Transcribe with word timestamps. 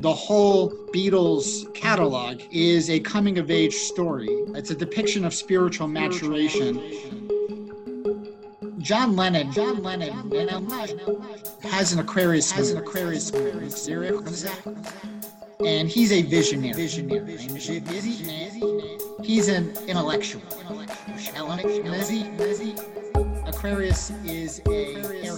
The 0.00 0.14
whole 0.14 0.70
Beatles 0.94 1.74
catalog 1.74 2.40
is 2.52 2.88
a 2.88 3.00
coming 3.00 3.38
of 3.38 3.50
age 3.50 3.74
story. 3.74 4.28
It's 4.54 4.70
a 4.70 4.74
depiction 4.74 5.24
of 5.24 5.34
spiritual 5.34 5.88
maturation. 5.88 7.28
John 8.78 9.16
Lennon, 9.16 9.50
John 9.50 9.82
Lennon, 9.82 10.30
has 11.62 11.92
an 11.92 11.98
Aquarius, 11.98 12.50
has 12.52 12.70
an 12.70 12.78
Aquarius, 12.78 13.32
and 15.66 15.88
he's 15.88 16.12
a 16.12 16.22
visionary. 16.22 16.74
Visionary. 16.74 17.36
He's 19.24 19.48
an 19.48 19.76
intellectual. 19.88 20.42
Aquarius 23.46 24.10
is 24.24 24.62
a 24.68 25.37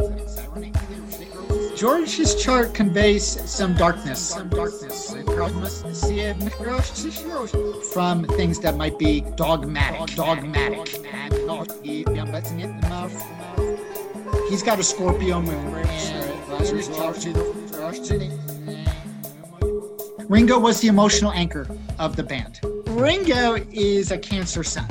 George's 1.81 2.35
chart 2.35 2.75
conveys 2.75 3.25
some 3.49 3.73
darkness, 3.73 4.19
some 4.19 4.49
darkness. 4.49 5.15
Uh, 5.15 5.23
from 7.91 8.23
things 8.23 8.59
that 8.59 8.77
might 8.77 8.99
be 8.99 9.21
dogmatic, 9.35 10.15
dogmatic. 10.15 10.87
He's 14.47 14.61
got 14.61 14.77
a 14.77 14.83
Scorpio 14.83 15.41
moon, 15.41 15.73
Ringo 20.29 20.59
was 20.59 20.81
the 20.81 20.87
emotional 20.87 21.31
anchor 21.31 21.65
of 21.97 22.15
the 22.15 22.21
band. 22.21 22.59
Ringo 22.89 23.55
is 23.71 24.11
a 24.11 24.19
Cancer 24.19 24.63
Sun, 24.63 24.87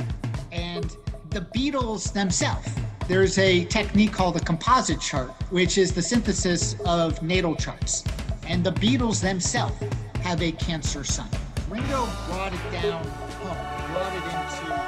and 0.51 0.97
the 1.29 1.39
Beatles 1.55 2.11
themselves 2.11 2.67
there's 3.07 3.37
a 3.37 3.65
technique 3.65 4.11
called 4.13 4.35
a 4.37 4.39
composite 4.39 5.01
chart, 5.01 5.31
which 5.51 5.77
is 5.77 5.91
the 5.91 6.01
synthesis 6.01 6.75
of 6.85 7.21
natal 7.21 7.55
charts. 7.55 8.03
And 8.47 8.63
the 8.63 8.71
Beatles 8.71 9.21
themselves 9.21 9.75
have 10.21 10.41
a 10.41 10.51
Cancer 10.53 11.03
Sun. 11.03 11.27
Ringo 11.69 12.05
brought 12.27 12.53
it 12.53 12.71
down 12.71 13.03
home, 13.05 13.57
brought 13.93 14.13
it 14.13 14.23
into 14.23 14.65
the 14.67 14.79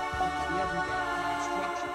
everyday 0.61 1.35
structure. 1.43 1.93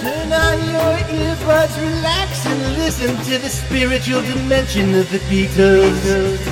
Turn 0.00 0.32
on 0.32 0.58
your 0.70 0.94
earbuds, 1.18 1.74
relax, 1.80 2.46
and 2.46 2.60
listen 2.76 3.16
to 3.24 3.38
the 3.38 3.48
spiritual 3.48 4.22
dimension 4.22 4.94
of 4.94 5.10
the 5.10 5.18
Beatles. 5.28 6.47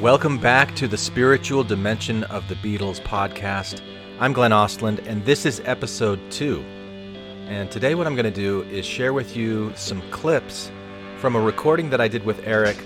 Welcome 0.00 0.38
back 0.38 0.74
to 0.76 0.88
the 0.88 0.96
spiritual 0.96 1.62
dimension 1.62 2.24
of 2.24 2.48
the 2.48 2.54
Beatles 2.54 3.02
podcast. 3.02 3.82
I'm 4.18 4.32
Glenn 4.32 4.50
Ostland, 4.50 5.06
and 5.06 5.22
this 5.26 5.44
is 5.44 5.60
episode 5.66 6.18
two. 6.30 6.62
And 7.48 7.70
today, 7.70 7.94
what 7.94 8.06
I'm 8.06 8.14
going 8.14 8.24
to 8.24 8.30
do 8.30 8.62
is 8.70 8.86
share 8.86 9.12
with 9.12 9.36
you 9.36 9.74
some 9.76 10.00
clips 10.10 10.70
from 11.18 11.36
a 11.36 11.40
recording 11.40 11.90
that 11.90 12.00
I 12.00 12.08
did 12.08 12.24
with 12.24 12.40
Eric. 12.46 12.82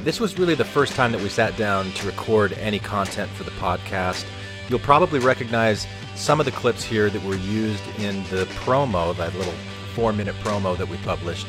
This 0.00 0.20
was 0.20 0.38
really 0.38 0.54
the 0.54 0.62
first 0.62 0.92
time 0.92 1.10
that 1.12 1.22
we 1.22 1.30
sat 1.30 1.56
down 1.56 1.90
to 1.92 2.06
record 2.06 2.52
any 2.52 2.80
content 2.80 3.30
for 3.30 3.44
the 3.44 3.50
podcast. 3.52 4.26
You'll 4.68 4.78
probably 4.80 5.20
recognize 5.20 5.86
some 6.16 6.38
of 6.38 6.44
the 6.44 6.52
clips 6.52 6.84
here 6.84 7.08
that 7.08 7.24
were 7.24 7.36
used 7.36 7.82
in 7.98 8.24
the 8.24 8.44
promo, 8.60 9.16
that 9.16 9.34
little 9.36 9.54
four 9.94 10.12
minute 10.12 10.34
promo 10.42 10.76
that 10.76 10.90
we 10.90 10.98
published. 10.98 11.46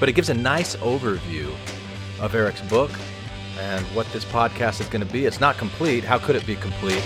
But 0.00 0.08
it 0.08 0.14
gives 0.14 0.30
a 0.30 0.34
nice 0.34 0.74
overview 0.76 1.54
of 2.18 2.34
Eric's 2.34 2.62
book 2.62 2.92
and 3.58 3.84
what 3.86 4.10
this 4.12 4.24
podcast 4.24 4.80
is 4.80 4.88
going 4.88 5.06
to 5.06 5.12
be. 5.12 5.26
It's 5.26 5.40
not 5.40 5.56
complete. 5.56 6.04
How 6.04 6.18
could 6.18 6.36
it 6.36 6.46
be 6.46 6.56
complete? 6.56 7.02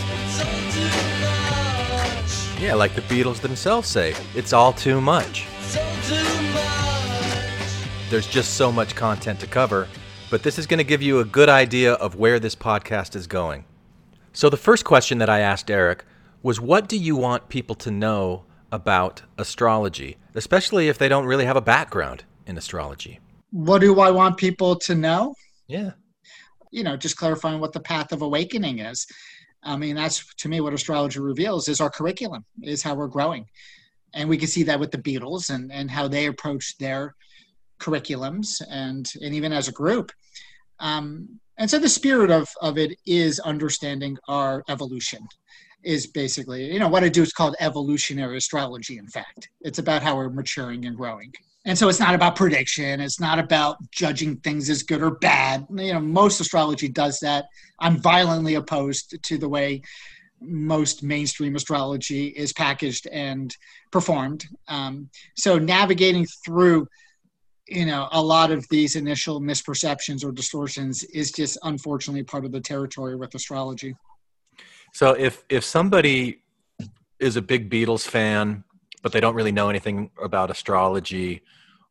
Yeah, 2.61 2.75
like 2.75 2.95
the 2.95 3.03
Beatles 3.03 3.41
themselves 3.41 3.89
say, 3.89 4.15
it's 4.35 4.53
all 4.53 4.73
too 4.73 5.01
much. 5.01 5.47
There's 8.11 8.27
just 8.27 8.55
so 8.55 8.73
much 8.73 8.97
content 8.97 9.39
to 9.41 9.47
cover, 9.47 9.87
but 10.31 10.43
this 10.43 10.59
is 10.59 10.67
going 10.67 10.79
to 10.79 10.85
give 10.85 11.03
you 11.03 11.21
a 11.21 11.25
good 11.25 11.49
idea 11.49 11.93
of 11.95 12.17
where 12.17 12.41
this 12.41 12.55
podcast 12.55 13.15
is 13.15 13.27
going. 13.27 13.65
So, 14.33 14.49
the 14.49 14.57
first 14.57 14.85
question 14.85 15.19
that 15.19 15.29
I 15.29 15.41
asked 15.41 15.71
Eric 15.71 16.05
was 16.43 16.61
what 16.61 16.89
do 16.89 16.97
you 16.97 17.17
want 17.17 17.49
people 17.49 17.75
to 17.77 17.91
know 17.91 18.45
about 18.73 19.23
astrology, 19.37 20.17
especially 20.35 20.89
if 20.89 20.99
they 20.99 21.09
don't 21.09 21.27
really 21.27 21.45
have 21.45 21.57
a 21.57 21.61
background 21.61 22.25
in 22.47 22.57
astrology? 22.57 23.21
What 23.51 23.81
do 23.81 24.01
I 24.01 24.11
want 24.11 24.37
people 24.37 24.77
to 24.77 24.95
know? 24.95 25.35
Yeah 25.67 25.93
you 26.71 26.83
know, 26.83 26.97
just 26.97 27.17
clarifying 27.17 27.61
what 27.61 27.73
the 27.73 27.81
path 27.81 28.13
of 28.13 28.23
awakening 28.23 28.81
is. 28.81 29.07
I 29.63 29.77
mean, 29.77 29.97
that's 29.97 30.35
to 30.37 30.49
me 30.49 30.61
what 30.61 30.73
astrology 30.73 31.21
reveals 31.21 31.69
is 31.69 31.81
our 31.81 31.91
curriculum, 31.91 32.45
is 32.63 32.83
how 32.83 32.95
we're 32.95 33.09
growing. 33.09 33.47
And 34.15 34.29
we 34.29 34.39
can 34.39 34.49
see 34.49 34.63
that 34.65 34.81
with 34.81 34.91
the 34.91 34.99
Beatles 34.99 35.51
and, 35.51 35.71
and 35.73 35.91
how 35.91 36.09
they 36.09 36.27
approach 36.27 36.79
their 36.79 37.15
curriculums 37.81 38.63
and, 38.71 39.11
and 39.21 39.35
even 39.35 39.53
as 39.53 39.69
a 39.69 39.73
group. 39.73 40.13
Um, 40.81 41.41
and 41.59 41.69
so 41.69 41.79
the 41.79 41.89
spirit 41.89 42.31
of, 42.31 42.49
of 42.63 42.79
it 42.79 42.97
is 43.05 43.41
understanding 43.41 44.17
our 44.29 44.63
evolution 44.69 45.27
is 45.85 46.07
basically, 46.07 46.73
you 46.73 46.79
know, 46.79 46.89
what 46.89 47.05
I 47.05 47.09
do 47.09 47.23
is 47.23 47.33
called 47.33 47.57
evolutionary 47.61 48.37
astrology, 48.37 48.99
in 48.99 49.09
fact. 49.09 49.51
It's 49.61 49.79
about 49.79 50.03
how 50.03 50.17
we're 50.17 50.31
maturing 50.31 50.87
and 50.87 50.97
growing 50.97 51.33
and 51.69 51.77
so 51.77 51.91
it's 51.91 52.01
not 52.01 52.15
about 52.15 52.35
prediction. 52.35 52.99
It's 52.99 53.21
not 53.21 53.39
about 53.39 53.77
judging 53.91 54.37
things 54.37 54.71
as 54.71 54.83
good 54.83 55.03
or 55.03 55.11
bad. 55.11 55.67
You 55.71 55.93
know 55.93 56.01
most 56.01 56.41
astrology 56.41 56.89
does 56.89 57.21
that. 57.21 57.45
I'm 57.79 57.99
violently 57.99 58.55
opposed 58.55 59.23
to 59.23 59.37
the 59.37 59.51
way 59.51 59.83
most 60.41 61.03
mainstream 61.03 61.57
astrology 61.57 62.29
is 62.29 62.55
packaged 62.55 63.07
and 63.09 63.55
performed. 63.91 64.47
Um, 64.69 65.11
so 65.37 65.59
navigating 65.59 66.27
through 66.43 66.89
you 67.67 67.85
know 67.85 68.09
a 68.13 68.23
lot 68.23 68.51
of 68.51 68.67
these 68.71 68.97
initial 68.97 69.39
misperceptions 69.39 70.25
or 70.25 70.33
distortions 70.33 71.05
is 71.05 71.31
just 71.33 71.59
unfortunately 71.65 72.23
part 72.23 72.47
of 72.47 72.53
the 72.53 72.63
territory 72.63 73.15
with 73.15 73.35
astrology. 73.35 73.95
So 74.95 75.11
if 75.13 75.45
if 75.51 75.65
somebody 75.65 76.41
is 77.21 77.37
a 77.37 77.43
big 77.43 77.69
beatles 77.69 78.09
fan 78.09 78.65
but 79.03 79.13
they 79.13 79.21
don't 79.21 79.35
really 79.35 79.53
know 79.53 79.69
anything 79.69 80.11
about 80.23 80.51
astrology 80.51 81.43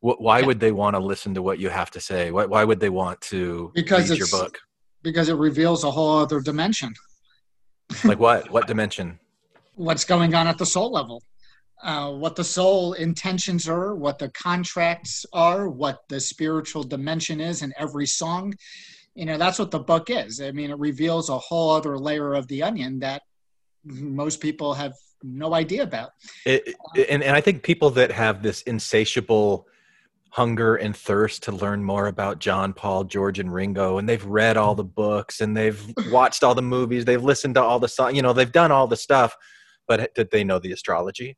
why 0.02 0.41
would 0.41 0.59
they 0.59 0.72
want 0.72 0.96
to 0.96 1.00
listen 1.00 1.34
to 1.34 1.41
what 1.41 1.59
you 1.59 1.69
have 1.69 1.91
to 1.91 2.00
say? 2.00 2.31
Why, 2.31 2.46
why 2.46 2.63
would 2.63 2.80
they 2.80 2.90
want 2.90 3.19
to 3.22 3.72
because 3.74 4.09
read 4.09 4.19
your 4.19 4.28
book? 4.28 4.59
Because 5.02 5.30
it 5.30 5.35
reveals 5.35 5.84
a 5.84 5.91
whole 5.91 6.19
other 6.19 6.40
dimension. 6.40 6.94
like 8.03 8.19
what? 8.19 8.50
What 8.52 8.68
dimension? 8.74 9.19
What's 9.75 10.06
going 10.06 10.36
on 10.36 10.47
at 10.47 10.57
the 10.57 10.66
soul 10.66 10.91
level? 10.91 11.22
Uh, 11.84 12.12
what 12.12 12.36
the 12.36 12.44
soul 12.44 12.94
intentions 12.94 13.69
are, 13.69 13.96
what 13.96 14.18
the 14.18 14.30
contracts 14.30 15.25
are, 15.31 15.69
what 15.69 16.00
the 16.09 16.19
spiritual 16.19 16.84
dimension 16.84 17.40
is 17.40 17.62
in 17.62 17.72
every 17.78 18.07
song. 18.07 18.53
You 19.13 19.25
know, 19.25 19.38
that's 19.38 19.59
what 19.59 19.69
the 19.72 19.80
book 19.80 20.09
is. 20.09 20.41
I 20.41 20.52
mean, 20.52 20.72
it 20.72 20.80
reveals 20.80 21.30
a 21.30 21.38
whole 21.38 21.72
other 21.72 21.97
layer 21.97 22.34
of 22.34 22.47
the 22.47 22.63
onion 22.63 23.00
that 23.00 23.22
most 23.84 24.42
people 24.42 24.74
have 24.74 24.94
no 25.24 25.54
idea 25.54 25.83
about. 25.83 26.12
It, 26.45 26.75
and, 27.10 27.24
and 27.24 27.36
I 27.36 27.42
think 27.42 27.63
people 27.63 27.89
that 27.92 28.12
have 28.12 28.42
this 28.42 28.62
insatiable 28.63 29.68
hunger 30.31 30.75
and 30.75 30.95
thirst 30.95 31.44
to 31.44 31.51
learn 31.51 31.83
more 31.83 32.07
about 32.07 32.39
John, 32.39 32.74
Paul, 32.74 33.03
George, 33.06 33.39
and 33.39 33.53
Ringo, 33.53 33.97
and 33.97 34.07
they've 34.07 34.24
read 34.25 34.57
all 34.57 34.75
the 34.75 34.83
books 34.83 35.41
and 35.41 35.56
they've 35.56 35.81
watched 36.12 36.44
all 36.44 36.56
the 36.56 36.62
movies, 36.62 37.06
they've 37.06 37.24
listened 37.24 37.56
to 37.56 37.63
all 37.63 37.79
the 37.79 37.88
songs, 37.88 38.15
you 38.15 38.21
know, 38.21 38.33
they've 38.33 38.51
done 38.51 38.71
all 38.71 38.88
the 38.88 38.95
stuff, 38.97 39.35
but 39.88 40.13
did 40.15 40.29
they 40.31 40.44
know 40.44 40.59
the 40.59 40.71
astrology? 40.71 41.38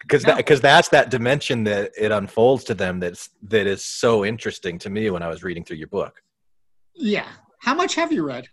Because 0.00 0.24
no. 0.24 0.32
that, 0.32 0.36
because 0.36 0.60
that's 0.60 0.88
that 0.90 1.10
dimension 1.10 1.64
that 1.64 1.90
it 1.98 2.12
unfolds 2.12 2.64
to 2.64 2.74
them 2.74 3.00
that's 3.00 3.30
that 3.42 3.66
is 3.66 3.84
so 3.84 4.24
interesting 4.24 4.78
to 4.78 4.90
me 4.90 5.10
when 5.10 5.22
I 5.22 5.28
was 5.28 5.42
reading 5.42 5.64
through 5.64 5.78
your 5.78 5.88
book. 5.88 6.22
Yeah. 6.94 7.26
How 7.60 7.74
much 7.74 7.94
have 7.96 8.12
you 8.12 8.24
read? 8.24 8.46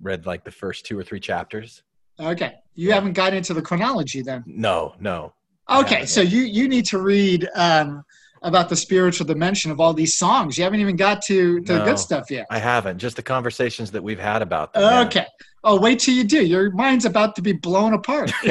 Read 0.00 0.24
like 0.24 0.44
the 0.44 0.50
first 0.50 0.86
two 0.86 0.98
or 0.98 1.02
three 1.02 1.20
chapters. 1.20 1.82
Okay. 2.18 2.54
You 2.74 2.88
yeah. 2.88 2.94
haven't 2.94 3.12
got 3.12 3.34
into 3.34 3.52
the 3.52 3.62
chronology 3.62 4.22
then? 4.22 4.42
No, 4.46 4.94
no. 4.98 5.34
Okay, 5.70 6.06
so 6.06 6.20
you 6.20 6.42
you 6.42 6.68
need 6.68 6.86
to 6.86 6.98
read 6.98 7.48
um, 7.54 8.02
about 8.42 8.68
the 8.68 8.76
spiritual 8.76 9.26
dimension 9.26 9.70
of 9.70 9.80
all 9.80 9.92
these 9.92 10.14
songs. 10.14 10.56
You 10.56 10.64
haven't 10.64 10.80
even 10.80 10.96
got 10.96 11.22
to, 11.22 11.60
to 11.60 11.72
no, 11.72 11.78
the 11.78 11.84
good 11.84 11.98
stuff 11.98 12.30
yet. 12.30 12.46
I 12.50 12.58
haven't. 12.58 12.98
Just 12.98 13.16
the 13.16 13.22
conversations 13.22 13.90
that 13.90 14.02
we've 14.02 14.18
had 14.18 14.42
about 14.42 14.72
them. 14.72 15.06
Okay. 15.06 15.20
Yeah. 15.20 15.46
Oh, 15.64 15.80
wait 15.80 15.98
till 15.98 16.14
you 16.14 16.24
do. 16.24 16.44
Your 16.44 16.70
mind's 16.70 17.04
about 17.04 17.34
to 17.36 17.42
be 17.42 17.52
blown 17.52 17.92
apart. 17.92 18.32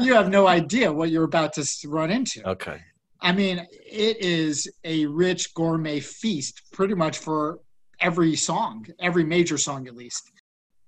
you 0.00 0.12
have 0.12 0.28
no 0.28 0.46
idea 0.48 0.92
what 0.92 1.10
you're 1.10 1.24
about 1.24 1.52
to 1.54 1.64
run 1.86 2.10
into. 2.10 2.46
okay. 2.48 2.80
I 3.20 3.32
mean, 3.32 3.66
it 3.72 4.16
is 4.20 4.70
a 4.84 5.06
rich 5.06 5.52
gourmet 5.54 5.98
feast 5.98 6.62
pretty 6.72 6.94
much 6.94 7.18
for 7.18 7.58
every 8.00 8.36
song, 8.36 8.86
every 9.00 9.24
major 9.24 9.58
song 9.58 9.88
at 9.88 9.96
least. 9.96 10.30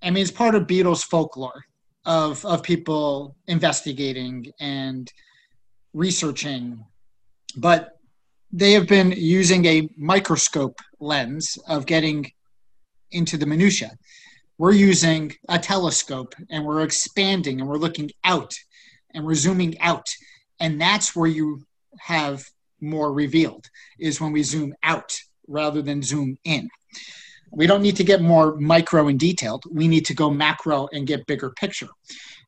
I 0.01 0.11
mean, 0.11 0.21
it's 0.21 0.31
part 0.31 0.55
of 0.55 0.63
Beatles 0.63 1.03
folklore 1.03 1.65
of 2.05 2.43
of 2.45 2.63
people 2.63 3.35
investigating 3.47 4.51
and 4.59 5.11
researching, 5.93 6.83
but 7.57 7.97
they 8.51 8.73
have 8.73 8.87
been 8.87 9.11
using 9.11 9.65
a 9.65 9.89
microscope 9.97 10.79
lens 10.99 11.57
of 11.67 11.85
getting 11.85 12.31
into 13.11 13.37
the 13.37 13.45
minutia. 13.45 13.91
We're 14.57 14.73
using 14.73 15.33
a 15.49 15.57
telescope 15.57 16.35
and 16.49 16.65
we're 16.65 16.83
expanding 16.83 17.59
and 17.59 17.69
we're 17.69 17.77
looking 17.77 18.11
out 18.23 18.53
and 19.13 19.25
we're 19.25 19.35
zooming 19.35 19.79
out. 19.79 20.05
And 20.59 20.79
that's 20.79 21.15
where 21.15 21.27
you 21.27 21.65
have 21.99 22.43
more 22.79 23.13
revealed 23.13 23.65
is 23.99 24.19
when 24.19 24.31
we 24.31 24.43
zoom 24.43 24.73
out 24.83 25.17
rather 25.47 25.81
than 25.81 26.01
zoom 26.01 26.37
in. 26.43 26.69
We 27.51 27.67
don't 27.67 27.81
need 27.81 27.97
to 27.97 28.03
get 28.03 28.21
more 28.21 28.55
micro 28.57 29.07
and 29.07 29.19
detailed. 29.19 29.65
We 29.69 29.87
need 29.87 30.05
to 30.05 30.13
go 30.13 30.29
macro 30.29 30.87
and 30.93 31.05
get 31.05 31.25
bigger 31.27 31.49
picture. 31.51 31.89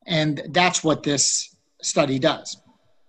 And 0.06 0.42
that's 0.50 0.82
what 0.82 1.02
this 1.02 1.54
study 1.82 2.18
does. 2.18 2.56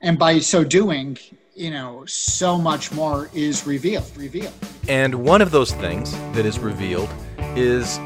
And 0.01 0.19
by 0.19 0.39
so 0.39 0.63
doing, 0.63 1.17
you 1.55 1.71
know, 1.71 2.03
so 2.05 2.57
much 2.57 2.91
more 2.91 3.29
is 3.33 3.65
revealed, 3.65 4.11
revealed. 4.17 4.53
And 4.89 5.15
one 5.15 5.41
of 5.41 5.51
those 5.51 5.71
things 5.73 6.11
that 6.33 6.45
is 6.45 6.59
revealed 6.59 7.09
is 7.55 7.97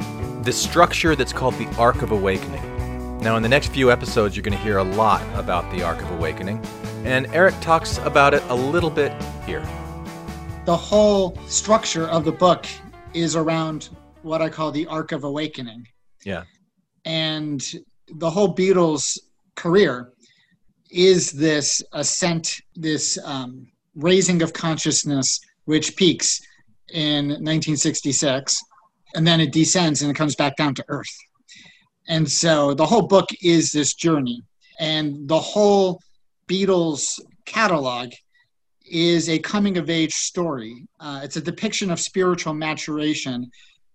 the 0.43 0.51
structure 0.53 1.15
that's 1.15 1.33
called 1.33 1.55
the 1.55 1.67
Arc 1.77 2.01
of 2.03 2.11
Awakening. 2.11 2.63
Now, 3.19 3.35
in 3.35 3.43
the 3.43 3.49
next 3.49 3.71
few 3.73 3.91
episodes, 3.91 4.35
you're 4.35 4.43
going 4.43 4.57
to 4.57 4.63
hear 4.63 4.77
a 4.77 4.83
lot 4.83 5.21
about 5.37 5.69
the 5.71 5.83
Arc 5.83 6.01
of 6.01 6.09
Awakening, 6.11 6.63
and 7.03 7.25
Eric 7.33 7.53
talks 7.59 7.97
about 7.99 8.33
it 8.33 8.41
a 8.49 8.55
little 8.55 8.89
bit 8.89 9.11
here. 9.45 9.61
the 10.69 10.77
whole 10.77 11.35
structure 11.47 12.07
of 12.09 12.23
the 12.25 12.31
book 12.31 12.67
is 13.13 13.35
around 13.35 13.89
what 14.21 14.41
I 14.41 14.49
call 14.49 14.71
the 14.71 14.85
arc 14.87 15.11
of 15.11 15.23
awakening. 15.23 15.87
Yeah. 16.25 16.43
And 17.05 17.63
the 18.07 18.29
whole 18.29 18.53
Beatles 18.53 19.17
career 19.55 20.13
is 20.91 21.31
this 21.31 21.83
ascent, 21.93 22.55
this 22.75 23.17
um, 23.23 23.67
raising 23.95 24.41
of 24.41 24.53
consciousness, 24.53 25.39
which 25.65 25.95
peaks 25.95 26.39
in 26.93 27.27
1966, 27.27 28.57
and 29.15 29.25
then 29.25 29.39
it 29.39 29.51
descends 29.51 30.01
and 30.01 30.11
it 30.11 30.15
comes 30.15 30.35
back 30.35 30.55
down 30.55 30.73
to 30.75 30.85
earth. 30.87 31.15
And 32.07 32.29
so 32.29 32.73
the 32.73 32.85
whole 32.85 33.03
book 33.03 33.29
is 33.41 33.71
this 33.71 33.93
journey, 33.93 34.41
and 34.79 35.27
the 35.27 35.39
whole 35.39 36.01
Beatles 36.47 37.19
catalog 37.45 38.11
is 38.89 39.29
a 39.29 39.39
coming 39.39 39.77
of 39.77 39.89
age 39.89 40.13
story. 40.13 40.87
Uh, 40.99 41.21
it's 41.23 41.35
a 41.35 41.41
depiction 41.41 41.91
of 41.91 41.99
spiritual 41.99 42.53
maturation 42.53 43.49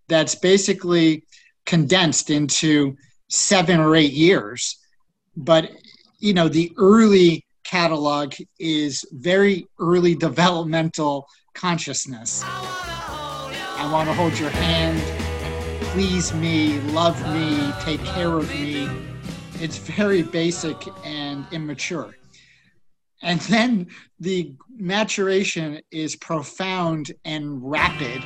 that's 0.08 0.35
basically 0.35 1.25
condensed 1.67 2.31
into 2.31 2.96
seven 3.29 3.81
or 3.81 3.96
eight 3.96 4.12
years. 4.12 4.79
But, 5.37 5.70
you 6.19 6.35
know, 6.35 6.49
the 6.49 6.73
early 6.76 7.44
catalog 7.64 8.35
is 8.58 9.05
very 9.12 9.67
early 9.79 10.14
developmental 10.14 11.26
consciousness. 11.55 12.43
I 12.44 13.88
want 13.93 14.08
to 14.08 14.14
hold 14.14 14.38
your 14.38 14.50
hand, 14.50 15.00
please 15.93 16.35
me, 16.35 16.79
love 16.93 17.20
me, 17.32 17.73
take 17.81 18.02
care 18.05 18.32
of 18.32 18.49
me. 18.50 18.88
It's 19.61 19.79
very 19.79 20.23
basic 20.23 20.76
and 21.05 21.46
immature. 21.52 22.14
And 23.23 23.41
then 23.43 23.87
the 24.21 24.53
maturation 24.77 25.81
is 25.91 26.17
profound 26.17 27.13
and 27.25 27.59
rapid, 27.71 28.23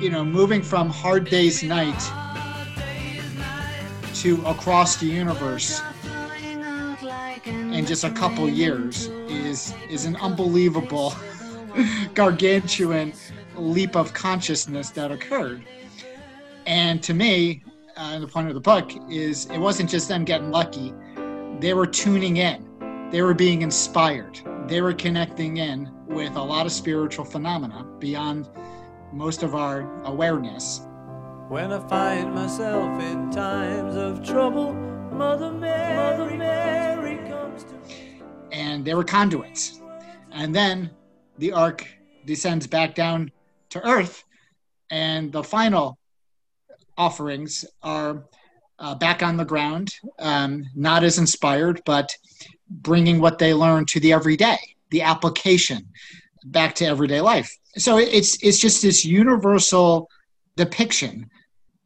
you 0.00 0.10
know, 0.10 0.24
moving 0.24 0.62
from 0.62 0.88
Hard 0.88 1.28
Day's 1.28 1.62
Night 1.62 2.00
to 4.14 4.44
Across 4.46 4.96
the 4.96 5.06
Universe 5.06 5.82
in 7.44 7.84
just 7.84 8.04
a 8.04 8.10
couple 8.10 8.48
years 8.48 9.08
is 9.28 9.74
is 9.90 10.06
an 10.06 10.16
unbelievable 10.16 11.12
gargantuan 12.14 13.12
leap 13.56 13.96
of 13.96 14.14
consciousness 14.14 14.90
that 14.90 15.10
occurred. 15.10 15.62
And 16.66 17.02
to 17.02 17.12
me, 17.12 17.62
uh, 17.96 18.18
the 18.20 18.26
point 18.26 18.48
of 18.48 18.54
the 18.54 18.60
book 18.60 18.90
is 19.10 19.46
it 19.46 19.58
wasn't 19.58 19.90
just 19.90 20.08
them 20.08 20.24
getting 20.24 20.50
lucky; 20.50 20.94
they 21.60 21.74
were 21.74 21.86
tuning 21.86 22.38
in 22.38 22.66
they 23.10 23.22
were 23.22 23.34
being 23.34 23.62
inspired. 23.62 24.40
They 24.68 24.80
were 24.80 24.94
connecting 24.94 25.58
in 25.58 25.90
with 26.06 26.36
a 26.36 26.42
lot 26.42 26.66
of 26.66 26.72
spiritual 26.72 27.24
phenomena 27.24 27.84
beyond 27.98 28.48
most 29.12 29.42
of 29.42 29.54
our 29.54 30.02
awareness. 30.04 30.86
When 31.48 31.72
I 31.72 31.86
find 31.88 32.34
myself 32.34 33.02
in 33.02 33.30
times 33.30 33.94
of 33.96 34.24
trouble, 34.24 34.72
Mother 34.72 35.52
Mary, 35.52 36.18
Mother 36.18 36.36
Mary 36.36 37.16
comes 37.28 37.64
to 37.64 37.74
me. 37.88 38.20
And 38.50 38.84
they 38.84 38.94
were 38.94 39.04
conduits. 39.04 39.80
And 40.32 40.54
then 40.54 40.90
the 41.38 41.52
arc 41.52 41.86
descends 42.24 42.66
back 42.66 42.94
down 42.94 43.30
to 43.70 43.86
earth, 43.86 44.24
and 44.90 45.32
the 45.32 45.44
final 45.44 45.98
offerings 46.96 47.64
are 47.82 48.24
uh, 48.78 48.94
back 48.94 49.22
on 49.22 49.36
the 49.36 49.44
ground, 49.44 49.94
um, 50.18 50.64
not 50.74 51.04
as 51.04 51.18
inspired, 51.18 51.80
but 51.84 52.08
bringing 52.68 53.20
what 53.20 53.38
they 53.38 53.54
learn 53.54 53.84
to 53.86 54.00
the 54.00 54.12
everyday, 54.12 54.58
the 54.90 55.02
application 55.02 55.86
back 56.44 56.74
to 56.76 56.84
everyday 56.84 57.20
life. 57.20 57.50
So 57.76 57.98
it's 57.98 58.42
it's 58.42 58.58
just 58.58 58.82
this 58.82 59.04
universal 59.04 60.08
depiction 60.56 61.28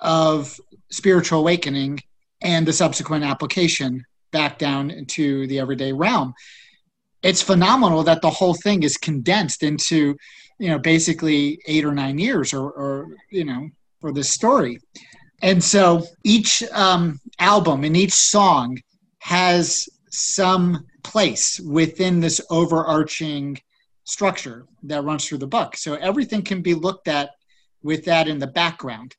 of 0.01 0.59
spiritual 0.91 1.41
awakening 1.41 2.01
and 2.43 2.67
the 2.67 2.73
subsequent 2.73 3.25
application 3.25 4.05
back 4.31 4.59
down 4.59 4.91
into 4.91 5.47
the 5.47 5.59
everyday 5.59 5.93
realm. 5.93 6.35
It's 7.23 7.43
phenomenal 7.43 8.03
that 8.05 8.23
the 8.23 8.31
whole 8.31 8.55
thing 8.55 8.83
is 8.83 8.97
condensed 8.97 9.63
into, 9.63 10.17
you 10.59 10.69
know, 10.69 10.79
basically 10.79 11.61
eight 11.67 11.85
or 11.85 11.93
nine 11.93 12.19
years 12.19 12.53
or, 12.53 12.71
or 12.71 13.09
you 13.31 13.45
know, 13.45 13.69
for 14.01 14.13
this 14.13 14.31
story. 14.31 14.79
And 15.43 15.63
so 15.63 16.05
each 16.25 16.63
um, 16.73 17.21
album 17.39 17.85
and 17.85 17.97
each 17.97 18.13
song 18.13 18.79
has 19.21 19.89
some 20.11 20.87
place 21.03 21.61
within 21.61 22.21
this 22.21 22.41
overarching 22.51 23.59
structure 24.05 24.67
that 24.83 25.05
runs 25.05 25.27
through 25.27 25.39
the 25.39 25.47
book. 25.47 25.77
So 25.77 25.95
everything 25.95 26.43
can 26.43 26.63
be 26.63 26.75
looked 26.75 27.09
at 27.09 27.31
with 27.83 28.05
that 28.07 28.27
in 28.29 28.39
the 28.39 28.47
background. 28.47 29.15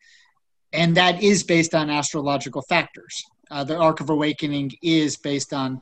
And 0.73 0.95
that 0.97 1.21
is 1.21 1.43
based 1.43 1.73
on 1.73 1.89
astrological 1.89 2.61
factors. 2.63 3.23
Uh, 3.51 3.63
the 3.63 3.77
Arc 3.77 3.99
of 3.99 4.09
Awakening 4.09 4.71
is 4.81 5.17
based 5.17 5.53
on 5.53 5.81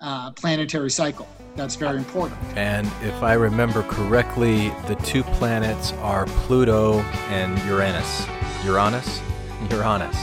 uh, 0.00 0.32
planetary 0.32 0.90
cycle. 0.90 1.28
That's 1.56 1.76
very 1.76 1.98
important. 1.98 2.40
And 2.56 2.86
if 3.02 3.22
I 3.22 3.34
remember 3.34 3.82
correctly, 3.84 4.70
the 4.86 4.96
two 5.04 5.22
planets 5.22 5.92
are 5.94 6.26
Pluto 6.26 7.00
and 7.30 7.56
Uranus. 7.66 8.26
Uranus? 8.64 9.20
Uranus. 9.70 10.16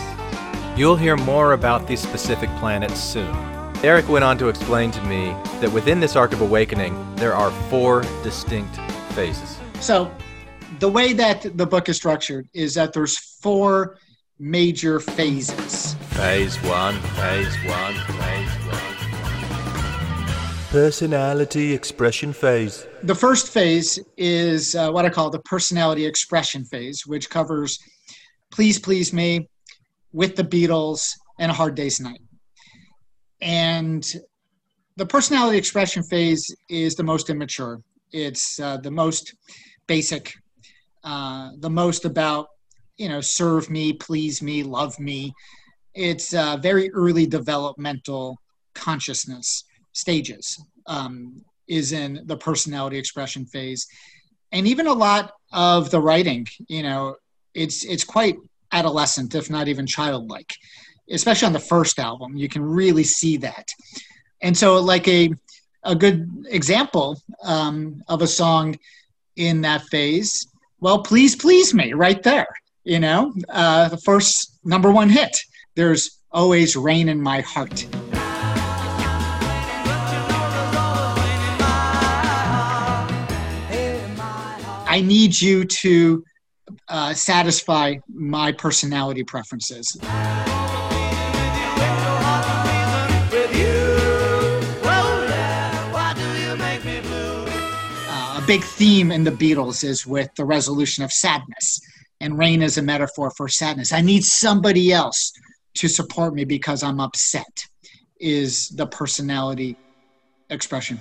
You'll 0.77 0.97
hear 0.97 1.17
more 1.17 1.53
about 1.53 1.87
these 1.87 2.01
specific 2.01 2.49
planets 2.57 2.99
soon. 2.99 3.60
Eric 3.83 4.07
went 4.09 4.23
on 4.23 4.37
to 4.37 4.47
explain 4.47 4.91
to 4.91 5.01
me 5.05 5.35
that 5.59 5.71
within 5.73 5.99
this 5.99 6.15
Arc 6.15 6.33
of 6.33 6.41
Awakening, 6.41 6.95
there 7.15 7.33
are 7.33 7.49
four 7.67 8.03
distinct 8.21 8.75
phases. 9.13 9.57
So, 9.79 10.15
the 10.77 10.87
way 10.87 11.13
that 11.13 11.57
the 11.57 11.65
book 11.65 11.89
is 11.89 11.95
structured 11.95 12.47
is 12.53 12.75
that 12.75 12.93
there's 12.93 13.17
four 13.17 13.97
major 14.37 14.99
phases. 14.99 15.95
Phase 16.11 16.57
one, 16.57 16.99
phase 16.99 17.55
one, 17.65 17.95
phase 17.95 18.51
one. 18.69 18.77
Personality 20.69 21.73
expression 21.73 22.33
phase. 22.33 22.85
The 23.01 23.15
first 23.15 23.47
phase 23.51 23.97
is 24.15 24.75
uh, 24.75 24.91
what 24.91 25.05
I 25.05 25.09
call 25.09 25.31
the 25.31 25.39
personality 25.39 26.05
expression 26.05 26.65
phase, 26.65 27.07
which 27.07 27.31
covers 27.31 27.79
Please 28.51 28.77
Please 28.77 29.11
Me, 29.11 29.49
With 30.13 30.35
the 30.35 30.43
Beatles, 30.43 31.15
and 31.39 31.49
A 31.49 31.53
Hard 31.55 31.73
Day's 31.73 31.99
Night. 31.99 32.21
And 33.41 34.05
the 34.97 35.05
personality 35.05 35.57
expression 35.57 36.03
phase 36.03 36.53
is 36.69 36.95
the 36.95 37.03
most 37.03 37.29
immature. 37.29 37.81
It's 38.11 38.59
uh, 38.59 38.77
the 38.77 38.91
most 38.91 39.33
basic, 39.87 40.33
uh, 41.03 41.51
the 41.59 41.69
most 41.69 42.05
about, 42.05 42.47
you 42.97 43.09
know, 43.09 43.21
serve 43.21 43.69
me, 43.69 43.93
please 43.93 44.41
me, 44.41 44.63
love 44.63 44.99
me. 44.99 45.33
It's 45.95 46.33
uh, 46.33 46.57
very 46.57 46.91
early 46.91 47.25
developmental 47.25 48.37
consciousness 48.73 49.63
stages 49.93 50.63
um, 50.87 51.41
is 51.67 51.91
in 51.93 52.21
the 52.25 52.37
personality 52.37 52.97
expression 52.97 53.45
phase. 53.45 53.87
And 54.51 54.67
even 54.67 54.87
a 54.87 54.93
lot 54.93 55.31
of 55.53 55.89
the 55.89 56.01
writing, 56.01 56.45
you 56.67 56.83
know, 56.83 57.15
it's 57.53 57.83
it's 57.85 58.03
quite 58.03 58.35
adolescent, 58.71 59.35
if 59.35 59.49
not 59.49 59.67
even 59.67 59.85
childlike, 59.85 60.53
especially 61.09 61.47
on 61.47 61.53
the 61.53 61.59
first 61.59 61.99
album. 61.99 62.35
You 62.35 62.49
can 62.49 62.63
really 62.63 63.03
see 63.03 63.37
that. 63.37 63.67
And 64.41 64.57
so, 64.57 64.79
like 64.81 65.07
a 65.07 65.29
a 65.83 65.95
good 65.95 66.45
example 66.49 67.19
um, 67.43 68.03
of 68.07 68.21
a 68.21 68.27
song 68.27 68.77
in 69.35 69.61
that 69.61 69.81
phase, 69.83 70.47
well, 70.79 71.01
please, 71.01 71.35
please 71.35 71.73
me, 71.73 71.93
right 71.93 72.21
there. 72.23 72.47
You 72.83 72.99
know, 72.99 73.33
uh, 73.49 73.89
the 73.89 73.97
first 73.97 74.59
number 74.63 74.91
one 74.91 75.09
hit. 75.09 75.37
There's 75.75 76.19
always 76.31 76.75
rain 76.75 77.09
in 77.09 77.21
my 77.21 77.41
heart. 77.41 77.87
I 84.87 85.01
need 85.01 85.39
you 85.39 85.63
to 85.63 86.23
uh, 86.89 87.13
satisfy 87.13 87.95
my 88.13 88.51
personality 88.51 89.23
preferences. 89.23 89.97
A 98.41 98.47
big 98.47 98.63
theme 98.63 99.11
in 99.11 99.23
the 99.23 99.31
Beatles 99.31 99.83
is 99.83 100.07
with 100.07 100.33
the 100.35 100.45
resolution 100.45 101.03
of 101.03 101.11
sadness, 101.11 101.79
and 102.19 102.37
rain 102.37 102.61
is 102.61 102.77
a 102.77 102.81
metaphor 102.81 103.31
for 103.37 103.47
sadness. 103.47 103.93
I 103.93 104.01
need 104.01 104.23
somebody 104.23 104.91
else 104.91 105.31
to 105.75 105.87
support 105.87 106.33
me 106.33 106.43
because 106.43 106.81
I'm 106.81 106.99
upset, 106.99 107.65
is 108.19 108.69
the 108.69 108.87
personality 108.87 109.77
expression. 110.49 110.97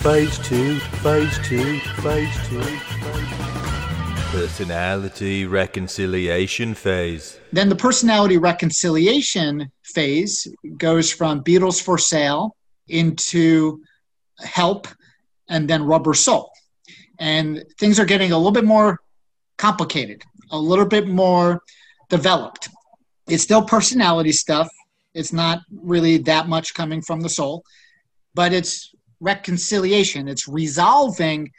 Phase 0.00 0.38
two, 0.38 0.78
phase 0.78 1.38
two, 1.44 1.78
phase 2.02 2.48
two, 2.48 2.62
phase 2.62 3.22
two. 3.28 4.36
Personality 4.36 5.46
reconciliation 5.46 6.74
phase. 6.74 7.38
Then 7.52 7.68
the 7.68 7.76
personality 7.76 8.38
reconciliation 8.38 9.70
phase 9.84 10.48
goes 10.78 11.12
from 11.12 11.44
Beatles 11.44 11.80
for 11.80 11.96
Sale 11.96 12.56
into 12.88 13.80
Help 14.40 14.88
and 15.48 15.68
then 15.68 15.84
Rubber 15.84 16.14
Soul. 16.14 16.50
And 17.18 17.64
things 17.78 18.00
are 18.00 18.04
getting 18.04 18.32
a 18.32 18.36
little 18.36 18.52
bit 18.52 18.64
more 18.64 19.00
complicated, 19.56 20.22
a 20.50 20.58
little 20.58 20.86
bit 20.86 21.06
more 21.08 21.62
developed. 22.08 22.68
It's 23.28 23.42
still 23.42 23.64
personality 23.64 24.32
stuff. 24.32 24.68
It's 25.14 25.32
not 25.32 25.60
really 25.70 26.18
that 26.18 26.48
much 26.48 26.74
coming 26.74 27.00
from 27.02 27.20
the 27.20 27.28
soul, 27.28 27.62
but 28.34 28.52
it's 28.52 28.92
reconciliation. 29.20 30.28
It's 30.28 30.48
resolving 30.48 31.50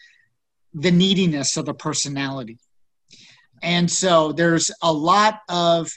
the 0.74 0.92
neediness 0.92 1.56
of 1.56 1.66
the 1.66 1.74
personality. 1.74 2.58
And 3.64 3.90
so 3.90 4.34
there's 4.34 4.70
a 4.82 4.92
lot 4.92 5.40
of 5.50 5.90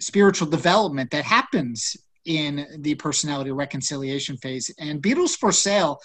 spiritual 0.00 0.48
development 0.48 1.10
that 1.10 1.24
happens 1.24 1.96
in 2.24 2.66
the 2.78 2.94
personality 2.94 3.52
reconciliation 3.52 4.36
phase. 4.38 4.70
And 4.78 5.02
Beatles 5.02 5.36
for 5.36 5.52
Sale 5.52 6.00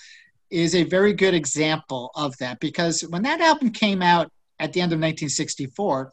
is 0.49 0.75
a 0.75 0.83
very 0.83 1.13
good 1.13 1.33
example 1.33 2.11
of 2.15 2.37
that 2.37 2.59
because 2.59 3.01
when 3.01 3.23
that 3.23 3.41
album 3.41 3.71
came 3.71 4.01
out 4.01 4.31
at 4.59 4.73
the 4.73 4.81
end 4.81 4.91
of 4.91 4.97
1964, 4.97 6.11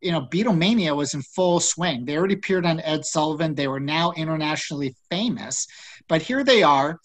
you 0.00 0.12
know, 0.12 0.22
Beatlemania 0.22 0.94
was 0.94 1.14
in 1.14 1.22
full 1.22 1.60
swing. 1.60 2.04
They 2.04 2.16
already 2.18 2.34
appeared 2.34 2.66
on 2.66 2.80
Ed 2.80 3.06
Sullivan. 3.06 3.54
They 3.54 3.68
were 3.68 3.80
now 3.80 4.12
internationally 4.12 4.94
famous. 5.10 5.66
But 6.08 6.20
here 6.20 6.44
they 6.44 6.62
are, 6.62 7.00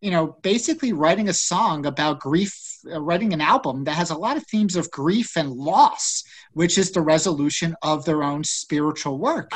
you 0.00 0.12
know, 0.12 0.36
basically 0.42 0.92
writing 0.92 1.28
a 1.28 1.32
song 1.32 1.86
about 1.86 2.20
grief, 2.20 2.56
uh, 2.88 3.00
writing 3.00 3.32
an 3.32 3.40
album 3.40 3.82
that 3.84 3.96
has 3.96 4.10
a 4.10 4.16
lot 4.16 4.36
of 4.36 4.46
themes 4.46 4.76
of 4.76 4.90
grief 4.92 5.36
and 5.36 5.50
loss, 5.50 6.22
which 6.52 6.78
is 6.78 6.92
the 6.92 7.00
resolution 7.00 7.74
of 7.82 8.04
their 8.04 8.22
own 8.22 8.44
spiritual 8.44 9.18
work. 9.18 9.48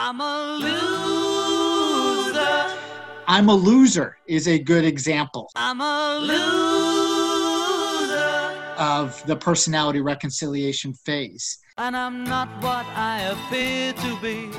I'm 3.32 3.48
a 3.48 3.54
loser. 3.54 3.62
I'm 3.62 3.62
a 3.64 3.70
loser 3.70 4.16
is 4.26 4.48
a 4.48 4.58
good 4.58 4.84
example 4.84 5.50
I'm 5.54 5.80
a 5.80 6.18
loser. 6.18 6.34
of 8.76 9.24
the 9.26 9.36
personality 9.36 10.00
reconciliation 10.00 10.92
phase. 10.92 11.58
And 11.78 11.96
I'm 11.96 12.24
not 12.24 12.48
what 12.60 12.84
I 12.86 13.20
appear 13.20 13.92
to 13.92 14.20
be. 14.20 14.50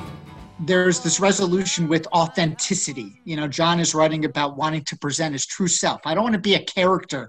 There's 0.61 1.01
this 1.01 1.19
resolution 1.19 1.89
with 1.89 2.07
authenticity. 2.13 3.19
You 3.25 3.35
know, 3.35 3.49
John 3.49 3.77
is 3.81 3.93
writing 3.93 4.23
about 4.23 4.55
wanting 4.55 4.85
to 4.85 4.97
present 4.97 5.33
his 5.33 5.45
true 5.45 5.67
self. 5.67 5.99
I 6.05 6.13
don't 6.13 6.23
want 6.23 6.35
to 6.35 6.39
be 6.39 6.55
a 6.55 6.63
character 6.63 7.27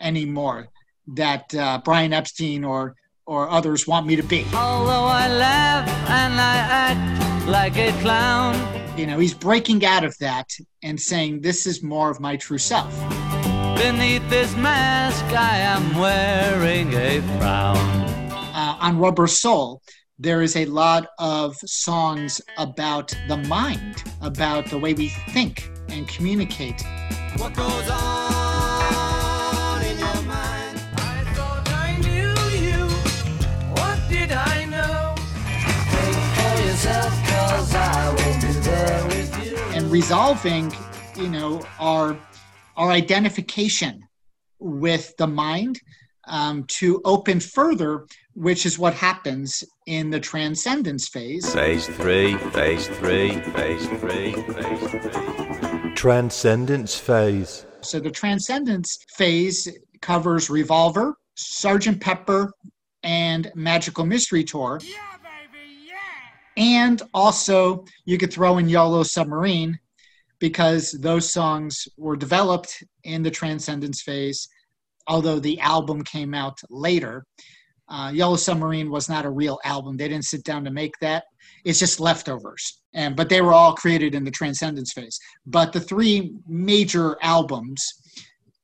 anymore 0.00 0.68
that 1.08 1.52
uh, 1.52 1.80
Brian 1.84 2.12
Epstein 2.12 2.62
or 2.62 2.94
or 3.26 3.50
others 3.50 3.88
want 3.88 4.06
me 4.06 4.14
to 4.14 4.22
be. 4.22 4.46
Although 4.54 5.06
I 5.06 5.26
laugh 5.26 5.88
and 6.08 6.34
I 6.34 6.56
act 6.56 7.48
like 7.48 7.76
a 7.76 7.90
clown. 8.00 8.85
You 8.96 9.06
know, 9.06 9.18
he's 9.18 9.34
breaking 9.34 9.84
out 9.84 10.04
of 10.04 10.16
that 10.18 10.50
and 10.82 10.98
saying, 10.98 11.42
This 11.42 11.66
is 11.66 11.82
more 11.82 12.10
of 12.10 12.18
my 12.18 12.36
true 12.36 12.56
self. 12.56 12.90
Beneath 13.76 14.26
this 14.30 14.56
mask, 14.56 15.22
I 15.34 15.58
am 15.58 15.98
wearing 15.98 16.94
a 16.94 17.20
frown. 17.38 17.76
Uh, 17.76 18.78
on 18.80 18.98
Rubber 18.98 19.26
Soul, 19.26 19.82
there 20.18 20.40
is 20.40 20.56
a 20.56 20.64
lot 20.64 21.08
of 21.18 21.54
songs 21.56 22.40
about 22.56 23.14
the 23.28 23.36
mind, 23.36 24.02
about 24.22 24.70
the 24.70 24.78
way 24.78 24.94
we 24.94 25.08
think 25.28 25.70
and 25.90 26.08
communicate. 26.08 26.82
What 27.36 27.52
goes 27.54 27.90
on 27.90 29.82
in 29.82 29.98
your 29.98 30.22
mind? 30.22 30.80
I 30.96 31.22
thought 31.34 31.68
I 31.68 31.98
knew 31.98 32.32
you. 32.66 32.88
What 33.76 33.98
did 34.08 34.32
I 34.32 34.64
know? 34.64 35.14
Take 35.92 36.16
care 36.34 36.66
yourself, 36.66 37.12
cause 37.28 37.74
I 37.74 38.05
and 39.86 39.92
resolving 39.92 40.72
you 41.16 41.28
know 41.28 41.62
our 41.78 42.18
our 42.76 42.90
identification 42.90 44.02
with 44.58 45.16
the 45.16 45.26
mind 45.26 45.80
um, 46.26 46.64
to 46.64 47.00
open 47.04 47.38
further 47.38 48.04
which 48.34 48.66
is 48.66 48.80
what 48.80 48.94
happens 48.94 49.62
in 49.86 50.10
the 50.10 50.18
transcendence 50.18 51.08
phase 51.08 51.54
Phase 51.54 51.86
three, 51.86 52.36
phase 52.50 52.88
three, 52.98 53.40
phase 53.52 53.86
three, 54.00 54.32
phase 54.32 54.90
three. 54.90 55.94
Transcendence 55.94 56.96
phase. 56.96 57.64
so 57.80 58.00
the 58.00 58.10
transcendence 58.10 58.98
phase 59.16 59.68
covers 60.02 60.50
revolver 60.50 61.14
sergeant 61.36 62.00
pepper 62.00 62.52
and 63.04 63.52
magical 63.54 64.04
mystery 64.04 64.42
tour 64.42 64.80
and 66.56 67.02
also 67.12 67.84
you 68.04 68.18
could 68.18 68.32
throw 68.32 68.58
in 68.58 68.68
yellow 68.68 69.02
submarine 69.02 69.78
because 70.38 70.92
those 70.92 71.30
songs 71.30 71.88
were 71.96 72.16
developed 72.16 72.82
in 73.04 73.22
the 73.22 73.30
transcendence 73.30 74.02
phase 74.02 74.48
although 75.06 75.38
the 75.38 75.58
album 75.60 76.02
came 76.02 76.34
out 76.34 76.58
later. 76.70 77.24
Uh, 77.88 78.10
yellow 78.12 78.36
submarine 78.36 78.90
was 78.90 79.08
not 79.08 79.24
a 79.24 79.30
real 79.30 79.60
album. 79.64 79.96
They 79.96 80.08
didn't 80.08 80.24
sit 80.24 80.42
down 80.42 80.64
to 80.64 80.70
make 80.70 80.94
that. 81.00 81.24
It's 81.64 81.78
just 81.78 82.00
leftovers. 82.00 82.80
And 82.94 83.14
but 83.14 83.28
they 83.28 83.40
were 83.40 83.52
all 83.52 83.74
created 83.74 84.14
in 84.14 84.24
the 84.24 84.30
transcendence 84.30 84.92
phase. 84.92 85.18
But 85.46 85.72
the 85.72 85.80
three 85.80 86.34
major 86.48 87.16
albums 87.22 87.82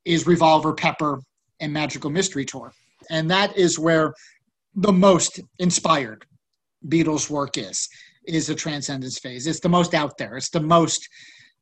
is 0.05 0.27
revolver 0.27 0.73
pepper 0.75 1.21
and 1.61 1.73
magical 1.73 2.11
mystery 2.11 2.45
tour. 2.45 2.73
And 3.11 3.31
that 3.31 3.57
is 3.57 3.79
where 3.79 4.13
the 4.75 4.93
most 4.93 5.41
inspired 5.59 6.25
beatles 6.89 7.31
work 7.31 7.59
is 7.59 7.89
is 8.27 8.47
the 8.47 8.55
transcendence 8.55 9.19
phase. 9.19 9.47
It's 9.47 9.61
the 9.61 9.69
most 9.69 9.95
out 9.95 10.17
there. 10.17 10.37
It's 10.37 10.51
the 10.51 10.61
most 10.61 11.09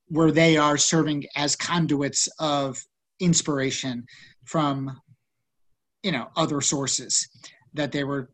where 0.09 0.31
they 0.31 0.57
are 0.57 0.77
serving 0.77 1.25
as 1.37 1.57
conduits 1.57 2.29
of 2.39 2.79
inspiration 3.21 4.05
from 4.45 5.01
you 6.03 6.13
know 6.13 6.29
other 6.37 6.61
sources 6.61 7.29
that 7.75 7.93
they 7.93 8.05
were 8.05 8.31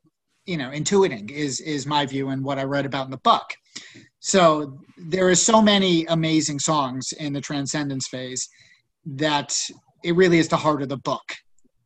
you 0.46 0.56
know 0.56 0.70
intuiting 0.70 1.30
is 1.30 1.60
is 1.60 1.86
my 1.86 2.06
view 2.06 2.28
and 2.28 2.44
what 2.44 2.58
i 2.58 2.62
read 2.62 2.86
about 2.86 3.06
in 3.06 3.10
the 3.10 3.18
book. 3.18 3.46
So 4.20 4.78
there 4.96 5.30
is 5.30 5.40
so 5.40 5.62
many 5.62 6.04
amazing 6.06 6.58
songs 6.58 7.12
in 7.12 7.32
the 7.32 7.40
transcendence 7.40 8.08
phase 8.08 8.48
that 9.04 9.56
it 10.02 10.16
really 10.16 10.38
is 10.38 10.48
the 10.48 10.56
heart 10.56 10.82
of 10.82 10.88
the 10.88 10.96
book. 10.96 11.22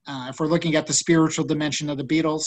Uh, 0.06 0.28
if 0.30 0.40
we're 0.40 0.46
looking 0.46 0.74
at 0.74 0.86
the 0.86 0.92
spiritual 0.92 1.44
dimension 1.44 1.90
of 1.90 1.98
the 1.98 2.04
beatles 2.04 2.44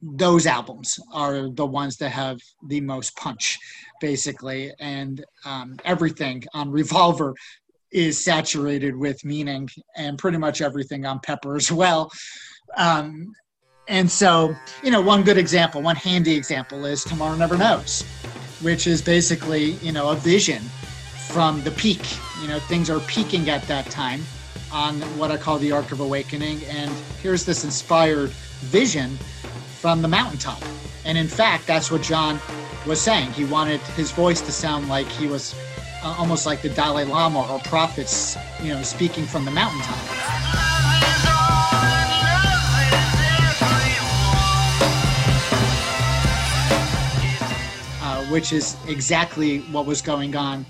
those 0.00 0.46
albums 0.46 0.98
are 1.12 1.50
the 1.50 1.66
ones 1.66 1.96
that 1.96 2.10
have 2.10 2.38
the 2.66 2.80
most 2.80 3.16
punch 3.16 3.58
basically. 4.00 4.72
And 4.78 5.24
um, 5.44 5.76
everything 5.84 6.44
on 6.54 6.70
revolver 6.70 7.34
is 7.90 8.22
saturated 8.22 8.96
with 8.96 9.24
meaning 9.24 9.68
and 9.96 10.18
pretty 10.18 10.38
much 10.38 10.60
everything 10.60 11.04
on 11.04 11.18
pepper 11.20 11.56
as 11.56 11.72
well. 11.72 12.10
Um, 12.76 13.32
and 13.88 14.10
so 14.10 14.54
you 14.82 14.90
know 14.90 15.00
one 15.00 15.22
good 15.22 15.38
example 15.38 15.80
one 15.80 15.96
handy 15.96 16.36
example 16.36 16.84
is 16.84 17.02
tomorrow 17.04 17.34
never 17.34 17.56
knows 17.56 18.02
which 18.60 18.86
is 18.86 19.00
basically 19.00 19.72
you 19.80 19.92
know 19.92 20.10
a 20.10 20.14
vision 20.14 20.62
from 21.28 21.62
the 21.62 21.70
peak. 21.72 22.02
You 22.40 22.48
know 22.48 22.58
things 22.58 22.90
are 22.90 23.00
peaking 23.00 23.50
at 23.50 23.62
that 23.64 23.86
time 23.86 24.22
on 24.72 25.00
what 25.18 25.30
i 25.30 25.36
call 25.36 25.58
the 25.58 25.72
arc 25.72 25.92
of 25.92 26.00
awakening. 26.00 26.62
And 26.64 26.90
here's 27.22 27.44
this 27.44 27.64
inspired 27.64 28.30
vision 28.60 29.18
from 29.78 30.02
the 30.02 30.08
mountaintop 30.08 30.60
And 31.04 31.16
in 31.16 31.28
fact, 31.28 31.66
that's 31.66 31.90
what 31.90 32.02
John 32.02 32.40
was 32.86 33.00
saying. 33.00 33.30
He 33.32 33.44
wanted 33.44 33.80
his 33.96 34.10
voice 34.10 34.40
to 34.42 34.52
sound 34.52 34.88
like 34.88 35.06
he 35.06 35.26
was 35.28 35.54
uh, 36.02 36.16
almost 36.18 36.46
like 36.46 36.62
the 36.62 36.68
Dalai 36.70 37.04
Lama 37.04 37.46
or 37.50 37.60
prophets, 37.60 38.36
you 38.62 38.74
know, 38.74 38.82
speaking 38.82 39.24
from 39.24 39.44
the 39.44 39.50
mountaintop. 39.52 39.98
Uh, 48.02 48.24
which 48.26 48.52
is 48.52 48.76
exactly 48.88 49.60
what 49.72 49.86
was 49.86 50.02
going 50.02 50.34
on 50.36 50.66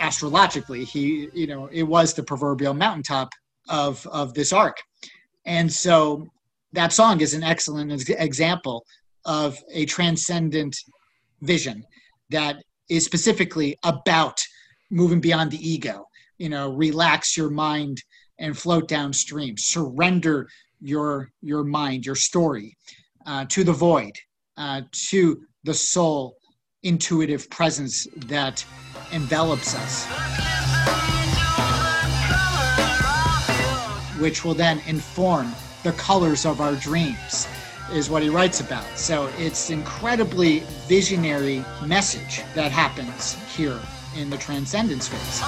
astrologically. 0.00 0.84
He, 0.84 1.28
you 1.32 1.46
know, 1.46 1.68
it 1.72 1.82
was 1.84 2.14
the 2.14 2.22
proverbial 2.22 2.74
mountaintop 2.74 3.32
of 3.68 4.06
of 4.08 4.34
this 4.34 4.52
arc, 4.52 4.76
and 5.46 5.72
so 5.72 6.28
that 6.72 6.92
song 6.92 7.20
is 7.20 7.34
an 7.34 7.42
excellent 7.42 8.08
example 8.10 8.84
of 9.24 9.58
a 9.72 9.86
transcendent 9.86 10.76
vision 11.42 11.84
that 12.30 12.62
is 12.88 13.04
specifically 13.04 13.76
about 13.84 14.40
moving 14.90 15.20
beyond 15.20 15.50
the 15.50 15.68
ego. 15.68 16.06
You 16.38 16.48
know, 16.48 16.70
relax 16.70 17.36
your 17.36 17.50
mind 17.50 18.02
and 18.38 18.56
float 18.56 18.88
downstream. 18.88 19.56
Surrender 19.56 20.48
your 20.80 21.30
your 21.42 21.64
mind, 21.64 22.06
your 22.06 22.14
story, 22.14 22.76
uh, 23.26 23.44
to 23.46 23.64
the 23.64 23.72
void, 23.72 24.12
uh, 24.56 24.82
to 25.10 25.42
the 25.64 25.74
soul 25.74 26.36
intuitive 26.84 27.50
presence 27.50 28.06
that 28.26 28.64
envelops 29.10 29.74
us, 29.74 30.06
which 34.20 34.44
will 34.44 34.54
then 34.54 34.80
inform 34.86 35.52
the 35.82 35.92
colors 35.92 36.44
of 36.44 36.60
our 36.60 36.74
dreams, 36.74 37.46
is 37.92 38.10
what 38.10 38.22
he 38.22 38.28
writes 38.28 38.60
about. 38.60 38.86
So 38.98 39.30
it's 39.38 39.70
incredibly 39.70 40.60
visionary 40.86 41.64
message 41.86 42.42
that 42.54 42.70
happens 42.70 43.34
here 43.56 43.80
in 44.16 44.28
the 44.30 44.36
transcendence 44.36 45.08
phase. 45.08 45.42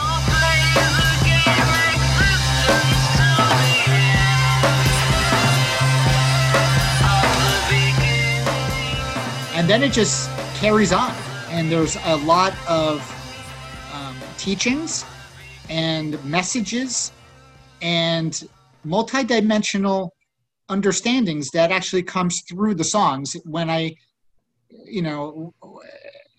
And 9.54 9.68
then 9.68 9.82
it 9.82 9.92
just 9.92 10.30
carries 10.54 10.92
on, 10.92 11.14
and 11.50 11.70
there's 11.70 11.96
a 12.04 12.16
lot 12.16 12.54
of 12.66 13.02
um, 13.92 14.16
teachings 14.38 15.04
and 15.68 16.22
messages 16.24 17.12
and 17.82 18.48
multidimensional 18.86 20.10
understandings 20.70 21.50
that 21.50 21.70
actually 21.72 22.02
comes 22.02 22.42
through 22.42 22.74
the 22.74 22.84
songs 22.84 23.36
when 23.44 23.68
I, 23.68 23.94
you 24.68 25.02
know, 25.02 25.52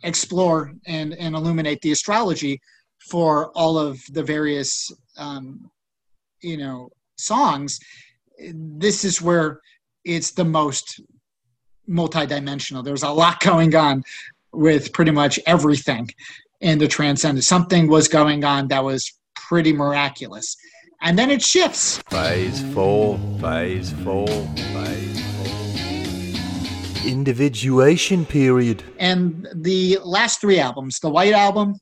explore 0.03 0.73
and, 0.87 1.13
and 1.13 1.35
illuminate 1.35 1.81
the 1.81 1.91
astrology 1.91 2.59
for 3.09 3.51
all 3.51 3.77
of 3.77 3.99
the 4.11 4.23
various, 4.23 4.91
um, 5.17 5.69
you 6.41 6.57
know, 6.57 6.89
songs. 7.17 7.79
This 8.53 9.03
is 9.03 9.21
where 9.21 9.59
it's 10.05 10.31
the 10.31 10.45
most 10.45 11.01
multidimensional. 11.87 12.83
There's 12.83 13.03
a 13.03 13.09
lot 13.09 13.39
going 13.41 13.75
on 13.75 14.03
with 14.53 14.93
pretty 14.93 15.11
much 15.11 15.39
everything 15.45 16.09
in 16.61 16.77
the 16.79 16.87
transcendent. 16.87 17.43
Something 17.43 17.87
was 17.87 18.07
going 18.07 18.43
on 18.43 18.67
that 18.69 18.83
was 18.83 19.13
pretty 19.35 19.73
miraculous. 19.73 20.55
And 21.03 21.17
then 21.17 21.31
it 21.31 21.41
shifts. 21.41 21.97
Phase 22.09 22.61
four, 22.73 23.17
phase 23.39 23.91
four, 24.03 24.27
phase 24.27 25.21
four. 25.35 27.07
Individuation 27.09 28.23
period. 28.23 28.83
And 28.99 29.47
the 29.55 29.97
last 30.03 30.39
three 30.39 30.59
albums, 30.59 30.99
the 30.99 31.09
White 31.09 31.33
Album, 31.33 31.73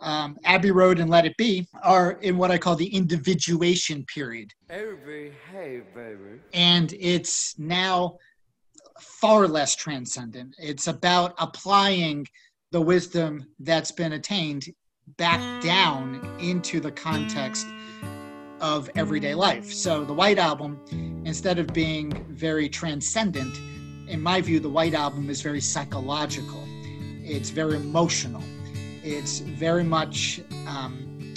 um, 0.00 0.38
Abbey 0.44 0.70
Road, 0.70 1.00
and 1.00 1.10
Let 1.10 1.26
It 1.26 1.36
Be, 1.36 1.66
are 1.82 2.12
in 2.12 2.38
what 2.38 2.52
I 2.52 2.58
call 2.58 2.76
the 2.76 2.86
individuation 2.94 4.04
period. 4.04 4.52
Hey, 4.68 5.32
hey, 5.50 5.82
baby. 5.92 6.40
And 6.54 6.94
it's 7.00 7.58
now 7.58 8.18
far 9.00 9.48
less 9.48 9.74
transcendent. 9.74 10.54
It's 10.58 10.86
about 10.86 11.34
applying 11.38 12.24
the 12.70 12.80
wisdom 12.80 13.44
that's 13.58 13.90
been 13.90 14.12
attained 14.12 14.66
back 15.16 15.40
down 15.60 16.36
into 16.38 16.78
the 16.78 16.92
context 16.92 17.66
of 18.60 18.90
everyday 18.96 19.34
life. 19.34 19.72
So 19.72 20.04
the 20.04 20.12
White 20.12 20.38
Album, 20.38 20.80
instead 21.24 21.58
of 21.58 21.68
being 21.68 22.26
very 22.28 22.68
transcendent, 22.68 23.60
in 24.08 24.20
my 24.20 24.40
view, 24.40 24.60
the 24.60 24.68
White 24.68 24.94
Album 24.94 25.30
is 25.30 25.40
very 25.40 25.60
psychological. 25.60 26.64
It's 27.22 27.50
very 27.50 27.76
emotional. 27.76 28.42
It's 29.02 29.38
very 29.38 29.84
much, 29.84 30.40
um, 30.66 31.34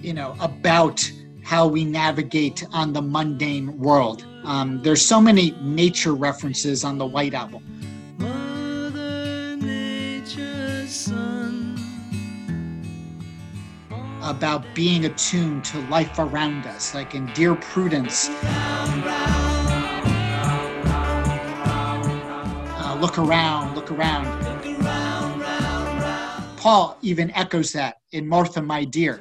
you 0.00 0.14
know, 0.14 0.36
about 0.40 1.10
how 1.42 1.66
we 1.66 1.84
navigate 1.84 2.64
on 2.72 2.92
the 2.92 3.02
mundane 3.02 3.78
world. 3.78 4.24
Um, 4.44 4.80
there's 4.82 5.04
so 5.04 5.20
many 5.20 5.52
nature 5.60 6.14
references 6.14 6.84
on 6.84 6.98
the 6.98 7.06
White 7.06 7.34
Album. 7.34 7.64
About 14.22 14.64
being 14.74 15.04
attuned 15.04 15.64
to 15.66 15.78
life 15.88 16.18
around 16.18 16.66
us, 16.66 16.94
like 16.94 17.14
in 17.14 17.26
Dear 17.34 17.54
Prudence. 17.54 18.28
Uh, 22.74 22.98
look 23.00 23.18
around, 23.18 23.74
look 23.74 23.90
around. 23.90 24.26
Paul 26.56 26.96
even 27.02 27.30
echoes 27.32 27.72
that 27.72 27.96
in 28.12 28.28
Martha, 28.28 28.62
My 28.62 28.84
Dear. 28.84 29.20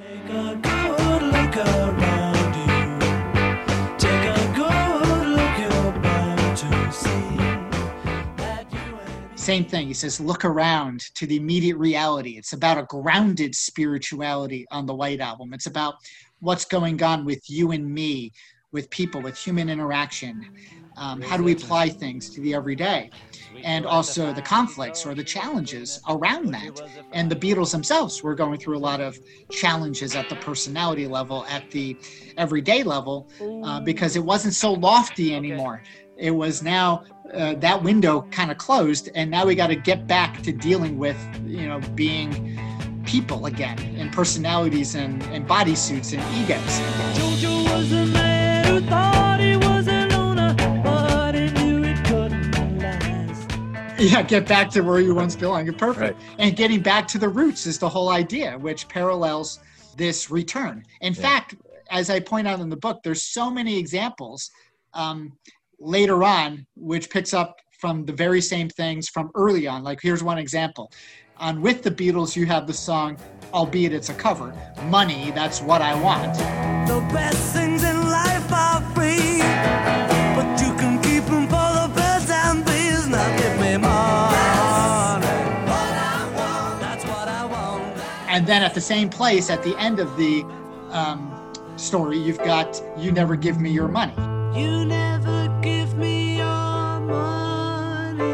Same 9.41 9.65
thing. 9.65 9.87
He 9.87 9.95
says, 9.95 10.19
look 10.19 10.45
around 10.45 10.99
to 11.15 11.25
the 11.25 11.37
immediate 11.37 11.77
reality. 11.77 12.37
It's 12.37 12.53
about 12.53 12.77
a 12.77 12.83
grounded 12.83 13.55
spirituality 13.55 14.67
on 14.69 14.85
the 14.85 14.93
White 14.93 15.19
Album. 15.19 15.51
It's 15.51 15.65
about 15.65 15.95
what's 16.41 16.63
going 16.63 17.01
on 17.01 17.25
with 17.25 17.49
you 17.49 17.71
and 17.71 17.91
me, 17.91 18.33
with 18.71 18.87
people, 18.91 19.19
with 19.19 19.35
human 19.35 19.67
interaction. 19.67 20.45
Um, 20.95 21.21
how 21.21 21.37
do 21.37 21.43
we 21.43 21.53
apply 21.53 21.89
things 21.89 22.29
to 22.31 22.41
the 22.41 22.53
everyday? 22.53 23.11
And 23.63 23.87
also 23.87 24.31
the 24.31 24.43
conflicts 24.43 25.07
or 25.07 25.15
the 25.15 25.23
challenges 25.23 25.99
around 26.07 26.51
that. 26.51 26.79
And 27.11 27.27
the 27.27 27.35
Beatles 27.35 27.71
themselves 27.71 28.21
were 28.21 28.35
going 28.35 28.59
through 28.59 28.77
a 28.77 28.87
lot 28.91 29.01
of 29.01 29.19
challenges 29.49 30.15
at 30.15 30.29
the 30.29 30.35
personality 30.35 31.07
level, 31.07 31.47
at 31.49 31.63
the 31.71 31.97
everyday 32.37 32.83
level, 32.83 33.27
uh, 33.63 33.79
because 33.79 34.15
it 34.15 34.23
wasn't 34.23 34.53
so 34.53 34.73
lofty 34.73 35.33
anymore. 35.33 35.81
It 36.15 36.31
was 36.31 36.61
now 36.61 37.01
uh, 37.33 37.55
that 37.55 37.81
window 37.81 38.21
kind 38.31 38.51
of 38.51 38.57
closed, 38.57 39.09
and 39.15 39.29
now 39.29 39.45
we 39.45 39.55
got 39.55 39.67
to 39.67 39.75
get 39.75 40.07
back 40.07 40.41
to 40.43 40.51
dealing 40.51 40.97
with, 40.97 41.17
you 41.45 41.67
know, 41.67 41.79
being 41.95 42.59
people 43.05 43.45
again, 43.47 43.77
and 43.97 44.11
personalities 44.11 44.95
and, 44.95 45.23
and 45.23 45.47
bodysuits 45.47 46.13
and 46.13 46.21
egos. 46.37 46.79
Jojo 47.17 47.63
was 47.75 47.91
a 47.91 48.05
man 48.07 48.65
who 48.65 48.81
thought 48.81 49.39
he 49.39 49.57
was 49.57 49.87
a 49.87 50.07
loner, 50.07 50.53
but 50.83 51.35
he 51.35 51.49
knew 51.51 51.83
it 51.83 51.97
couldn't 52.05 52.79
last. 52.79 53.51
Yeah, 53.99 54.21
get 54.21 54.47
back 54.47 54.69
to 54.71 54.81
where 54.81 54.99
you 54.99 55.15
once 55.15 55.35
belonged. 55.35 55.75
Perfect. 55.77 56.17
Right. 56.21 56.35
And 56.39 56.55
getting 56.55 56.81
back 56.81 57.07
to 57.09 57.17
the 57.17 57.29
roots 57.29 57.65
is 57.65 57.79
the 57.79 57.89
whole 57.89 58.09
idea, 58.09 58.57
which 58.57 58.87
parallels 58.87 59.59
this 59.97 60.29
return. 60.29 60.83
In 61.01 61.13
Yeah. 61.13 61.21
fact, 61.21 61.55
as 61.89 62.09
I 62.09 62.19
point 62.19 62.47
out 62.47 62.59
in 62.59 62.69
the 62.69 62.77
book, 62.77 63.01
there's 63.03 63.23
so 63.23 63.49
many 63.49 63.77
examples 63.77 64.49
um, 64.93 65.33
later 65.81 66.23
on, 66.23 66.65
which 66.75 67.09
picks 67.09 67.33
up 67.33 67.57
from 67.71 68.05
the 68.05 68.13
very 68.13 68.39
same 68.39 68.69
things 68.69 69.09
from 69.09 69.31
early 69.35 69.67
on. 69.67 69.83
Like 69.83 69.99
here's 70.01 70.23
one 70.23 70.37
example. 70.37 70.91
On 71.37 71.59
With 71.61 71.81
the 71.81 71.89
Beatles, 71.89 72.35
you 72.35 72.45
have 72.45 72.67
the 72.67 72.73
song, 72.73 73.17
albeit 73.51 73.91
it's 73.91 74.09
a 74.09 74.13
cover, 74.13 74.53
Money, 74.85 75.31
That's 75.31 75.59
What 75.61 75.81
I 75.81 75.95
Want. 75.99 76.35
The 76.87 76.99
best 77.11 77.53
things 77.53 77.83
in 77.83 77.99
life 78.09 78.51
are 78.53 78.81
free, 78.93 79.39
but 80.35 80.61
you 80.61 80.71
can 80.77 81.01
keep 81.01 81.23
'em 81.31 81.47
for 81.47 81.69
the 81.79 81.91
birds 81.95 82.29
and 82.29 82.63
bees. 82.63 83.07
Now 83.07 83.37
give 83.37 83.59
me 83.59 83.77
money. 83.77 84.35
That's 86.79 87.05
what 87.05 87.27
I 87.27 87.45
want. 87.45 87.97
And 88.29 88.45
then 88.45 88.61
at 88.61 88.75
the 88.75 88.81
same 88.81 89.09
place, 89.09 89.49
at 89.49 89.63
the 89.63 89.75
end 89.77 89.99
of 89.99 90.15
the 90.17 90.45
um, 90.91 91.31
story, 91.77 92.19
you've 92.19 92.37
got 92.37 92.79
You 92.97 93.11
Never 93.11 93.35
Give 93.35 93.59
Me 93.59 93.71
Your 93.71 93.87
Money. 93.87 94.13
You 94.53 94.83
never 94.85 95.47
give 95.61 95.97
me 95.97 96.37
your 96.37 96.99
money. 96.99 98.25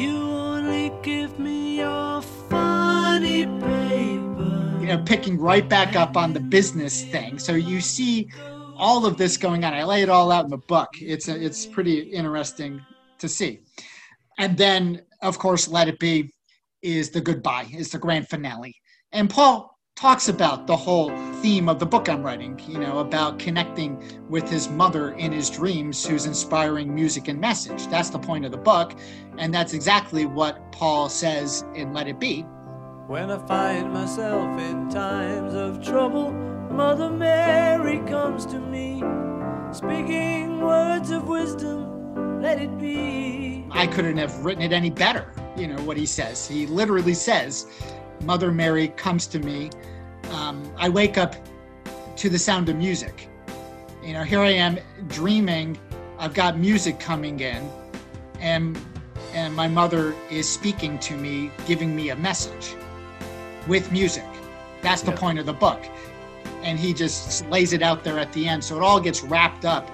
You 0.00 0.16
only 0.16 0.92
give 1.02 1.40
me 1.40 1.78
your 1.78 2.22
funny 2.22 3.46
paper. 3.46 4.78
you 4.80 4.86
know, 4.86 5.02
picking 5.04 5.38
right 5.38 5.68
back 5.68 5.96
up 5.96 6.16
on 6.16 6.32
the 6.32 6.38
business 6.38 7.02
thing. 7.02 7.40
So 7.40 7.54
you 7.54 7.80
see 7.80 8.30
all 8.76 9.06
of 9.06 9.16
this 9.16 9.36
going 9.36 9.64
on. 9.64 9.74
I 9.74 9.82
lay 9.82 10.02
it 10.02 10.08
all 10.08 10.30
out 10.30 10.44
in 10.44 10.50
the 10.50 10.58
book. 10.58 10.90
It's 11.00 11.26
a, 11.28 11.44
it's 11.44 11.66
pretty 11.66 11.98
interesting 11.98 12.80
to 13.18 13.28
see. 13.28 13.60
And 14.38 14.56
then, 14.56 15.02
of 15.22 15.38
course, 15.38 15.66
Let 15.66 15.88
It 15.88 15.98
Be 15.98 16.32
is 16.80 17.10
the 17.10 17.20
goodbye, 17.20 17.66
is 17.72 17.90
the 17.90 17.98
grand 17.98 18.28
finale. 18.28 18.76
And 19.10 19.28
Paul 19.28 19.75
talks 19.96 20.28
about 20.28 20.66
the 20.66 20.76
whole 20.76 21.08
theme 21.40 21.70
of 21.70 21.78
the 21.78 21.86
book 21.86 22.06
I'm 22.06 22.22
writing, 22.22 22.60
you 22.68 22.78
know, 22.78 22.98
about 22.98 23.38
connecting 23.38 23.98
with 24.28 24.46
his 24.46 24.68
mother 24.68 25.12
in 25.12 25.32
his 25.32 25.48
dreams, 25.48 26.04
who's 26.04 26.26
inspiring 26.26 26.94
music 26.94 27.28
and 27.28 27.40
message. 27.40 27.86
That's 27.86 28.10
the 28.10 28.18
point 28.18 28.44
of 28.44 28.50
the 28.50 28.58
book. 28.58 28.94
And 29.38 29.54
that's 29.54 29.72
exactly 29.72 30.26
what 30.26 30.70
Paul 30.70 31.08
says 31.08 31.64
in 31.74 31.94
Let 31.94 32.08
It 32.08 32.20
Be. 32.20 32.42
When 33.06 33.30
I 33.30 33.38
find 33.46 33.90
myself 33.90 34.60
in 34.60 34.90
times 34.90 35.54
of 35.54 35.82
trouble, 35.82 36.30
Mother 36.70 37.08
Mary 37.08 38.00
comes 38.00 38.44
to 38.46 38.58
me, 38.60 39.02
speaking 39.72 40.60
words 40.60 41.10
of 41.10 41.26
wisdom, 41.26 42.42
let 42.42 42.60
it 42.60 42.78
be. 42.78 43.64
I 43.70 43.86
couldn't 43.86 44.18
have 44.18 44.44
written 44.44 44.62
it 44.62 44.72
any 44.72 44.90
better, 44.90 45.32
you 45.56 45.68
know, 45.68 45.80
what 45.84 45.96
he 45.96 46.04
says. 46.04 46.46
He 46.46 46.66
literally 46.66 47.14
says, 47.14 47.66
Mother 48.22 48.50
Mary 48.52 48.88
comes 48.88 49.26
to 49.28 49.38
me. 49.38 49.70
Um, 50.30 50.70
I 50.76 50.88
wake 50.88 51.18
up 51.18 51.36
to 52.16 52.28
the 52.28 52.38
sound 52.38 52.68
of 52.68 52.76
music. 52.76 53.28
You 54.02 54.12
know, 54.12 54.22
here 54.22 54.40
I 54.40 54.50
am 54.50 54.78
dreaming. 55.08 55.78
I've 56.18 56.34
got 56.34 56.58
music 56.58 56.98
coming 56.98 57.40
in, 57.40 57.68
and 58.40 58.78
and 59.32 59.54
my 59.54 59.68
mother 59.68 60.14
is 60.30 60.48
speaking 60.48 60.98
to 61.00 61.16
me, 61.16 61.50
giving 61.66 61.94
me 61.94 62.10
a 62.10 62.16
message 62.16 62.74
with 63.66 63.92
music. 63.92 64.24
That's 64.82 65.02
the 65.02 65.12
point 65.12 65.38
of 65.38 65.46
the 65.46 65.52
book. 65.52 65.84
And 66.62 66.78
he 66.78 66.94
just 66.94 67.46
lays 67.48 67.72
it 67.72 67.82
out 67.82 68.02
there 68.02 68.18
at 68.18 68.32
the 68.32 68.48
end. 68.48 68.64
So 68.64 68.76
it 68.76 68.82
all 68.82 69.00
gets 69.00 69.22
wrapped 69.22 69.64
up, 69.64 69.90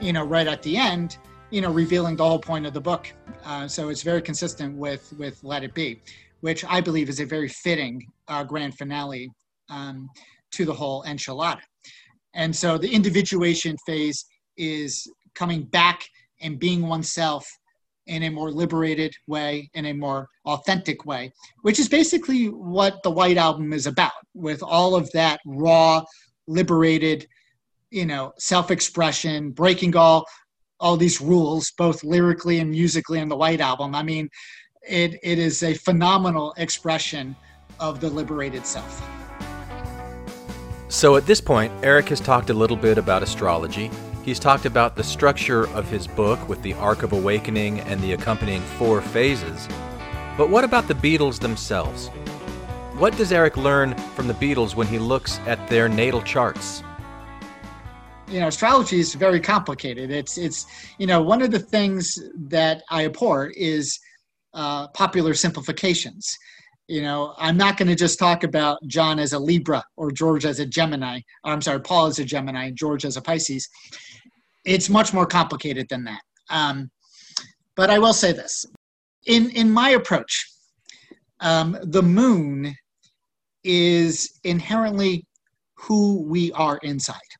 you 0.00 0.12
know, 0.12 0.24
right 0.24 0.46
at 0.46 0.62
the 0.62 0.76
end, 0.76 1.18
you 1.50 1.60
know, 1.60 1.70
revealing 1.70 2.16
the 2.16 2.24
whole 2.24 2.38
point 2.38 2.66
of 2.66 2.72
the 2.72 2.80
book. 2.80 3.12
Uh, 3.44 3.68
so 3.68 3.88
it's 3.88 4.02
very 4.02 4.22
consistent 4.22 4.76
with 4.76 5.12
with 5.18 5.42
Let 5.44 5.64
It 5.64 5.74
Be, 5.74 6.00
which 6.40 6.64
I 6.64 6.80
believe 6.80 7.08
is 7.08 7.20
a 7.20 7.24
very 7.24 7.48
fitting 7.48 8.02
uh, 8.28 8.44
grand 8.44 8.76
finale 8.76 9.30
um, 9.68 10.08
to 10.52 10.64
the 10.64 10.74
whole 10.74 11.02
enchilada. 11.04 11.60
And 12.34 12.54
so 12.54 12.78
the 12.78 12.92
individuation 12.92 13.76
phase 13.86 14.24
is 14.56 15.10
coming 15.34 15.62
back 15.62 16.04
and 16.40 16.58
being 16.58 16.86
oneself 16.86 17.46
in 18.06 18.22
a 18.22 18.30
more 18.30 18.50
liberated 18.50 19.12
way, 19.26 19.68
in 19.74 19.86
a 19.86 19.92
more 19.92 20.26
authentic 20.46 21.04
way, 21.04 21.30
which 21.62 21.78
is 21.78 21.88
basically 21.88 22.46
what 22.46 23.02
the 23.02 23.10
White 23.10 23.36
Album 23.36 23.72
is 23.72 23.86
about, 23.86 24.12
with 24.34 24.62
all 24.62 24.94
of 24.94 25.10
that 25.12 25.40
raw, 25.44 26.02
liberated, 26.46 27.26
you 27.90 28.06
know, 28.06 28.32
self-expression, 28.38 29.50
breaking 29.50 29.96
all 29.96 30.24
all 30.80 30.96
these 30.96 31.20
rules, 31.20 31.72
both 31.76 32.04
lyrically 32.04 32.60
and 32.60 32.70
musically 32.70 33.18
in 33.18 33.28
the 33.28 33.36
White 33.36 33.60
Album. 33.60 33.96
I 33.96 34.02
mean, 34.04 34.28
it, 34.88 35.18
it 35.22 35.38
is 35.38 35.62
a 35.62 35.74
phenomenal 35.74 36.54
expression 36.56 37.36
of 37.80 38.00
the 38.00 38.08
liberated 38.10 38.66
self. 38.66 39.06
So 40.88 41.16
at 41.16 41.26
this 41.26 41.40
point, 41.40 41.72
Eric 41.82 42.08
has 42.08 42.20
talked 42.20 42.50
a 42.50 42.54
little 42.54 42.76
bit 42.76 42.98
about 42.98 43.22
astrology. 43.22 43.90
He's 44.24 44.38
talked 44.38 44.66
about 44.66 44.96
the 44.96 45.04
structure 45.04 45.68
of 45.68 45.88
his 45.88 46.06
book 46.06 46.48
with 46.48 46.62
the 46.62 46.74
Arc 46.74 47.02
of 47.02 47.12
Awakening 47.12 47.80
and 47.80 48.00
the 48.00 48.12
accompanying 48.12 48.62
four 48.62 49.00
phases. 49.00 49.68
But 50.36 50.50
what 50.50 50.64
about 50.64 50.88
the 50.88 50.94
Beatles 50.94 51.38
themselves? 51.40 52.08
What 52.96 53.16
does 53.16 53.32
Eric 53.32 53.56
learn 53.56 53.94
from 54.14 54.28
the 54.28 54.34
Beatles 54.34 54.74
when 54.74 54.86
he 54.86 54.98
looks 54.98 55.38
at 55.46 55.68
their 55.68 55.88
natal 55.88 56.22
charts? 56.22 56.82
you 58.30 58.40
know 58.40 58.48
astrology 58.48 59.00
is 59.00 59.14
very 59.14 59.40
complicated 59.40 60.10
it's 60.10 60.36
it's 60.36 60.66
you 60.98 61.06
know 61.06 61.22
one 61.22 61.40
of 61.40 61.50
the 61.50 61.58
things 61.58 62.18
that 62.34 62.82
i 62.90 63.04
abhor 63.04 63.46
is 63.56 63.98
uh, 64.58 64.88
popular 64.88 65.34
simplifications. 65.34 66.36
You 66.88 67.02
know 67.02 67.34
i'm 67.36 67.58
not 67.58 67.76
going 67.76 67.88
to 67.88 67.94
just 67.94 68.18
talk 68.18 68.44
about 68.44 68.78
john 68.86 69.18
as 69.18 69.34
a 69.34 69.38
libra 69.38 69.84
or 69.98 70.10
george 70.10 70.46
as 70.46 70.58
a 70.58 70.64
gemini 70.64 71.20
i'm 71.44 71.60
sorry 71.60 71.82
paul 71.82 72.06
as 72.06 72.18
a 72.18 72.24
gemini 72.24 72.70
george 72.70 73.04
as 73.04 73.18
a 73.18 73.20
pisces. 73.20 73.68
It's 74.64 74.88
much 74.88 75.12
more 75.12 75.26
complicated 75.26 75.86
than 75.90 76.04
that. 76.04 76.22
Um, 76.48 76.90
but 77.76 77.90
i 77.90 77.98
will 77.98 78.14
say 78.14 78.32
this. 78.32 78.64
In 79.26 79.50
in 79.50 79.70
my 79.70 79.90
approach 79.90 80.32
um, 81.40 81.76
the 81.82 82.02
moon 82.02 82.74
is 83.64 84.40
inherently 84.44 85.26
who 85.76 86.22
we 86.22 86.50
are 86.52 86.78
inside 86.82 87.30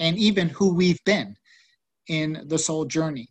and 0.00 0.16
even 0.16 0.48
who 0.48 0.74
we've 0.74 1.04
been 1.04 1.36
in 2.08 2.42
the 2.46 2.58
soul 2.58 2.84
journey. 2.86 3.28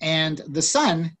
And 0.00 0.42
the 0.48 0.62
sun 0.62 1.12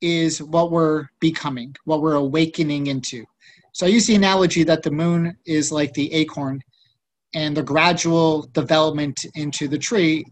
is 0.00 0.42
what 0.42 0.70
we're 0.70 1.06
becoming, 1.20 1.74
what 1.84 2.00
we're 2.00 2.14
awakening 2.14 2.86
into. 2.86 3.24
So 3.72 3.86
I 3.86 3.90
use 3.90 4.06
the 4.06 4.14
analogy 4.14 4.64
that 4.64 4.82
the 4.82 4.90
moon 4.90 5.36
is 5.46 5.70
like 5.70 5.92
the 5.94 6.12
acorn, 6.12 6.60
and 7.34 7.56
the 7.56 7.62
gradual 7.62 8.48
development 8.52 9.18
into 9.34 9.68
the 9.68 9.78
tree 9.78 10.24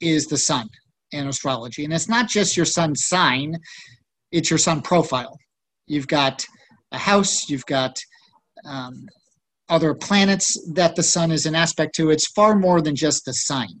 is 0.00 0.26
the 0.26 0.38
sun 0.38 0.68
in 1.12 1.28
astrology. 1.28 1.84
And 1.84 1.92
it's 1.92 2.08
not 2.08 2.28
just 2.28 2.56
your 2.56 2.66
sun 2.66 2.94
sign, 2.94 3.56
it's 4.32 4.50
your 4.50 4.58
sun 4.58 4.82
profile. 4.82 5.36
You've 5.86 6.08
got 6.08 6.44
a 6.92 6.98
house, 6.98 7.48
you've 7.48 7.66
got 7.66 7.96
um, 8.64 9.06
other 9.68 9.94
planets 9.94 10.56
that 10.74 10.96
the 10.96 11.02
sun 11.02 11.30
is 11.30 11.46
an 11.46 11.54
aspect 11.54 11.94
to. 11.96 12.10
It's 12.10 12.30
far 12.32 12.56
more 12.56 12.80
than 12.80 12.96
just 12.96 13.24
the 13.24 13.32
sign. 13.32 13.80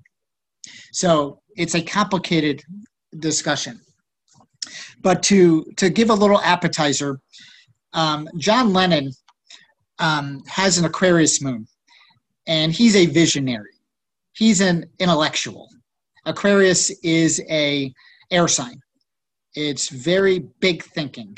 So 0.92 1.40
it's 1.56 1.74
a 1.74 1.82
complicated 1.82 2.62
discussion. 3.18 3.80
But 5.00 5.22
to 5.24 5.64
to 5.76 5.90
give 5.90 6.10
a 6.10 6.14
little 6.14 6.40
appetizer, 6.40 7.20
um, 7.92 8.28
John 8.38 8.72
Lennon 8.72 9.10
um, 9.98 10.42
has 10.46 10.78
an 10.78 10.84
Aquarius 10.84 11.40
moon, 11.42 11.66
and 12.46 12.72
he's 12.72 12.96
a 12.96 13.06
visionary. 13.06 13.72
He's 14.32 14.60
an 14.60 14.84
intellectual. 14.98 15.68
Aquarius 16.26 16.90
is 17.02 17.42
a 17.48 17.92
air 18.30 18.48
sign. 18.48 18.80
It's 19.54 19.88
very 19.88 20.40
big 20.60 20.82
thinking. 20.82 21.36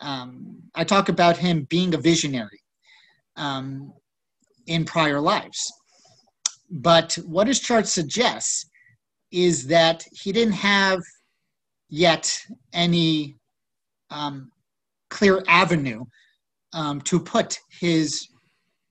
Um, 0.00 0.56
I 0.74 0.84
talk 0.84 1.08
about 1.08 1.36
him 1.36 1.66
being 1.70 1.94
a 1.94 1.98
visionary 1.98 2.60
um, 3.36 3.92
in 4.66 4.84
prior 4.84 5.20
lives. 5.20 5.72
But 6.70 7.14
what 7.24 7.46
his 7.46 7.60
chart 7.60 7.86
suggests 7.86 8.66
is 9.30 9.66
that 9.66 10.04
he 10.12 10.32
didn't 10.32 10.54
have 10.54 11.00
yet 11.94 12.36
any 12.72 13.36
um, 14.10 14.50
clear 15.10 15.44
avenue 15.46 16.04
um, 16.72 17.00
to 17.02 17.20
put 17.20 17.56
his 17.80 18.26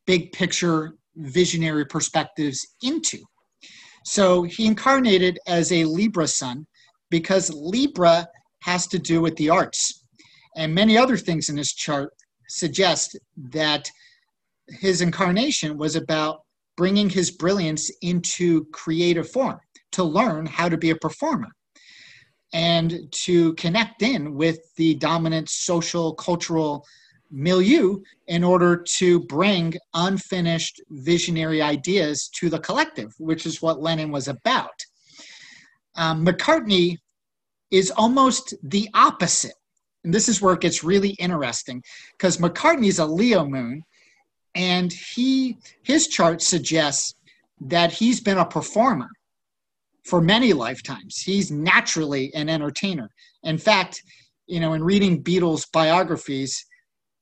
big 0.08 0.32
picture 0.32 0.94
visionary 1.18 1.86
perspectives 1.86 2.66
into. 2.82 3.18
So 4.06 4.44
he 4.44 4.66
incarnated 4.66 5.38
as 5.48 5.74
a 5.74 5.84
Libra 5.84 6.28
sun 6.28 6.66
because 7.10 7.54
Libra 7.54 8.26
has 8.62 8.88
to 8.88 9.00
do 9.00 9.20
with 9.20 9.36
the 9.36 9.50
arts. 9.50 10.06
And 10.56 10.74
many 10.74 10.98
other 10.98 11.18
things 11.18 11.50
in 11.50 11.58
his 11.58 11.74
chart 11.74 12.14
suggest 12.48 13.20
that 13.50 13.90
his 14.80 15.02
incarnation 15.02 15.78
was 15.78 15.98
about 15.98 16.40
bringing 16.78 17.10
his 17.10 17.32
brilliance 17.32 17.92
into 18.02 18.64
creative 18.72 19.30
form 19.30 19.60
to 19.92 20.06
learn 20.06 20.46
how 20.46 20.70
to 20.70 20.78
be 20.78 20.92
a 20.92 20.96
performer 20.96 21.50
and 22.54 23.12
to 23.12 23.54
connect 23.56 24.04
in 24.04 24.36
with 24.36 24.60
the 24.76 24.94
dominant 24.96 25.50
social 25.50 26.14
cultural 26.14 26.86
milieu 27.32 28.00
in 28.28 28.44
order 28.44 28.78
to 28.78 29.20
bring 29.22 29.74
unfinished 29.96 30.80
visionary 30.92 31.62
ideas 31.62 32.30
to 32.30 32.48
the 32.48 32.60
collective 32.60 33.12
which 33.18 33.48
is 33.48 33.62
what 33.62 33.82
Lennon 33.82 34.12
was 34.12 34.28
about. 34.28 34.80
Um, 35.96 36.26
mccartney 36.26 36.98
is 37.72 37.92
almost 37.92 38.54
the 38.62 38.88
opposite. 38.94 39.56
And 40.04 40.14
this 40.14 40.30
is 40.30 40.42
where 40.42 40.54
it 40.54 40.62
gets 40.62 40.84
really 40.84 41.12
interesting 41.12 41.84
because 42.12 42.38
mccartney's 42.38 43.00
a 43.00 43.06
leo 43.06 43.46
moon 43.46 43.84
and 44.54 44.94
he 44.94 45.58
his 45.82 46.08
chart 46.08 46.42
suggests 46.42 47.16
that 47.62 47.92
he's 47.92 48.22
been 48.22 48.38
a 48.38 48.46
performer 48.46 49.10
for 50.04 50.22
many 50.22 50.54
lifetimes. 50.54 51.18
He's 51.20 51.52
naturally 51.52 52.34
an 52.34 52.50
entertainer. 52.50 53.10
In 53.44 53.58
fact 53.58 54.02
you 54.48 54.60
know 54.60 54.74
in 54.74 54.84
reading 54.84 55.24
beatles 55.24 55.66
biographies 55.72 56.66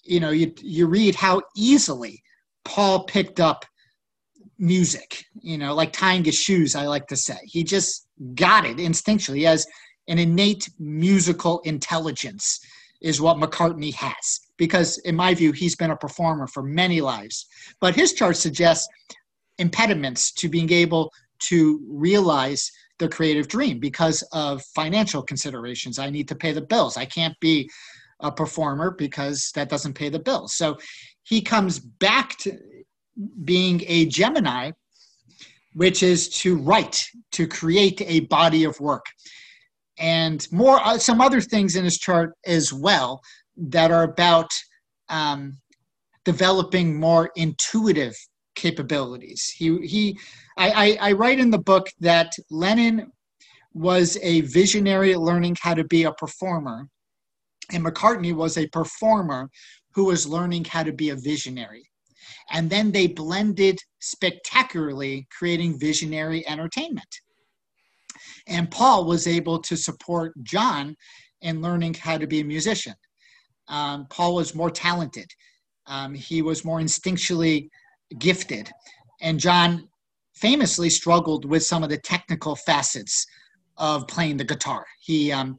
you 0.04 0.20
know 0.20 0.32
you 0.32 0.54
you 0.62 0.88
read 0.88 1.16
how 1.16 1.42
easily 1.56 2.22
paul 2.66 3.06
picked 3.06 3.40
up 3.40 3.66
music. 4.58 5.24
You 5.42 5.58
know 5.58 5.74
like 5.74 5.92
tying 5.92 6.24
his 6.24 6.36
shoes 6.36 6.76
i 6.76 6.86
like 6.86 7.08
to 7.08 7.16
say. 7.16 7.38
He 7.44 7.64
just 7.64 8.08
got 8.36 8.66
it 8.66 8.78
instinctually. 8.78 9.38
He 9.38 9.44
has 9.44 9.66
an 10.08 10.20
innate 10.20 10.70
musical 10.80 11.60
intelligence 11.62 12.60
is 13.02 13.20
what 13.20 13.38
mccartney 13.38 13.94
has 13.96 14.40
because 14.58 15.00
in 15.00 15.16
my 15.16 15.34
view 15.34 15.52
he's 15.52 15.76
been 15.76 15.90
a 15.90 15.98
performer 15.98 16.48
for 16.48 16.62
many 16.62 17.02
lives. 17.02 17.48
But 17.80 17.96
his 17.96 18.14
chart 18.14 18.38
suggests 18.38 18.88
impediments 19.58 20.32
to 20.34 20.50
being 20.50 20.72
able 20.72 21.12
to 21.50 21.82
realize 21.88 22.72
the 23.00 23.10
creative 23.10 23.48
dream 23.48 23.80
because 23.80 24.22
of 24.32 24.62
financial 24.76 25.22
considerations. 25.24 26.00
I 26.00 26.10
need 26.10 26.28
to 26.30 26.36
pay 26.36 26.54
the 26.54 26.62
bills. 26.62 26.98
I 26.98 27.06
can't 27.06 27.38
be 27.40 27.70
a 28.20 28.32
performer 28.32 28.92
because 28.92 29.52
that 29.56 29.70
doesn't 29.70 29.94
pay 29.94 30.10
the 30.10 30.20
bills. 30.20 30.54
So 30.54 30.78
he 31.24 31.42
comes 31.42 31.80
back 31.80 32.38
to 32.40 32.58
being 33.44 33.84
a 33.88 34.06
Gemini, 34.06 34.72
which 35.74 36.04
is 36.04 36.30
to 36.30 36.58
write, 36.58 37.04
to 37.34 37.48
create 37.48 38.02
a 38.06 38.22
body 38.22 38.64
of 38.64 38.80
work. 38.80 39.06
And 39.98 40.48
more, 40.52 40.80
uh, 40.84 40.98
some 40.98 41.22
other 41.22 41.42
things 41.42 41.76
in 41.76 41.84
his 41.84 41.98
chart 41.98 42.34
as 42.46 42.72
well 42.72 43.22
that 43.58 43.92
are 43.92 44.04
about 44.04 44.50
um, 45.10 45.58
developing 46.26 47.00
more 47.00 47.32
intuitive 47.36 48.16
capabilities. 48.62 49.42
He, 49.50 49.68
he, 49.94 50.20
I, 50.58 50.70
I, 50.84 51.10
I 51.10 51.12
write 51.14 51.40
in 51.40 51.50
the 51.50 51.66
book 51.72 51.88
that 52.00 52.32
Lennon 52.50 53.12
was 53.74 54.18
a 54.22 54.42
visionary 54.42 55.16
learning 55.16 55.58
how 55.60 55.74
to 55.74 55.84
be 55.86 56.04
a 56.04 56.14
performer, 56.14 56.88
and 57.72 57.84
McCartney 57.84 58.34
was 58.34 58.58
a 58.58 58.68
performer 58.68 59.50
who 59.94 60.06
was 60.06 60.28
learning 60.28 60.66
how 60.66 60.84
to 60.84 60.94
be 60.94 61.10
a 61.10 61.16
visionary. 61.16 61.86
And 62.52 62.70
then 62.70 62.92
they 62.92 63.08
blended 63.08 63.80
spectacularly, 64.00 65.28
creating 65.38 65.80
visionary 65.80 66.48
entertainment. 66.48 67.14
And 68.48 68.70
Paul 68.70 69.06
was 69.06 69.26
able 69.28 69.60
to 69.60 69.76
support 69.76 70.34
John 70.44 70.96
in 71.42 71.62
learning 71.62 71.96
how 71.96 72.18
to 72.18 72.28
be 72.28 72.42
a 72.42 72.46
musician. 72.56 72.94
Um, 73.68 74.06
Paul 74.10 74.36
was 74.36 74.54
more 74.54 74.70
talented. 74.70 75.30
Um, 75.88 76.14
he 76.14 76.42
was 76.42 76.66
more 76.66 76.80
instinctually 76.80 77.70
gifted. 78.20 78.72
And 79.22 79.40
John 79.40 79.88
famously 80.34 80.90
struggled 80.90 81.46
with 81.46 81.64
some 81.64 81.84
of 81.84 81.90
the 81.90 81.98
technical 81.98 82.56
facets 82.56 83.26
of 83.78 84.08
playing 84.08 84.38
the 84.38 84.44
guitar. 84.44 84.86
He, 85.00 85.32
um, 85.32 85.58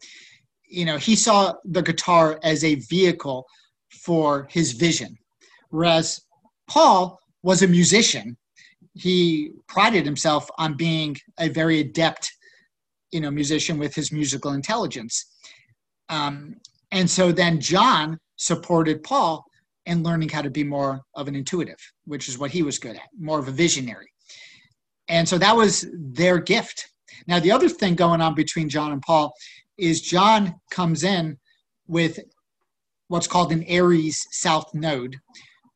you 0.69 0.85
know, 0.85 0.97
he 0.97 1.17
saw 1.17 1.55
the 1.65 1.83
guitar 1.83 2.41
as 2.43 2.65
a 2.65 2.77
vehicle 2.77 3.47
for 3.91 4.49
his 4.51 4.73
vision, 4.73 5.17
whereas 5.71 6.21
Paul 6.69 7.19
was 7.43 7.63
a 7.63 7.69
musician. 7.69 8.37
He 8.95 9.53
prided 9.69 10.05
himself 10.05 10.49
on 10.59 10.77
being 10.77 11.17
a 11.39 11.49
very 11.49 11.81
adept, 11.81 12.31
you 13.11 13.21
know, 13.21 13.31
musician 13.31 13.79
with 13.79 13.95
his 13.95 14.13
musical 14.13 14.53
intelligence. 14.53 15.27
Um, 16.09 16.57
and 16.91 17.09
so 17.09 17.33
then 17.33 17.61
John 17.61 18.19
supported 18.37 19.03
Paul 19.03 19.45
in 19.87 20.03
learning 20.03 20.29
how 20.29 20.43
to 20.43 20.51
be 20.51 20.65
more 20.65 21.01
of 21.15 21.29
an 21.29 21.35
intuitive, 21.35 21.79
which 22.05 22.29
is 22.29 22.39
what 22.39 22.51
he 22.51 22.63
was 22.63 22.79
good 22.79 22.97
at, 22.97 23.09
more 23.19 23.39
of 23.39 23.49
a 23.49 23.53
visionary. 23.53 24.09
And 25.09 25.29
so 25.29 25.39
that 25.39 25.57
was 25.57 25.87
their 25.93 26.39
gift. 26.39 26.89
Now, 27.27 27.41
the 27.41 27.53
other 27.53 27.69
thing 27.69 27.95
going 27.95 28.21
on 28.21 28.35
between 28.35 28.69
John 28.69 28.93
and 28.93 29.03
Paul 29.03 29.33
is 29.77 30.01
John 30.01 30.55
comes 30.71 31.03
in 31.05 31.37
with 31.87 32.19
what's 33.09 33.27
called 33.27 33.53
an 33.53 33.65
Aries 33.65 34.27
South 34.31 34.73
Node, 34.73 35.17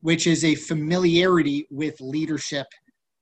which 0.00 0.26
is 0.26 0.44
a 0.44 0.54
familiarity 0.54 1.66
with 1.70 2.00
leadership 2.00 2.66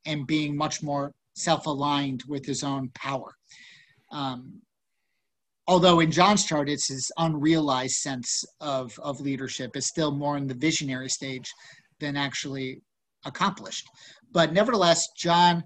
and 0.06 0.26
being 0.26 0.56
much 0.56 0.82
more 0.82 1.12
self 1.34 1.66
aligned 1.66 2.22
with 2.28 2.44
his 2.44 2.62
own 2.62 2.90
power. 2.94 3.34
Um, 4.12 4.60
although 5.66 6.00
in 6.00 6.10
John's 6.10 6.44
chart, 6.44 6.68
it's 6.68 6.88
his 6.88 7.10
unrealized 7.18 7.96
sense 7.96 8.44
of, 8.60 8.98
of 9.02 9.20
leadership. 9.20 9.72
It's 9.74 9.86
still 9.86 10.12
more 10.12 10.36
in 10.36 10.46
the 10.46 10.54
visionary 10.54 11.08
stage 11.08 11.50
than 12.00 12.16
actually 12.16 12.82
accomplished. 13.24 13.86
But 14.32 14.52
nevertheless, 14.52 15.08
John 15.16 15.62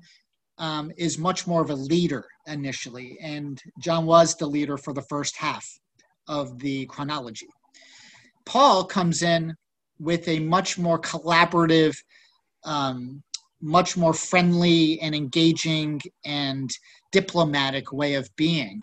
um, 0.58 0.92
is 0.96 1.18
much 1.18 1.46
more 1.46 1.62
of 1.62 1.70
a 1.70 1.74
leader 1.74 2.24
initially, 2.46 3.18
and 3.22 3.61
John 3.80 4.06
was 4.06 4.37
the 4.37 4.46
leader 4.46 4.76
for 4.76 4.92
the 4.92 5.04
first 5.08 5.37
half 5.37 5.66
of 6.28 6.58
the 6.58 6.87
chronology. 6.87 7.48
Paul 8.44 8.84
comes 8.84 9.22
in 9.22 9.54
with 9.98 10.26
a 10.28 10.38
much 10.40 10.78
more 10.78 10.98
collaborative, 10.98 11.96
um, 12.64 13.22
much 13.61 13.96
more 13.96 14.14
friendly 14.14 15.00
and 15.00 15.14
engaging 15.14 16.00
and 16.24 16.70
diplomatic 17.12 17.92
way 17.92 18.14
of 18.14 18.28
being 18.37 18.80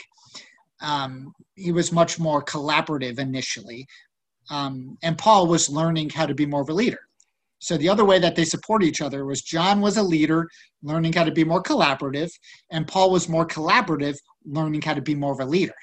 um, 0.85 1.33
he 1.55 1.71
was 1.71 1.91
much 1.91 2.19
more 2.19 2.43
collaborative 2.43 3.19
initially. 3.19 3.87
Um, 4.51 4.97
and 5.01 5.17
Paul 5.17 5.47
was 5.47 5.69
learning 5.69 6.11
how 6.11 6.27
to 6.27 6.35
be 6.35 6.45
more 6.45 6.61
of 6.61 6.69
a 6.69 6.73
leader. 6.73 6.99
So 7.59 7.77
the 7.77 7.89
other 7.89 8.05
way 8.05 8.19
that 8.19 8.35
they 8.35 8.45
support 8.45 8.83
each 8.83 9.01
other 9.01 9.25
was 9.25 9.41
John 9.41 9.81
was 9.81 9.97
a 9.97 10.03
leader, 10.03 10.47
learning 10.83 11.13
how 11.13 11.23
to 11.23 11.31
be 11.31 11.43
more 11.43 11.63
collaborative, 11.63 12.29
and 12.71 12.87
Paul 12.87 13.09
was 13.09 13.27
more 13.27 13.47
collaborative, 13.47 14.15
learning 14.45 14.83
how 14.83 14.93
to 14.93 15.01
be 15.01 15.15
more 15.15 15.33
of 15.33 15.39
a 15.39 15.45
leader. 15.45 15.73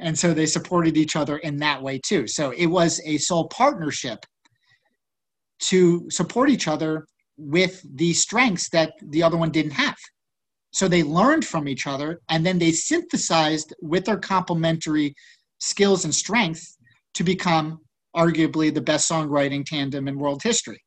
And 0.00 0.18
so 0.18 0.34
they 0.34 0.44
supported 0.44 0.98
each 0.98 1.16
other 1.16 1.38
in 1.38 1.56
that 1.58 1.82
way 1.82 1.98
too. 2.04 2.26
So 2.26 2.50
it 2.50 2.66
was 2.66 3.00
a 3.06 3.16
soul 3.16 3.48
partnership 3.48 4.26
to 5.60 6.10
support 6.10 6.50
each 6.50 6.68
other 6.68 7.06
with 7.38 7.80
the 7.96 8.12
strengths 8.12 8.68
that 8.70 8.92
the 9.00 9.22
other 9.22 9.38
one 9.38 9.50
didn't 9.50 9.72
have. 9.72 9.96
So 10.74 10.88
they 10.88 11.04
learned 11.04 11.44
from 11.44 11.68
each 11.68 11.86
other 11.86 12.20
and 12.28 12.44
then 12.44 12.58
they 12.58 12.72
synthesized 12.72 13.72
with 13.80 14.04
their 14.04 14.18
complementary 14.18 15.14
skills 15.60 16.04
and 16.04 16.12
strengths 16.12 16.76
to 17.14 17.22
become 17.22 17.78
arguably 18.16 18.74
the 18.74 18.80
best 18.80 19.08
songwriting 19.08 19.64
tandem 19.64 20.08
in 20.08 20.18
world 20.18 20.42
history. 20.42 20.82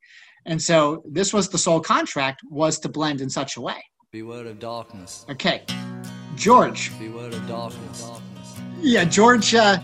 And 0.45 0.61
so 0.61 1.03
this 1.09 1.33
was 1.33 1.47
the 1.47 1.57
soul 1.57 1.79
contract 1.79 2.41
was 2.49 2.79
to 2.79 2.89
blend 2.89 3.21
in 3.21 3.29
such 3.29 3.55
a 3.55 3.61
way. 3.61 3.81
Beware 4.11 4.45
of 4.47 4.59
darkness. 4.59 5.25
Okay. 5.29 5.63
George. 6.35 6.91
Beware 6.99 7.27
of 7.27 7.47
darkness. 7.47 8.05
Yeah, 8.81 9.05
George 9.05 9.55
uh, 9.55 9.77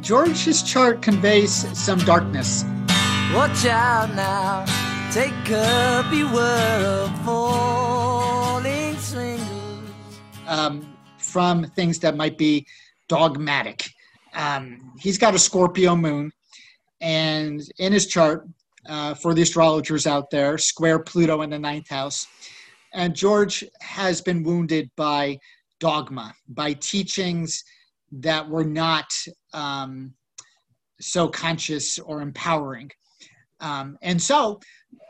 George's 0.00 0.62
chart 0.62 1.02
conveys 1.02 1.52
some 1.78 1.98
darkness. 2.00 2.64
Watch 3.34 3.66
out 3.66 4.14
now, 4.14 4.64
take 5.10 5.34
care, 5.44 6.02
beware 6.10 6.80
of 6.80 7.24
falling 7.24 7.94
swingers. 7.94 8.13
Um, 10.46 10.96
from 11.18 11.64
things 11.64 11.98
that 12.00 12.16
might 12.16 12.38
be 12.38 12.66
dogmatic. 13.08 13.88
Um, 14.34 14.92
he's 14.98 15.18
got 15.18 15.34
a 15.34 15.38
Scorpio 15.38 15.94
moon, 15.94 16.32
and 17.00 17.62
in 17.78 17.92
his 17.92 18.06
chart, 18.06 18.48
uh, 18.86 19.14
for 19.14 19.34
the 19.34 19.42
astrologers 19.42 20.06
out 20.06 20.30
there, 20.30 20.58
square 20.58 20.98
Pluto 20.98 21.42
in 21.42 21.50
the 21.50 21.58
ninth 21.58 21.88
house. 21.88 22.26
And 22.92 23.14
George 23.14 23.64
has 23.80 24.20
been 24.20 24.42
wounded 24.42 24.90
by 24.96 25.38
dogma, 25.80 26.34
by 26.48 26.74
teachings 26.74 27.64
that 28.12 28.48
were 28.48 28.64
not 28.64 29.06
um, 29.52 30.14
so 31.00 31.28
conscious 31.28 31.98
or 31.98 32.20
empowering. 32.20 32.90
Um, 33.60 33.98
and 34.02 34.20
so 34.20 34.60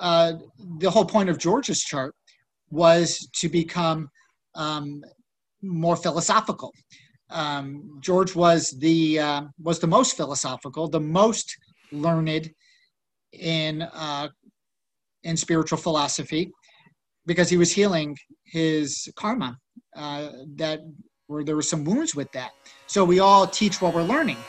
uh, 0.01 0.35
the 0.79 0.91
whole 0.91 1.05
point 1.05 1.29
of 1.29 1.39
George's 1.39 1.83
chart 1.83 2.15
was 2.71 3.29
to 3.35 3.49
become 3.49 4.09
um, 4.55 5.03
more 5.65 5.97
philosophical. 5.97 6.73
Um, 7.31 7.99
George 8.01 8.35
was 8.35 8.71
the 8.79 9.19
uh, 9.19 9.43
was 9.59 9.79
the 9.79 9.87
most 9.87 10.17
philosophical, 10.17 10.89
the 10.89 11.01
most 11.01 11.57
learned 11.91 12.51
in 13.33 13.83
uh, 13.83 14.29
in 15.23 15.37
spiritual 15.37 15.79
philosophy, 15.79 16.51
because 17.27 17.49
he 17.49 17.57
was 17.57 17.73
healing 17.73 18.17
his 18.45 19.09
karma. 19.17 19.57
Uh, 19.97 20.31
that 20.57 20.81
where 21.27 21.45
there 21.45 21.57
were 21.57 21.63
some 21.63 21.85
wounds 21.85 22.15
with 22.15 22.31
that. 22.33 22.51
So 22.87 23.05
we 23.05 23.21
all 23.21 23.47
teach 23.47 23.81
what 23.81 23.95
we're 23.95 24.03
learning. 24.03 24.45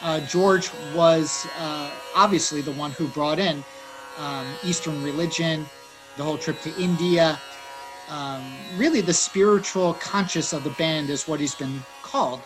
Uh, 0.00 0.20
George 0.20 0.72
was 0.72 1.46
uh, 1.54 1.90
obviously 2.14 2.62
the 2.62 2.72
one 2.72 2.92
who 2.92 3.08
brought 3.08 3.38
in 3.38 3.62
um, 4.16 4.56
Eastern 4.62 5.00
religion, 5.02 5.66
the 6.16 6.24
whole 6.24 6.38
trip 6.38 6.60
to 6.60 6.70
India, 6.70 7.38
um, 8.10 8.42
really 8.76 9.00
the 9.00 9.14
spiritual 9.14 9.94
conscious 9.94 10.52
of 10.52 10.64
the 10.64 10.70
band 10.70 11.10
is 11.10 11.28
what 11.28 11.40
he's 11.40 11.54
been 11.54 11.80
called. 12.02 12.40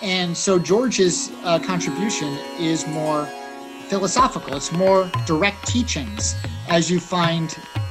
And 0.00 0.36
so 0.36 0.58
George's 0.58 1.32
uh, 1.42 1.58
contribution 1.58 2.28
is 2.58 2.86
more 2.86 3.26
philosophical. 3.88 4.54
It's 4.54 4.70
more 4.70 5.10
direct 5.26 5.66
teachings, 5.66 6.36
as 6.68 6.88
you 6.88 7.00
find, 7.00 7.50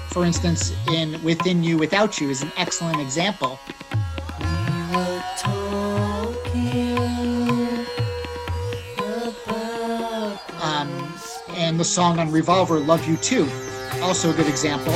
for 0.09 0.23
instance, 0.23 0.73
in 0.93 1.21
Within 1.21 1.63
You, 1.63 1.77
Without 1.77 2.21
You 2.21 2.29
is 2.29 2.41
an 2.41 2.51
excellent 2.55 3.01
example. 3.01 3.59
Um, 10.61 11.13
and 11.49 11.77
the 11.77 11.83
song 11.83 12.19
on 12.19 12.31
Revolver, 12.31 12.79
Love 12.79 13.05
You 13.05 13.17
Too, 13.17 13.49
also 14.01 14.29
a 14.29 14.33
good 14.33 14.47
example. 14.47 14.93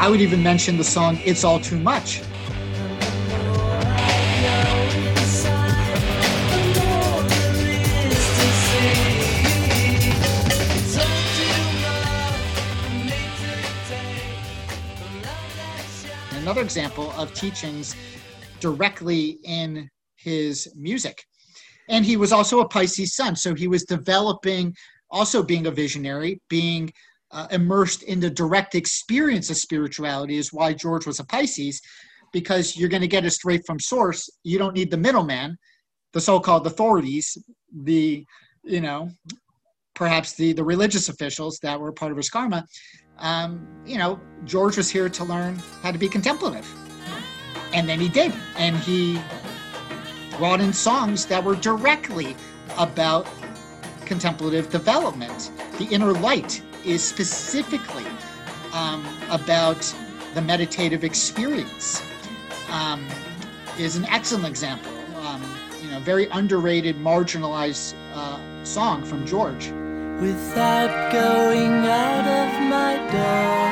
I 0.00 0.08
would 0.08 0.20
even 0.20 0.44
mention 0.44 0.76
the 0.76 0.84
song 0.84 1.18
It's 1.24 1.42
All 1.42 1.58
Too 1.58 1.76
Much. 1.76 2.22
Another 16.30 16.62
example 16.62 17.10
of 17.16 17.34
teachings 17.34 17.96
directly 18.60 19.40
in 19.42 19.90
his 20.14 20.72
music. 20.76 21.24
And 21.88 22.04
he 22.04 22.16
was 22.16 22.30
also 22.30 22.60
a 22.60 22.68
Pisces 22.68 23.16
sun, 23.16 23.34
so 23.34 23.52
he 23.52 23.66
was 23.66 23.82
developing, 23.82 24.76
also 25.10 25.42
being 25.42 25.66
a 25.66 25.72
visionary, 25.72 26.40
being 26.48 26.92
uh, 27.30 27.46
immersed 27.50 28.02
in 28.04 28.20
the 28.20 28.30
direct 28.30 28.74
experience 28.74 29.50
of 29.50 29.56
spirituality 29.56 30.36
is 30.36 30.52
why 30.52 30.72
George 30.72 31.06
was 31.06 31.20
a 31.20 31.24
Pisces, 31.24 31.80
because 32.32 32.76
you're 32.76 32.88
going 32.88 33.02
to 33.02 33.08
get 33.08 33.24
it 33.24 33.30
straight 33.30 33.62
from 33.66 33.78
source. 33.80 34.28
You 34.44 34.58
don't 34.58 34.74
need 34.74 34.90
the 34.90 34.96
middleman, 34.96 35.58
the 36.12 36.20
so-called 36.20 36.66
authorities, 36.66 37.36
the 37.72 38.24
you 38.64 38.80
know, 38.80 39.10
perhaps 39.94 40.34
the 40.34 40.52
the 40.52 40.64
religious 40.64 41.08
officials 41.08 41.58
that 41.62 41.78
were 41.78 41.92
part 41.92 42.12
of 42.12 42.16
his 42.16 42.30
karma. 42.30 42.64
Um, 43.18 43.66
you 43.84 43.98
know, 43.98 44.20
George 44.44 44.76
was 44.76 44.90
here 44.90 45.08
to 45.08 45.24
learn 45.24 45.56
how 45.82 45.90
to 45.90 45.98
be 45.98 46.08
contemplative, 46.08 46.66
and 47.72 47.88
then 47.88 48.00
he 48.00 48.08
did, 48.08 48.32
and 48.56 48.76
he 48.76 49.20
brought 50.36 50.60
in 50.60 50.72
songs 50.72 51.26
that 51.26 51.42
were 51.42 51.56
directly 51.56 52.36
about 52.78 53.26
contemplative 54.04 54.70
development. 54.70 55.50
The 55.78 55.86
inner 55.86 56.12
light 56.12 56.62
is 56.84 57.02
specifically 57.02 58.06
um, 58.72 59.04
about 59.30 59.94
the 60.34 60.42
meditative 60.42 61.04
experience. 61.04 62.02
Um, 62.70 63.06
is 63.78 63.96
an 63.96 64.04
excellent 64.06 64.46
example. 64.46 64.92
Um, 65.16 65.42
you 65.82 65.90
know, 65.90 66.00
very 66.00 66.26
underrated, 66.26 66.96
marginalized 66.96 67.94
uh, 68.12 68.64
song 68.64 69.04
from 69.04 69.26
George. 69.26 69.68
Without 70.20 71.12
going 71.12 71.72
out 71.86 72.26
of 72.26 72.68
my 72.68 72.96
door, 73.12 73.70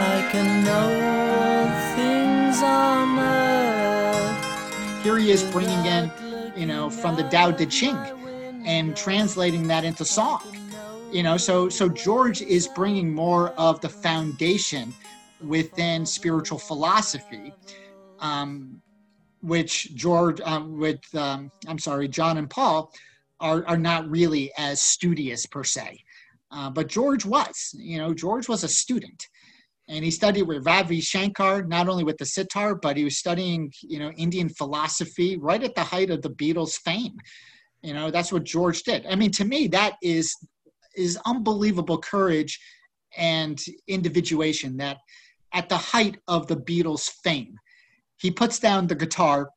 I 0.00 0.28
can 0.32 0.64
know 0.64 0.88
all 1.30 1.96
things 1.96 2.62
on 2.62 3.18
earth. 3.18 5.04
Here 5.04 5.16
he 5.16 5.30
is 5.30 5.44
bringing 5.44 5.86
in, 5.86 6.10
you 6.56 6.66
know, 6.66 6.90
from 6.90 7.14
the 7.14 7.22
Tao 7.24 7.52
Te 7.52 7.66
Ching 7.66 7.96
and 8.64 8.96
translating 8.96 9.68
that 9.68 9.84
into 9.84 10.04
song. 10.04 10.42
You 11.12 11.22
know, 11.22 11.36
so 11.36 11.68
so 11.68 11.90
George 11.90 12.40
is 12.40 12.68
bringing 12.68 13.14
more 13.14 13.50
of 13.50 13.82
the 13.82 13.88
foundation 13.88 14.94
within 15.42 16.06
spiritual 16.06 16.58
philosophy, 16.58 17.52
um, 18.20 18.80
which 19.42 19.94
George, 19.94 20.40
um, 20.40 20.78
with 20.78 21.02
um, 21.14 21.50
I'm 21.68 21.78
sorry, 21.78 22.08
John 22.08 22.38
and 22.38 22.48
Paul 22.48 22.90
are, 23.40 23.62
are 23.66 23.76
not 23.76 24.08
really 24.08 24.52
as 24.56 24.80
studious 24.80 25.44
per 25.44 25.64
se. 25.64 26.02
Uh, 26.50 26.70
but 26.70 26.88
George 26.88 27.26
was, 27.26 27.74
you 27.74 27.98
know, 27.98 28.14
George 28.14 28.48
was 28.48 28.64
a 28.64 28.68
student. 28.68 29.26
And 29.88 30.02
he 30.02 30.10
studied 30.10 30.44
with 30.44 30.64
Ravi 30.64 31.00
Shankar, 31.00 31.62
not 31.64 31.88
only 31.88 32.04
with 32.04 32.16
the 32.16 32.24
sitar, 32.24 32.74
but 32.74 32.96
he 32.96 33.04
was 33.04 33.18
studying, 33.18 33.70
you 33.82 33.98
know, 33.98 34.12
Indian 34.12 34.48
philosophy 34.48 35.36
right 35.36 35.62
at 35.62 35.74
the 35.74 35.82
height 35.82 36.08
of 36.08 36.22
the 36.22 36.30
Beatles' 36.30 36.78
fame. 36.78 37.18
You 37.82 37.92
know, 37.92 38.10
that's 38.10 38.32
what 38.32 38.44
George 38.44 38.84
did. 38.84 39.04
I 39.06 39.16
mean, 39.16 39.32
to 39.32 39.44
me, 39.44 39.66
that 39.68 39.96
is 40.02 40.34
is 40.96 41.18
unbelievable 41.26 41.98
courage 41.98 42.60
and 43.16 43.62
individuation 43.88 44.76
that 44.78 44.98
at 45.52 45.68
the 45.68 45.76
height 45.76 46.18
of 46.28 46.46
the 46.46 46.56
Beatles' 46.56 47.10
fame, 47.22 47.56
he 48.16 48.30
puts 48.30 48.58
down 48.58 48.86
the 48.86 48.94
guitar, 48.94 49.50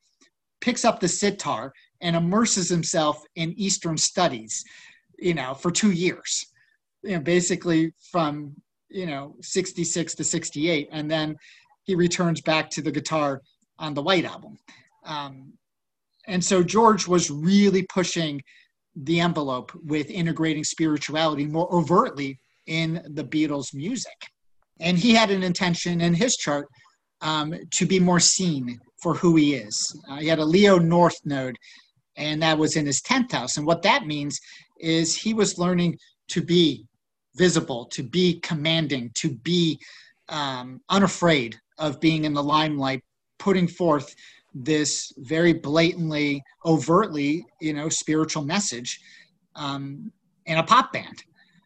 picks 0.62 0.84
up 0.84 1.00
the 1.00 1.08
sitar, 1.08 1.72
and 2.02 2.16
immerses 2.16 2.70
himself 2.70 3.24
in 3.36 3.54
Eastern 3.58 3.98
studies, 3.98 4.64
you 5.18 5.34
know, 5.34 5.54
for 5.54 5.72
two 5.72 5.92
years, 5.92 6.46
you 7.04 7.12
know, 7.12 7.20
basically 7.22 7.94
from, 8.12 8.54
you 8.90 9.06
know, 9.06 9.36
66 9.42 10.16
to 10.16 10.24
68. 10.24 10.90
And 10.92 11.10
then 11.10 11.38
he 11.84 11.96
returns 11.96 12.42
back 12.42 12.70
to 12.72 12.82
the 12.82 12.92
guitar 12.92 13.42
on 13.80 13.94
the 13.94 14.02
White 14.02 14.26
Album. 14.26 14.58
Um, 15.06 15.54
and 16.28 16.44
so 16.44 16.64
George 16.64 17.08
was 17.08 17.30
really 17.30 17.84
pushing 17.84 18.42
the 18.96 19.20
envelope 19.20 19.72
with 19.84 20.10
integrating 20.10 20.64
spirituality 20.64 21.46
more 21.46 21.72
overtly 21.74 22.40
in 22.68 23.02
the 23.14 23.24
Beatles' 23.24 23.74
music. 23.74 24.18
And 24.80 24.98
he 24.98 25.14
had 25.14 25.32
an 25.32 25.44
intention 25.44 26.02
in 26.02 26.14
his 26.14 26.36
chart 26.38 26.68
um, 27.22 27.54
to 27.72 27.86
be 27.86 28.00
more 28.00 28.20
seen 28.20 28.80
for 29.02 29.14
who 29.14 29.36
he 29.36 29.56
is. 29.56 30.02
Uh, 30.10 30.18
he 30.18 30.28
had 30.28 30.40
a 30.40 30.46
Leo 30.46 30.78
North 30.78 31.18
node, 31.26 31.58
and 32.18 32.42
that 32.42 32.58
was 32.58 32.76
in 32.76 32.86
his 32.86 33.02
10th 33.02 33.32
house. 33.32 33.58
And 33.58 33.66
what 33.66 33.82
that 33.84 34.06
means 34.06 34.40
is 34.80 35.16
he 35.16 35.34
was 35.34 35.58
learning 35.58 35.98
to 36.30 36.42
be 36.42 36.86
visible, 37.36 37.86
to 37.92 38.04
be 38.04 38.40
commanding, 38.40 39.12
to 39.16 39.36
be 39.36 39.80
um, 40.30 40.82
unafraid 40.90 41.58
of 41.78 42.00
being 42.00 42.26
in 42.26 42.34
the 42.34 42.44
limelight, 42.44 43.02
putting 43.38 43.68
forth 43.68 44.16
this 44.56 45.12
very 45.18 45.54
blatantly, 45.54 46.42
overtly, 46.66 47.46
you 47.60 47.74
know, 47.74 47.90
spiritual 47.90 48.44
message 48.44 49.02
um, 49.56 50.12
in 50.46 50.58
a 50.58 50.64
pop 50.64 50.94
band. 50.94 51.24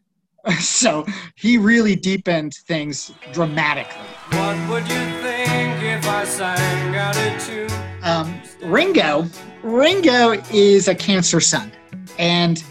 so 0.58 1.06
he 1.36 1.56
really 1.56 1.94
deepened 1.94 2.54
things 2.66 3.12
dramatically. 3.32 4.06
What 4.30 4.70
would 4.70 4.82
you 4.82 5.22
think 5.22 5.82
if 5.82 6.06
I 6.06 6.24
sang 6.24 6.96
out 6.96 7.16
a 7.16 7.38
tune? 7.38 7.70
Um, 8.02 8.40
Ringo, 8.62 9.26
Ringo 9.62 10.32
is 10.52 10.88
a 10.88 10.94
Cancer 10.94 11.40
Sun, 11.40 11.70
and 12.18 12.64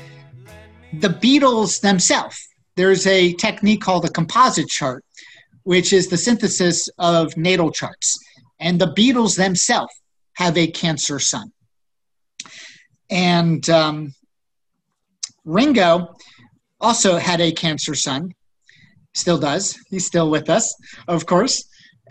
the 0.93 1.09
Beatles 1.09 1.81
themselves. 1.81 2.47
There's 2.75 3.05
a 3.05 3.33
technique 3.33 3.81
called 3.81 4.05
a 4.05 4.09
composite 4.09 4.67
chart, 4.67 5.05
which 5.63 5.93
is 5.93 6.07
the 6.07 6.17
synthesis 6.17 6.89
of 6.97 7.35
natal 7.37 7.71
charts, 7.71 8.17
and 8.59 8.81
the 8.81 8.87
Beatles 8.93 9.37
themselves 9.37 9.93
have 10.39 10.57
a 10.57 10.67
Cancer 10.67 11.19
sun. 11.19 11.51
And 13.09 13.69
um, 13.69 14.13
Ringo 15.43 16.15
also 16.79 17.17
had 17.17 17.41
a 17.41 17.51
Cancer 17.51 17.93
sun, 17.93 18.33
still 19.13 19.37
does. 19.37 19.77
He's 19.89 20.05
still 20.05 20.31
with 20.31 20.49
us, 20.49 20.73
of 21.09 21.25
course. 21.25 21.67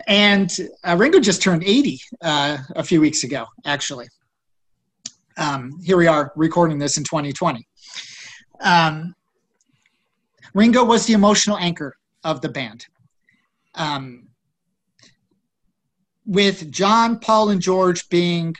And 0.07 0.55
uh, 0.83 0.95
Ringo 0.95 1.19
just 1.19 1.41
turned 1.41 1.63
80 1.63 1.99
uh, 2.21 2.57
a 2.75 2.83
few 2.83 3.01
weeks 3.01 3.23
ago, 3.23 3.45
actually. 3.65 4.07
Um, 5.37 5.79
here 5.83 5.97
we 5.97 6.05
are 6.05 6.31
recording 6.35 6.77
this 6.77 6.99
in 6.99 7.03
2020. 7.03 7.67
Um, 8.61 9.15
Ringo 10.53 10.85
was 10.85 11.07
the 11.07 11.13
emotional 11.13 11.57
anchor 11.57 11.95
of 12.23 12.41
the 12.41 12.49
band. 12.49 12.85
Um, 13.73 14.28
with 16.29 16.71
John, 16.71 17.17
Paul, 17.17 17.49
and 17.49 17.59
George 17.59 18.07
being 18.09 18.53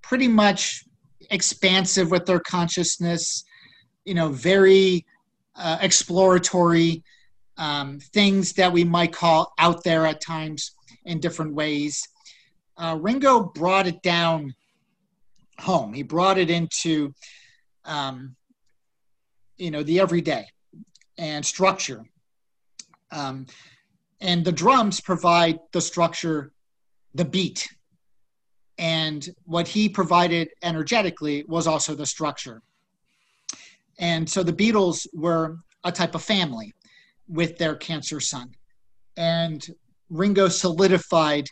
pretty 0.00 0.28
much 0.28 0.82
expansive 1.30 2.10
with 2.10 2.24
their 2.24 2.40
consciousness, 2.40 3.44
you 4.06 4.14
know, 4.14 4.30
very 4.30 5.04
uh, 5.56 5.76
exploratory, 5.82 7.04
um, 7.58 8.00
things 8.14 8.54
that 8.54 8.72
we 8.72 8.82
might 8.82 9.12
call 9.12 9.52
out 9.58 9.84
there 9.84 10.06
at 10.06 10.22
times 10.22 10.72
in 11.04 11.20
different 11.20 11.52
ways. 11.52 12.02
Uh, 12.78 12.96
Ringo 12.98 13.42
brought 13.42 13.86
it 13.86 14.00
down 14.00 14.54
home. 15.58 15.92
He 15.92 16.02
brought 16.02 16.38
it 16.38 16.48
into, 16.48 17.12
um, 17.84 18.36
you 19.58 19.70
know, 19.70 19.82
the 19.82 20.00
everyday 20.00 20.46
and 21.18 21.44
structure. 21.44 22.06
Um, 23.12 23.44
and 24.22 24.46
the 24.46 24.52
drums 24.52 24.98
provide 24.98 25.58
the 25.72 25.80
structure, 25.82 26.52
the 27.16 27.24
beat. 27.24 27.68
And 28.78 29.28
what 29.44 29.66
he 29.66 29.88
provided 29.88 30.48
energetically 30.62 31.44
was 31.48 31.66
also 31.66 31.94
the 31.94 32.06
structure. 32.06 32.62
And 33.98 34.28
so 34.28 34.42
the 34.42 34.52
Beatles 34.52 35.06
were 35.14 35.58
a 35.84 35.90
type 35.90 36.14
of 36.14 36.22
family 36.22 36.74
with 37.28 37.56
their 37.56 37.74
Cancer 37.74 38.20
sun. 38.20 38.50
And 39.16 39.66
Ringo 40.10 40.48
solidified 40.48 41.48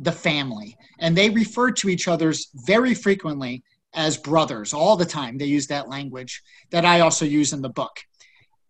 the 0.00 0.12
family. 0.12 0.76
And 0.98 1.16
they 1.16 1.30
referred 1.30 1.76
to 1.76 1.88
each 1.88 2.08
other's 2.08 2.48
very 2.66 2.94
frequently 2.94 3.62
as 3.94 4.16
brothers 4.16 4.74
all 4.74 4.96
the 4.96 5.04
time. 5.06 5.38
They 5.38 5.44
use 5.44 5.68
that 5.68 5.88
language 5.88 6.42
that 6.70 6.84
I 6.84 7.00
also 7.00 7.24
use 7.24 7.52
in 7.52 7.62
the 7.62 7.68
book. 7.68 7.96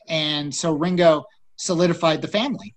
And 0.09 0.55
so 0.55 0.72
Ringo 0.72 1.24
solidified 1.57 2.20
the 2.20 2.28
family. 2.28 2.74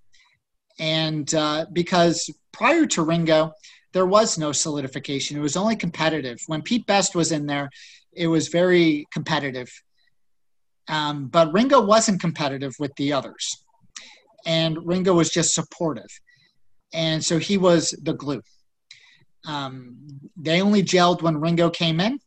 And 0.79 1.33
uh, 1.35 1.65
because 1.73 2.29
prior 2.57 2.87
to 2.87 3.03
Ringo, 3.03 3.53
there 3.93 4.05
was 4.05 4.37
no 4.37 4.51
solidification, 4.51 5.37
it 5.37 5.41
was 5.41 5.55
only 5.55 5.75
competitive. 5.75 6.39
When 6.47 6.61
Pete 6.61 6.85
Best 6.85 7.15
was 7.15 7.31
in 7.31 7.45
there, 7.45 7.69
it 8.13 8.27
was 8.27 8.47
very 8.47 9.05
competitive. 9.13 9.69
Um, 10.87 11.27
but 11.27 11.53
Ringo 11.53 11.81
wasn't 11.81 12.19
competitive 12.19 12.73
with 12.79 12.91
the 12.97 13.13
others. 13.13 13.63
And 14.45 14.77
Ringo 14.85 15.13
was 15.13 15.29
just 15.29 15.53
supportive. 15.53 16.09
And 16.93 17.23
so 17.23 17.37
he 17.37 17.57
was 17.57 17.91
the 18.01 18.13
glue. 18.13 18.41
Um, 19.45 19.97
they 20.35 20.61
only 20.61 20.81
gelled 20.81 21.21
when 21.21 21.39
Ringo 21.39 21.69
came 21.69 21.99
in. 21.99 22.19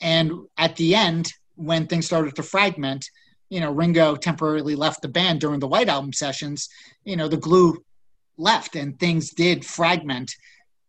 And 0.00 0.32
at 0.58 0.76
the 0.76 0.94
end, 0.94 1.32
when 1.54 1.86
things 1.86 2.06
started 2.06 2.34
to 2.36 2.42
fragment, 2.42 3.08
you 3.50 3.60
know, 3.60 3.70
Ringo 3.70 4.16
temporarily 4.16 4.74
left 4.74 5.02
the 5.02 5.08
band 5.08 5.40
during 5.40 5.60
the 5.60 5.68
White 5.68 5.88
Album 5.88 6.12
sessions. 6.12 6.68
You 7.04 7.16
know, 7.16 7.28
the 7.28 7.36
glue 7.36 7.83
left 8.36 8.76
and 8.76 8.98
things 8.98 9.30
did 9.30 9.64
fragment 9.64 10.30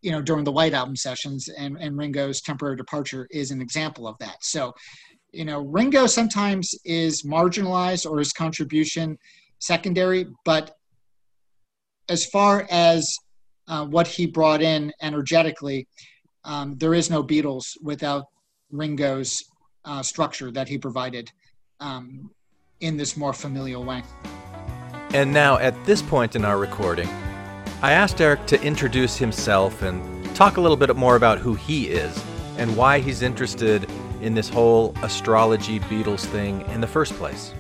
you 0.02 0.12
know 0.12 0.22
during 0.22 0.44
the 0.44 0.52
white 0.52 0.74
album 0.74 0.96
sessions 0.96 1.48
and, 1.48 1.78
and 1.80 1.98
ringo's 1.98 2.42
temporary 2.42 2.76
departure 2.76 3.28
is 3.32 3.52
an 3.52 3.62
example 3.62 4.08
of 4.08 4.18
that. 4.20 4.38
So 4.42 4.74
you 5.32 5.46
know 5.46 5.62
ringo 5.62 6.08
sometimes 6.08 6.74
is 6.86 7.24
marginalized 7.24 8.10
or 8.10 8.20
his 8.20 8.34
contribution 8.34 9.18
secondary 9.60 10.28
but 10.44 10.76
as 12.10 12.26
far 12.26 12.68
as 12.70 13.18
uh, 13.68 13.86
what 13.86 14.08
he 14.08 14.28
brought 14.28 14.62
in 14.62 14.92
energetically 15.02 15.88
um, 16.44 16.76
there 16.78 16.94
is 16.94 17.10
no 17.10 17.24
beatles 17.24 17.66
without 17.82 18.26
ringo's 18.72 19.44
uh, 19.86 20.02
structure 20.02 20.52
that 20.52 20.68
he 20.68 20.78
provided 20.78 21.32
um, 21.80 22.30
in 22.82 22.98
this 22.98 23.16
more 23.16 23.34
familial 23.34 23.84
way. 23.84 24.04
And 25.14 25.32
now, 25.32 25.58
at 25.58 25.86
this 25.86 26.02
point 26.02 26.36
in 26.36 26.44
our 26.44 26.58
recording, 26.58 27.10
I 27.82 27.92
asked 27.92 28.22
Eric 28.22 28.46
to 28.48 28.62
introduce 28.64 29.18
himself 29.18 29.82
and 29.82 30.34
talk 30.34 30.56
a 30.58 30.62
little 30.62 30.78
bit 30.78 30.96
more 30.96 31.18
about 31.18 31.40
who 31.40 31.56
he 31.56 31.88
is 31.88 32.24
and 32.58 32.76
why 32.78 33.00
he's 33.00 33.22
interested 33.22 33.90
in 34.22 34.34
this 34.34 34.48
whole 34.48 34.96
astrology 35.04 35.82
Beatles 35.82 36.26
thing 36.26 36.62
in 36.70 36.80
the 36.80 36.88
first 36.88 37.14
place. 37.14 37.54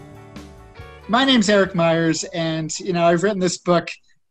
my 1.09 1.25
name's 1.25 1.49
Eric 1.49 1.75
Myers, 1.75 2.23
and 2.33 2.77
you 2.79 2.93
know 2.93 3.03
I've 3.03 3.23
written 3.23 3.39
this 3.39 3.57
book, 3.57 3.89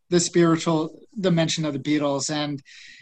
The 0.09 0.19
Spiritual 0.19 0.99
Dimension 1.19 1.65
of 1.65 1.73
the 1.73 1.79
Beatles, 1.79 2.31
and 2.31 2.61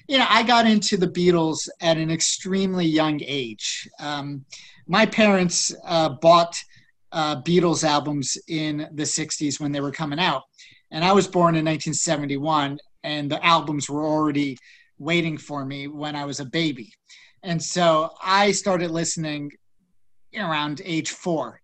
you 0.10 0.18
know 0.18 0.28
I 0.30 0.44
got 0.44 0.68
into 0.68 0.98
the 0.98 1.08
Beatles 1.08 1.70
at 1.80 1.98
an 1.98 2.12
extremely 2.12 2.86
young 2.86 3.22
age. 3.26 3.90
Um, 4.00 4.44
my 4.88 5.06
parents 5.06 5.74
uh, 5.86 6.10
bought 6.10 6.58
uh, 7.14 7.42
Beatles 7.42 7.86
albums 7.86 8.38
in 8.50 8.90
the 8.94 9.04
'60s 9.04 9.60
when 9.60 9.72
they 9.72 9.80
were 9.80 9.92
coming 9.92 10.20
out, 10.20 10.44
and 10.94 11.04
I 11.04 11.12
was 11.12 11.28
born 11.28 11.56
in 11.56 11.66
1971, 11.66 12.80
and 13.04 13.30
the 13.30 13.46
albums 13.46 13.90
were 13.90 14.06
already 14.06 14.58
waiting 14.98 15.38
for 15.38 15.66
me 15.66 15.90
when 15.90 16.16
I 16.16 16.24
was 16.24 16.40
a 16.40 16.46
baby, 16.46 16.94
and 17.44 17.62
so 17.62 18.12
I 18.24 18.54
started 18.54 18.92
listening 18.92 19.52
around 20.34 20.82
age 20.86 21.12
four 21.12 21.60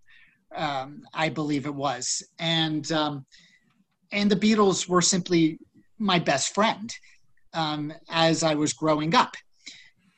um, 0.56 1.04
I 1.14 1.30
believe 1.30 1.66
it 1.66 1.74
was, 1.74 2.24
and 2.40 2.92
um, 2.92 3.26
and 4.12 4.30
the 4.30 4.36
Beatles 4.36 4.88
were 4.88 5.02
simply 5.02 5.60
my 6.00 6.18
best 6.18 6.56
friend 6.56 6.94
um, 7.54 7.94
as 8.10 8.44
I 8.44 8.56
was 8.56 8.74
growing 8.74 9.14
up, 9.14 9.36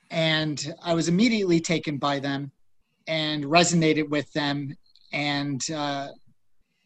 and 0.10 0.74
I 0.84 0.94
was 0.94 1.10
immediately 1.10 1.60
taken 1.60 1.98
by 1.98 2.20
them 2.20 2.52
and 3.08 3.44
resonated 3.44 4.10
with 4.10 4.32
them, 4.34 4.74
and 5.12 5.62
uh, 5.72 6.10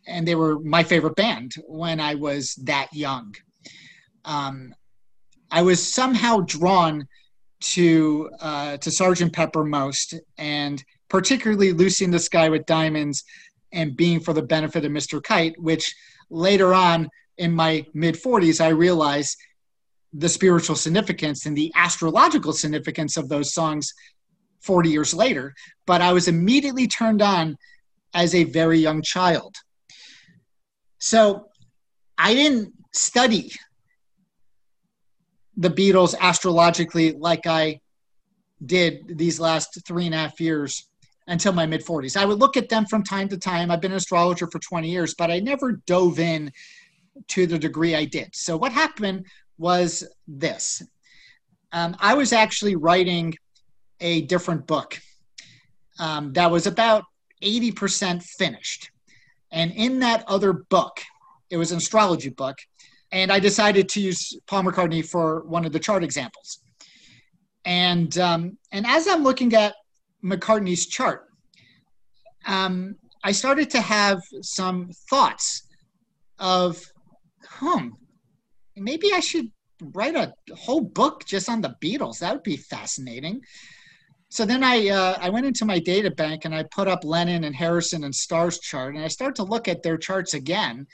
and 0.08 0.28
they 0.28 0.36
were 0.36 0.60
my 0.60 0.84
favorite 0.84 1.16
band 1.16 1.56
when 1.68 2.00
I 2.00 2.16
was 2.16 2.56
that 2.64 2.94
young. 2.94 3.36
Um, 4.24 4.74
I 5.52 5.62
was 5.62 5.94
somehow 5.94 6.42
drawn 6.42 7.08
to 7.62 8.30
uh, 8.42 8.78
to 8.78 8.92
Sergeant 8.92 9.34
Pepper 9.34 9.64
most, 9.64 10.14
and 10.38 10.84
particularly 11.10 11.72
Lucy 11.72 12.06
in 12.06 12.12
the 12.12 12.20
Sky 12.20 12.50
with 12.50 12.66
Diamonds 12.66 13.24
and 13.72 13.96
Being 13.96 14.20
for 14.20 14.34
the 14.34 14.42
Benefit 14.42 14.86
of 14.86 14.92
Mr. 14.92 15.22
Kite, 15.22 15.56
which 15.60 15.94
later 16.30 16.74
on 16.74 17.10
in 17.38 17.52
my 17.52 17.86
mid 17.94 18.16
40s, 18.16 18.64
I 18.64 18.70
realized 18.70 19.38
the 20.14 20.30
spiritual 20.30 20.76
significance 20.76 21.46
and 21.46 21.58
the 21.58 21.72
astrological 21.76 22.54
significance 22.54 23.18
of 23.18 23.28
those 23.28 23.54
songs 23.54 23.94
40 24.62 24.90
years 24.90 25.14
later. 25.14 25.54
But 25.86 26.02
I 26.02 26.14
was 26.14 26.28
immediately 26.28 26.88
turned 26.88 27.22
on 27.22 27.58
as 28.14 28.34
a 28.34 28.46
very 28.46 28.80
young 28.80 29.02
child. 29.02 29.56
So 31.06 31.50
I 32.18 32.34
didn't 32.34 32.74
study 32.92 33.52
the 35.56 35.70
Beatles 35.70 36.16
astrologically 36.20 37.12
like 37.12 37.46
I 37.46 37.80
did 38.66 39.16
these 39.16 39.40
last 39.40 39.86
three 39.86 40.08
and 40.08 40.16
a 40.16 40.18
half 40.18 40.40
years 40.40 40.90
until 41.28 41.54
my 41.54 41.68
mid 41.68 41.86
40s. 41.86 42.18
I 42.18 42.26
would 42.26 42.40
look 42.40 42.58
at 42.58 42.70
them 42.70 42.88
from 42.88 43.04
time 43.04 43.30
to 43.30 43.38
time. 43.38 43.70
I've 43.70 43.82
been 43.82 43.92
an 43.92 43.98
astrologer 43.98 44.48
for 44.48 44.58
20 44.58 44.90
years, 44.90 45.14
but 45.14 45.30
I 45.30 45.40
never 45.42 45.74
dove 45.86 46.18
in 46.18 46.52
to 47.28 47.46
the 47.46 47.60
degree 47.60 47.94
I 47.94 48.06
did. 48.06 48.30
So, 48.34 48.58
what 48.58 48.72
happened 48.72 49.28
was 49.60 50.04
this 50.28 50.82
um, 51.72 51.96
I 52.00 52.16
was 52.16 52.34
actually 52.34 52.78
writing 52.78 53.36
a 54.00 54.22
different 54.22 54.66
book 54.66 55.00
um, 56.00 56.34
that 56.34 56.50
was 56.50 56.66
about 56.66 57.04
80% 57.44 58.24
finished. 58.24 58.90
And 59.56 59.72
in 59.72 60.00
that 60.00 60.26
other 60.28 60.54
book, 60.54 61.02
it 61.50 61.58
was 61.58 61.72
an 61.72 61.78
astrology 61.78 62.30
book, 62.30 62.58
and 63.12 63.32
I 63.32 63.40
decided 63.40 63.88
to 63.90 64.02
use 64.02 64.38
Paul 64.48 64.64
McCartney 64.64 65.04
for 65.04 65.46
one 65.46 65.66
of 65.66 65.72
the 65.72 65.80
chart 65.80 66.04
examples. 66.04 66.60
And 67.64 68.16
um, 68.20 68.58
and 68.72 68.86
as 68.86 69.08
I'm 69.08 69.24
looking 69.24 69.54
at 69.56 69.74
McCartney's 70.24 70.86
chart, 70.86 71.30
um, 72.46 72.96
I 73.24 73.32
started 73.32 73.70
to 73.72 73.82
have 73.82 74.22
some 74.42 74.92
thoughts 75.10 75.64
of, 76.38 76.84
hmm, 77.48 77.88
maybe 78.76 79.14
I 79.14 79.22
should 79.22 79.50
write 79.82 80.16
a 80.16 80.34
whole 80.54 80.82
book 80.82 81.26
just 81.26 81.50
on 81.50 81.62
the 81.62 81.76
Beatles. 81.82 82.20
That 82.20 82.34
would 82.34 82.44
be 82.44 82.58
fascinating. 82.58 83.42
So 84.36 84.44
then 84.44 84.66
I 84.66 84.90
uh, 84.90 85.18
I 85.22 85.30
went 85.30 85.46
into 85.46 85.64
my 85.64 85.80
data 85.80 86.12
bank 86.12 86.44
and 86.44 86.54
I 86.54 86.64
put 86.64 86.90
up 86.90 87.06
Lennon 87.06 87.46
and 87.46 87.56
Harrison 87.56 88.04
and 88.04 88.14
Starr's 88.14 88.60
chart, 88.60 88.94
and 88.94 89.02
I 89.06 89.08
started 89.08 89.38
to 89.38 89.44
look 89.44 89.70
at 89.70 89.82
their 89.82 89.98
charts 89.98 90.34
again. 90.34 90.88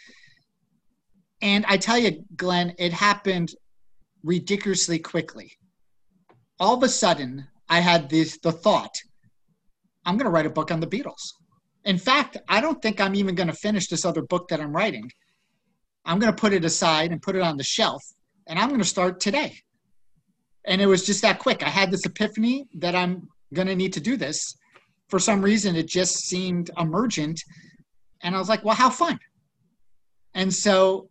And 1.41 1.65
I 1.67 1.77
tell 1.77 1.97
you, 1.97 2.23
Glenn, 2.35 2.75
it 2.77 2.93
happened 2.93 3.49
ridiculously 4.21 4.99
quickly. 4.99 5.57
All 6.59 6.75
of 6.77 6.83
a 6.83 6.87
sudden, 6.87 7.47
I 7.67 7.79
had 7.79 8.11
this 8.11 8.37
the 8.37 8.51
thought, 8.51 8.95
I'm 10.05 10.17
going 10.17 10.25
to 10.25 10.31
write 10.31 10.45
a 10.45 10.51
book 10.51 10.69
on 10.69 10.79
the 10.79 10.85
Beatles. 10.85 11.33
In 11.83 11.97
fact, 11.97 12.37
I 12.47 12.61
don't 12.61 12.79
think 12.79 13.01
I'm 13.01 13.15
even 13.15 13.33
going 13.33 13.47
to 13.47 13.55
finish 13.55 13.87
this 13.87 14.05
other 14.05 14.21
book 14.21 14.49
that 14.49 14.61
I'm 14.61 14.71
writing. 14.71 15.11
I'm 16.05 16.19
going 16.19 16.31
to 16.31 16.39
put 16.39 16.53
it 16.53 16.63
aside 16.63 17.11
and 17.11 17.19
put 17.19 17.35
it 17.35 17.41
on 17.41 17.57
the 17.57 17.63
shelf, 17.63 18.03
and 18.45 18.59
I'm 18.59 18.69
going 18.69 18.81
to 18.81 18.95
start 18.95 19.19
today. 19.19 19.55
And 20.63 20.79
it 20.79 20.85
was 20.85 21.07
just 21.07 21.23
that 21.23 21.39
quick. 21.39 21.63
I 21.63 21.69
had 21.69 21.89
this 21.89 22.05
epiphany 22.05 22.67
that 22.75 22.95
I'm 22.95 23.27
going 23.53 23.67
to 23.67 23.75
need 23.75 23.93
to 23.93 23.99
do 23.99 24.17
this. 24.17 24.55
For 25.09 25.19
some 25.19 25.41
reason, 25.41 25.75
it 25.75 25.87
just 25.87 26.25
seemed 26.25 26.69
emergent. 26.77 27.41
And 28.23 28.35
I 28.35 28.39
was 28.39 28.49
like, 28.49 28.63
well, 28.63 28.75
how 28.75 28.89
fun. 28.89 29.19
And 30.33 30.53
so 30.53 31.09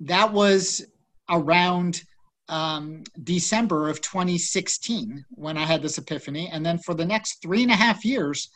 that 0.00 0.32
was 0.32 0.84
around 1.28 2.02
um, 2.48 3.02
December 3.24 3.88
of 3.88 4.00
2016 4.00 5.24
when 5.30 5.56
I 5.56 5.64
had 5.64 5.82
this 5.82 5.98
epiphany. 5.98 6.48
And 6.52 6.64
then 6.64 6.78
for 6.78 6.94
the 6.94 7.04
next 7.04 7.42
three 7.42 7.62
and 7.62 7.72
a 7.72 7.76
half 7.76 8.04
years, 8.04 8.50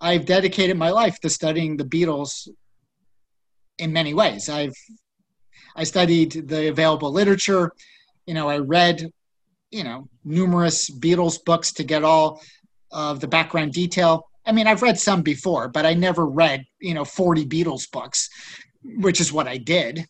I've 0.00 0.26
dedicated 0.26 0.76
my 0.76 0.90
life 0.90 1.18
to 1.20 1.30
studying 1.30 1.76
the 1.76 1.84
Beatles 1.84 2.48
in 3.78 3.92
many 3.92 4.14
ways. 4.14 4.48
I've 4.48 4.74
I 5.76 5.84
studied 5.84 6.48
the 6.48 6.68
available 6.68 7.12
literature. 7.12 7.72
You 8.26 8.34
know, 8.34 8.48
I 8.48 8.58
read, 8.58 9.10
you 9.70 9.84
know, 9.84 10.08
numerous 10.24 10.90
Beatles 10.90 11.42
books 11.44 11.72
to 11.72 11.84
get 11.84 12.04
all 12.04 12.40
of 12.90 13.20
the 13.20 13.28
background 13.28 13.72
detail. 13.72 14.28
I 14.46 14.52
mean, 14.52 14.66
I've 14.66 14.82
read 14.82 14.98
some 14.98 15.22
before, 15.22 15.68
but 15.68 15.84
I 15.84 15.94
never 15.94 16.26
read, 16.26 16.64
you 16.80 16.94
know, 16.94 17.04
40 17.04 17.46
Beatles 17.46 17.90
books, 17.90 18.28
which 18.82 19.20
is 19.20 19.32
what 19.32 19.46
I 19.46 19.58
did. 19.58 20.06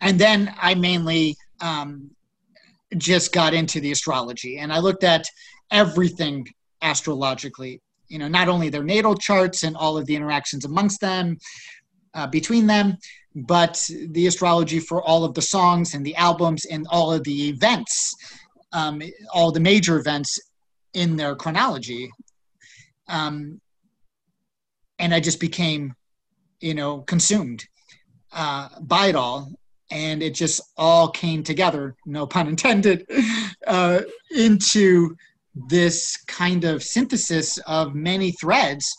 And 0.00 0.18
then 0.18 0.52
I 0.60 0.74
mainly 0.74 1.36
um, 1.60 2.10
just 2.98 3.32
got 3.32 3.54
into 3.54 3.80
the 3.80 3.92
astrology 3.92 4.58
and 4.58 4.72
I 4.72 4.80
looked 4.80 5.04
at 5.04 5.24
everything 5.70 6.46
astrologically, 6.82 7.80
you 8.08 8.18
know, 8.18 8.28
not 8.28 8.48
only 8.48 8.68
their 8.68 8.82
natal 8.82 9.14
charts 9.14 9.62
and 9.62 9.76
all 9.76 9.96
of 9.96 10.06
the 10.06 10.16
interactions 10.16 10.64
amongst 10.64 11.00
them, 11.00 11.38
uh, 12.14 12.26
between 12.26 12.66
them, 12.66 12.96
but 13.34 13.88
the 14.08 14.26
astrology 14.26 14.78
for 14.78 15.02
all 15.02 15.24
of 15.24 15.34
the 15.34 15.42
songs 15.42 15.94
and 15.94 16.04
the 16.04 16.14
albums 16.16 16.64
and 16.66 16.86
all 16.90 17.12
of 17.12 17.24
the 17.24 17.48
events, 17.48 18.14
um, 18.72 19.02
all 19.32 19.50
the 19.50 19.60
major 19.60 19.98
events 19.98 20.38
in 20.94 21.16
their 21.16 21.34
chronology. 21.34 22.10
Um, 23.08 23.60
and 24.98 25.14
I 25.14 25.20
just 25.20 25.40
became, 25.40 25.94
you 26.60 26.74
know, 26.74 27.00
consumed 27.00 27.64
uh, 28.32 28.68
by 28.80 29.06
it 29.06 29.16
all. 29.16 29.52
And 29.90 30.22
it 30.22 30.34
just 30.34 30.62
all 30.78 31.10
came 31.10 31.42
together, 31.42 31.94
no 32.06 32.26
pun 32.26 32.48
intended, 32.48 33.06
uh, 33.66 34.00
into 34.30 35.14
this 35.54 36.16
kind 36.28 36.64
of 36.64 36.82
synthesis 36.82 37.58
of 37.66 37.94
many 37.94 38.32
threads 38.32 38.96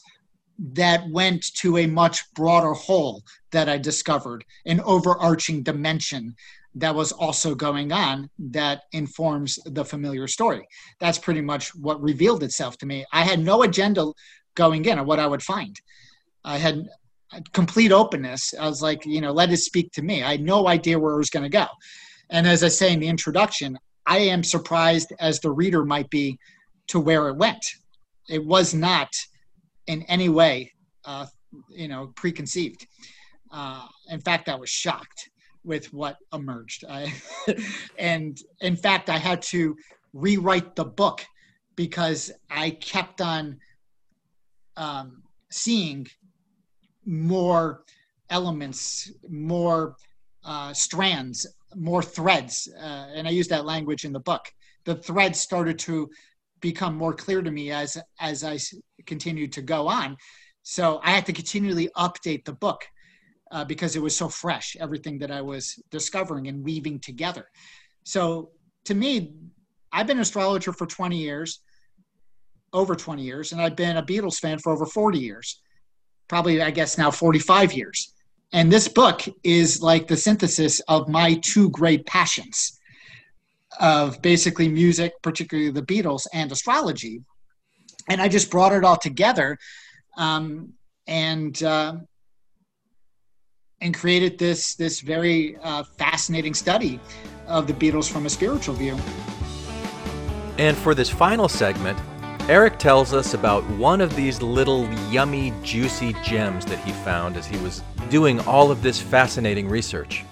that 0.59 1.09
went 1.09 1.43
to 1.55 1.77
a 1.77 1.88
much 1.88 2.21
broader 2.36 2.73
whole 2.73 3.23
that 3.54 3.70
I 3.70 3.78
discovered, 3.78 4.43
an 4.66 4.82
overarching 4.82 5.64
dimension 5.64 6.36
that 6.76 6.93
was 6.93 7.12
also 7.12 7.56
going 7.56 7.91
on 7.91 8.30
that 8.38 8.82
informs 8.91 9.60
the 9.66 9.86
familiar 9.86 10.28
story. 10.28 10.68
That's 10.99 11.20
pretty 11.20 11.41
much 11.41 11.74
what 11.76 12.01
revealed 12.01 12.43
itself 12.43 12.78
to 12.80 12.86
me. 12.86 13.06
I 13.14 13.24
had 13.24 13.39
no 13.39 13.64
agenda 13.64 14.12
going 14.56 14.86
in 14.86 14.99
on 14.99 15.06
what 15.06 15.20
I 15.20 15.28
would 15.28 15.43
find. 15.43 15.80
I 16.43 16.58
had 16.58 16.88
complete 17.54 17.91
openness. 17.91 18.54
I 18.60 18.68
was 18.68 18.82
like, 18.82 19.06
you 19.06 19.22
know, 19.22 19.32
let 19.32 19.51
it 19.51 19.58
speak 19.58 19.91
to 19.93 20.01
me. 20.01 20.24
I 20.24 20.32
had 20.32 20.41
no 20.41 20.68
idea 20.68 20.99
where 20.99 21.14
it 21.14 21.18
was 21.18 21.30
going 21.30 21.43
to 21.43 21.49
go. 21.49 21.68
And 22.30 22.47
as 22.47 22.64
I 22.64 22.68
say 22.68 22.91
in 22.91 22.99
the 22.99 23.08
introduction, 23.08 23.78
I 24.06 24.18
am 24.18 24.43
surprised 24.43 25.14
as 25.20 25.39
the 25.39 25.51
reader 25.51 25.86
might 25.86 26.10
be 26.10 26.38
to 26.88 26.99
where 26.99 27.30
it 27.30 27.38
went. 27.38 27.66
It 28.30 28.43
was 28.43 28.74
not 28.74 29.10
in 29.88 30.04
any 30.04 30.30
way, 30.30 30.74
uh, 31.06 31.28
you 31.70 31.88
know, 31.88 32.12
preconceived. 32.16 32.88
Uh, 33.54 33.88
in 34.10 34.20
fact, 34.20 34.49
I 34.49 34.56
was 34.56 34.70
shocked 34.70 35.30
with 35.64 35.93
what 35.93 36.18
emerged. 36.34 36.84
I, 36.89 37.14
and 37.99 38.38
in 38.62 38.76
fact, 38.76 39.10
I 39.10 39.18
had 39.18 39.41
to 39.43 39.76
rewrite 40.12 40.76
the 40.76 40.86
book 40.86 41.24
because 41.76 42.32
I 42.49 42.72
kept 42.72 43.22
on 43.22 43.60
um, 44.76 45.22
seeing 45.51 46.08
more 47.06 47.84
elements, 48.30 49.12
more 49.30 49.95
uh, 50.43 50.74
strands, 50.74 51.45
more 51.76 52.01
threads. 52.01 52.68
Uh, 52.78 53.08
and 53.14 53.28
I 53.28 53.32
use 53.32 53.47
that 53.49 53.66
language 53.66 54.04
in 54.04 54.14
the 54.14 54.20
book. 54.20 54.51
The 54.86 54.95
threads 54.95 55.39
started 55.39 55.80
to 55.80 56.10
become 56.60 56.95
more 56.95 57.14
clear 57.14 57.41
to 57.41 57.51
me 57.51 57.72
as 57.72 57.97
as 58.20 58.43
I 58.43 58.58
continued 59.06 59.54
to 59.54 59.62
go 59.62 59.88
on. 59.88 60.18
So 60.64 60.99
I 61.04 61.12
had 61.12 61.26
to 61.28 61.34
continually 61.34 61.89
update 61.95 62.45
the 62.45 62.54
book 62.54 62.86
uh, 63.54 63.64
because 63.64 63.95
it 63.95 64.01
was 64.01 64.16
so 64.16 64.28
fresh, 64.28 64.76
everything 64.80 65.20
that 65.20 65.32
I 65.32 65.41
was 65.41 65.80
discovering 65.91 66.47
and 66.47 66.64
weaving 66.64 66.99
together. 66.99 67.45
So 68.04 68.49
to 68.86 68.95
me, 68.95 69.36
I've 69.91 70.08
been 70.08 70.18
an 70.18 70.22
astrologer 70.22 70.74
for 70.74 70.88
20 70.88 71.16
years, 71.18 71.60
over 72.74 72.95
20 72.95 73.22
years, 73.22 73.51
and 73.51 73.62
I've 73.62 73.76
been 73.76 73.97
a 73.97 74.04
Beatles 74.04 74.39
fan 74.39 74.58
for 74.58 74.74
over 74.74 74.88
40 74.88 75.20
years, 75.20 75.62
probably, 76.28 76.64
I 76.64 76.72
guess, 76.72 76.97
now 76.97 77.12
45 77.12 77.74
years. 77.74 78.14
And 78.54 78.72
this 78.72 78.88
book 78.88 79.22
is 79.43 79.82
like 79.82 80.08
the 80.08 80.18
synthesis 80.18 80.80
of 80.88 81.08
my 81.08 81.39
two 81.43 81.70
great 81.70 82.06
passions 82.08 82.80
of 83.80 84.20
basically 84.24 84.68
music, 84.68 85.14
particularly 85.22 85.70
the 85.70 85.82
Beatles, 85.84 86.26
and 86.34 86.51
astrology. 86.51 87.22
And 88.10 88.20
I 88.20 88.28
just 88.28 88.49
brought 88.49 88.74
it 88.74 88.84
all 88.84 88.97
together 88.97 89.58
um, 90.18 90.74
and 91.08 91.62
uh, 91.64 91.97
and 93.84 93.93
created 93.93 94.39
this 94.39 94.75
this 94.75 95.01
very 95.01 95.57
uh, 95.57 95.84
fascinating 95.84 96.53
study 96.53 96.99
of 97.47 97.67
the 97.67 97.73
Beatles 97.73 98.09
from 98.09 98.25
a 98.25 98.29
spiritual 98.29 98.73
view. 98.73 98.97
And 100.57 100.77
for 100.77 100.95
this 100.95 101.09
final 101.09 101.49
segment, 101.49 101.99
Eric 102.47 102.79
tells 102.79 103.13
us 103.13 103.34
about 103.34 103.63
one 103.71 103.99
of 104.01 104.15
these 104.15 104.41
little 104.41 104.89
yummy, 105.11 105.53
juicy 105.63 106.15
gems 106.23 106.65
that 106.65 106.79
he 106.79 106.91
found 106.91 107.36
as 107.36 107.45
he 107.45 107.57
was 107.57 107.84
doing 108.09 108.39
all 108.41 108.71
of 108.71 108.81
this 108.81 109.01
fascinating 109.01 109.67
research. 109.67 110.23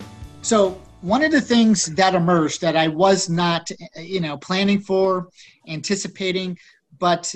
So 0.42 0.82
one 1.02 1.24
of 1.24 1.32
the 1.32 1.42
things 1.42 1.88
that 1.96 2.16
emerged 2.16 2.62
that 2.62 2.76
I 2.76 2.88
was 2.88 3.30
not, 3.30 3.70
you 3.98 4.22
know, 4.22 4.38
planning 4.38 4.80
for, 4.80 5.28
anticipating, 5.68 6.58
but 7.00 7.34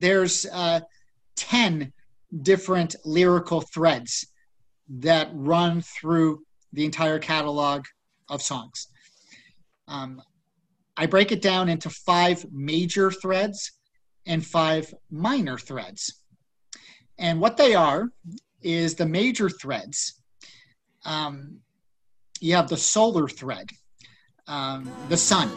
there's 0.00 0.46
uh, 0.52 0.80
ten 1.36 1.92
different 2.42 2.96
lyrical 3.04 3.60
threads 3.60 4.26
that 4.88 5.28
run 5.32 5.82
through 5.82 6.40
the 6.72 6.84
entire 6.84 7.18
catalog 7.18 7.84
of 8.28 8.42
songs. 8.42 8.88
Um, 9.88 10.20
I 10.96 11.06
break 11.06 11.32
it 11.32 11.42
down 11.42 11.68
into 11.68 11.90
five 11.90 12.44
major 12.52 13.10
threads 13.10 13.72
and 14.26 14.44
five 14.44 14.92
minor 15.10 15.58
threads. 15.58 16.22
And 17.18 17.40
what 17.40 17.56
they 17.56 17.74
are 17.74 18.08
is 18.62 18.94
the 18.94 19.06
major 19.06 19.48
threads. 19.48 20.20
Um, 21.04 21.60
you 22.40 22.54
have 22.54 22.68
the 22.68 22.76
solar 22.76 23.28
thread, 23.28 23.70
um, 24.46 24.90
the 25.08 25.16
sun. 25.16 25.50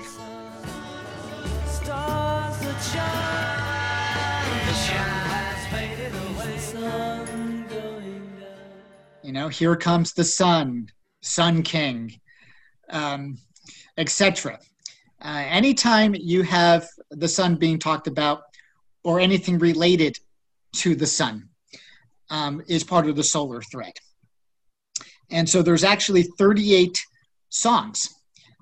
You 9.29 9.33
know, 9.33 9.47
here 9.47 9.75
comes 9.75 10.13
the 10.13 10.23
sun, 10.23 10.87
Sun 11.21 11.61
King, 11.61 12.19
um, 12.89 13.37
etc. 13.95 14.57
Uh, 15.23 15.43
anytime 15.47 16.15
you 16.15 16.41
have 16.41 16.87
the 17.11 17.27
sun 17.27 17.53
being 17.53 17.77
talked 17.77 18.07
about 18.07 18.41
or 19.03 19.19
anything 19.19 19.59
related 19.59 20.17
to 20.77 20.95
the 20.95 21.05
sun 21.05 21.47
um, 22.31 22.63
is 22.67 22.83
part 22.83 23.07
of 23.07 23.15
the 23.15 23.23
solar 23.23 23.61
thread. 23.61 23.93
And 25.29 25.47
so 25.47 25.61
there's 25.61 25.83
actually 25.83 26.23
38 26.23 26.99
songs 27.49 28.09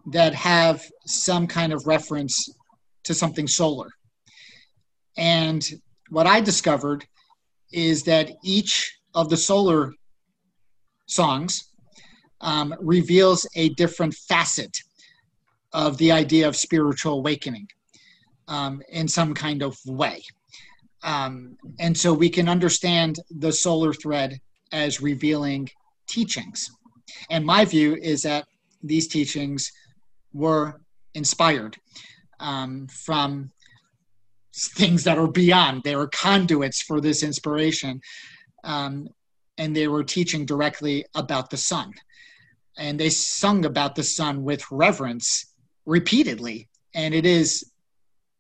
that 0.08 0.36
have 0.36 0.84
some 1.06 1.48
kind 1.48 1.72
of 1.72 1.88
reference 1.88 2.50
to 3.06 3.14
something 3.14 3.48
solar. 3.48 3.88
And 5.16 5.66
what 6.10 6.28
I 6.28 6.42
discovered 6.42 7.06
is 7.72 8.04
that 8.04 8.32
each 8.44 9.00
of 9.16 9.30
the 9.30 9.38
solar 9.38 9.94
songs 11.08 11.72
um, 12.42 12.74
reveals 12.80 13.48
a 13.56 13.70
different 13.70 14.14
facet 14.14 14.78
of 15.74 15.98
the 15.98 16.12
idea 16.12 16.48
of 16.48 16.56
spiritual 16.56 17.14
awakening 17.14 17.68
um, 18.48 18.82
in 18.90 19.08
some 19.08 19.34
kind 19.34 19.62
of 19.64 19.76
way. 19.86 20.22
Um, 21.04 21.58
and 21.80 21.98
so 21.98 22.14
we 22.14 22.30
can 22.30 22.50
understand 22.50 23.18
the 23.30 23.52
solar 23.52 23.94
thread 23.94 24.40
as 24.72 25.02
revealing 25.02 25.70
teachings. 26.08 26.70
And 27.30 27.46
my 27.46 27.66
view 27.66 27.96
is 28.02 28.22
that 28.24 28.46
these 28.84 29.08
teachings 29.08 29.72
were 30.34 30.82
inspired 31.14 31.78
um, 32.40 32.88
from 32.88 33.52
things 34.56 35.04
that 35.04 35.18
are 35.18 35.28
beyond. 35.28 35.84
They 35.84 35.96
were 35.96 36.08
conduits 36.08 36.82
for 36.82 37.00
this 37.00 37.24
inspiration. 37.24 38.02
Um, 38.64 39.08
and 39.58 39.76
they 39.76 39.88
were 39.88 40.04
teaching 40.04 40.46
directly 40.46 41.06
about 41.16 41.50
the 41.50 41.58
sun. 41.58 41.94
And 42.78 43.00
they 43.00 43.10
sung 43.10 43.66
about 43.66 43.96
the 43.96 44.04
sun 44.04 44.44
with 44.44 44.64
reverence 44.72 45.54
repeatedly. 45.86 46.70
And 46.94 47.14
it 47.14 47.26
is 47.26 47.72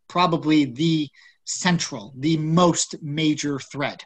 probably 0.07 0.65
the 0.65 1.09
central, 1.45 2.13
the 2.17 2.37
most 2.37 2.95
major 3.01 3.59
thread. 3.59 4.03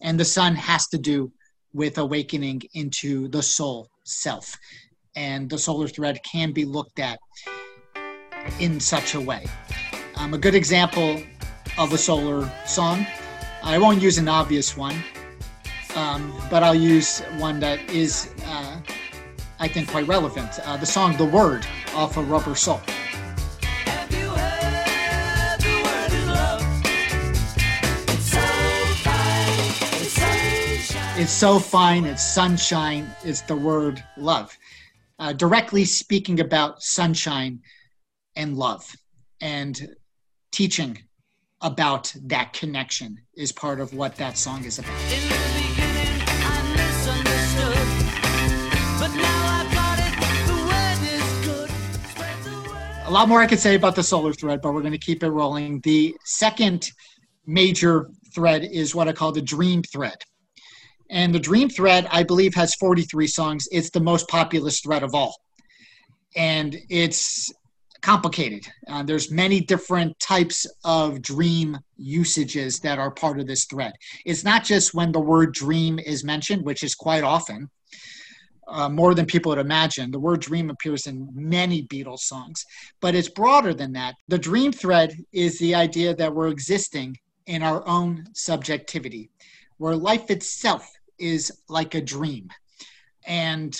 And 0.00 0.18
the 0.18 0.24
sun 0.24 0.54
has 0.54 0.86
to 0.88 0.98
do 0.98 1.32
with 1.72 1.98
awakening 1.98 2.62
into 2.74 3.28
the 3.28 3.42
soul 3.42 3.90
self. 4.04 4.56
And 5.16 5.50
the 5.50 5.58
solar 5.58 5.88
thread 5.88 6.20
can 6.22 6.52
be 6.52 6.64
looked 6.64 6.98
at 6.98 7.18
in 8.60 8.78
such 8.78 9.14
a 9.14 9.20
way. 9.20 9.46
Um, 10.16 10.34
a 10.34 10.38
good 10.38 10.54
example 10.54 11.22
of 11.78 11.92
a 11.92 11.98
solar 11.98 12.50
song, 12.66 13.06
I 13.62 13.78
won't 13.78 14.00
use 14.00 14.18
an 14.18 14.28
obvious 14.28 14.76
one, 14.76 14.94
um, 15.96 16.32
but 16.50 16.62
I'll 16.62 16.74
use 16.74 17.20
one 17.38 17.60
that 17.60 17.80
is, 17.90 18.34
uh, 18.46 18.80
I 19.58 19.68
think, 19.68 19.88
quite 19.88 20.06
relevant. 20.06 20.58
Uh, 20.64 20.76
the 20.76 20.86
song 20.86 21.16
The 21.16 21.24
Word 21.24 21.66
off 21.94 22.16
of 22.16 22.30
Rubber 22.30 22.54
Soul. 22.54 22.80
Have 23.86 24.12
you 24.12 24.28
heard 24.30 25.60
the 25.60 25.82
word 25.84 26.12
is 26.12 26.26
love? 26.26 26.62
It's 28.08 28.24
so 28.24 28.42
fine, 29.02 29.58
it's 30.00 30.12
sunshine. 30.12 31.20
It's 31.20 31.32
so 31.32 31.58
fine, 31.58 32.04
it's 32.04 32.22
sunshine, 32.22 33.10
it's 33.24 33.40
the 33.42 33.56
word 33.56 34.02
love. 34.16 34.56
Uh, 35.18 35.32
directly 35.32 35.84
speaking 35.84 36.40
about 36.40 36.82
sunshine 36.82 37.60
and 38.36 38.56
love 38.56 38.96
and 39.40 39.94
teaching 40.50 40.98
about 41.60 42.12
that 42.24 42.52
connection 42.52 43.18
is 43.34 43.52
part 43.52 43.80
of 43.80 43.94
what 43.94 44.16
that 44.16 44.36
song 44.36 44.64
is 44.64 44.78
about. 44.78 45.53
Lot 53.14 53.28
more 53.28 53.40
I 53.40 53.46
could 53.46 53.60
say 53.60 53.76
about 53.76 53.94
the 53.94 54.02
solar 54.02 54.32
thread, 54.32 54.60
but 54.60 54.74
we're 54.74 54.80
going 54.80 54.92
to 54.92 54.98
keep 54.98 55.22
it 55.22 55.30
rolling. 55.30 55.80
The 55.80 56.16
second 56.24 56.90
major 57.46 58.10
thread 58.34 58.64
is 58.64 58.94
what 58.94 59.08
I 59.08 59.12
call 59.12 59.30
the 59.30 59.40
dream 59.40 59.82
thread. 59.82 60.16
And 61.10 61.32
the 61.32 61.38
dream 61.38 61.68
thread, 61.68 62.08
I 62.10 62.24
believe, 62.24 62.54
has 62.54 62.74
43 62.74 63.26
songs. 63.28 63.68
It's 63.70 63.90
the 63.90 64.00
most 64.00 64.26
populous 64.28 64.80
thread 64.80 65.04
of 65.04 65.14
all. 65.14 65.36
And 66.34 66.76
it's 66.90 67.52
complicated. 68.02 68.66
Uh, 68.88 69.04
there's 69.04 69.30
many 69.30 69.60
different 69.60 70.18
types 70.18 70.66
of 70.84 71.22
dream 71.22 71.78
usages 71.96 72.80
that 72.80 72.98
are 72.98 73.12
part 73.12 73.38
of 73.38 73.46
this 73.46 73.64
thread. 73.66 73.92
It's 74.26 74.42
not 74.42 74.64
just 74.64 74.92
when 74.92 75.12
the 75.12 75.20
word 75.20 75.54
dream 75.54 76.00
is 76.00 76.24
mentioned, 76.24 76.64
which 76.64 76.82
is 76.82 76.96
quite 76.96 77.22
often, 77.22 77.70
uh, 78.68 78.88
more 78.88 79.14
than 79.14 79.26
people 79.26 79.50
would 79.50 79.58
imagine. 79.58 80.10
The 80.10 80.18
word 80.18 80.40
dream 80.40 80.70
appears 80.70 81.06
in 81.06 81.28
many 81.34 81.86
Beatles 81.86 82.20
songs, 82.20 82.64
but 83.00 83.14
it's 83.14 83.28
broader 83.28 83.74
than 83.74 83.92
that. 83.92 84.14
The 84.28 84.38
dream 84.38 84.72
thread 84.72 85.16
is 85.32 85.58
the 85.58 85.74
idea 85.74 86.14
that 86.16 86.34
we're 86.34 86.48
existing 86.48 87.18
in 87.46 87.62
our 87.62 87.86
own 87.86 88.24
subjectivity, 88.34 89.30
where 89.78 89.96
life 89.96 90.30
itself 90.30 90.90
is 91.18 91.52
like 91.68 91.94
a 91.94 92.00
dream. 92.00 92.48
And 93.26 93.78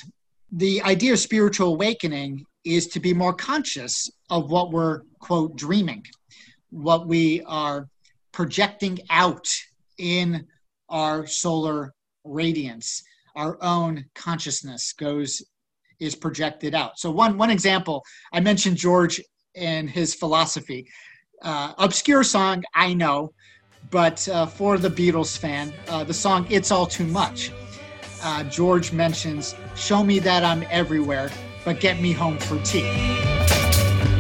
the 0.53 0.83
idea 0.83 1.13
of 1.13 1.19
spiritual 1.19 1.75
awakening 1.75 2.45
is 2.65 2.87
to 2.89 3.01
be 3.01 3.13
more 3.13 3.35
conscious 3.35 4.11
of 4.31 4.51
what 4.51 4.71
we're, 4.71 5.03
quote, 5.19 5.57
dreaming, 5.57 6.05
what 6.71 7.07
we 7.07 7.43
are 7.43 7.89
projecting 8.33 8.99
out 9.11 9.47
in 9.99 10.47
our 10.89 11.27
solar 11.27 11.93
radiance. 12.25 13.03
Our 13.37 13.59
own 13.63 14.05
consciousness 14.15 14.93
goes 14.93 15.43
is 16.01 16.15
projected 16.15 16.75
out. 16.75 16.99
So 16.99 17.11
one 17.11 17.39
one 17.39 17.51
example, 17.51 18.05
I 18.33 18.41
mentioned 18.41 18.77
George 18.77 19.21
and 19.57 19.89
his 19.89 20.15
philosophy. 20.15 20.87
Uh, 21.43 21.73
obscure 21.79 22.25
song, 22.25 22.65
I 22.75 22.95
know, 22.95 23.33
but 23.91 24.27
uh, 24.29 24.47
for 24.47 24.79
the 24.79 24.89
Beatles 24.89 25.37
fan, 25.37 25.73
uh, 25.89 26.05
the 26.05 26.15
song 26.15 26.47
"It's 26.51 26.71
All 26.71 26.87
Too 26.87 27.07
Much." 27.07 27.53
Uh, 28.23 28.45
George 28.45 28.93
mentions, 28.93 29.55
"Show 29.77 30.03
me 30.05 30.19
that 30.21 30.45
I'm 30.45 30.65
everywhere, 30.71 31.31
but 31.65 31.81
get 31.81 32.01
me 32.01 32.13
home 32.13 32.39
for 32.39 32.59
tea." 32.63 32.91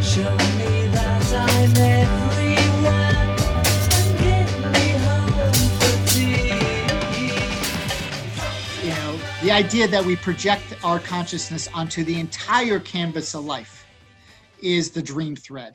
Show 0.02 0.30
me 0.36 0.86
that 0.88 1.32
I'm 1.32 1.76
everywhere 1.76 2.23
the 9.44 9.52
idea 9.52 9.86
that 9.86 10.02
we 10.02 10.16
project 10.16 10.64
our 10.82 10.98
consciousness 10.98 11.68
onto 11.74 12.02
the 12.02 12.18
entire 12.18 12.80
canvas 12.80 13.34
of 13.34 13.44
life 13.44 13.86
is 14.62 14.90
the 14.90 15.02
dream 15.02 15.36
thread. 15.36 15.74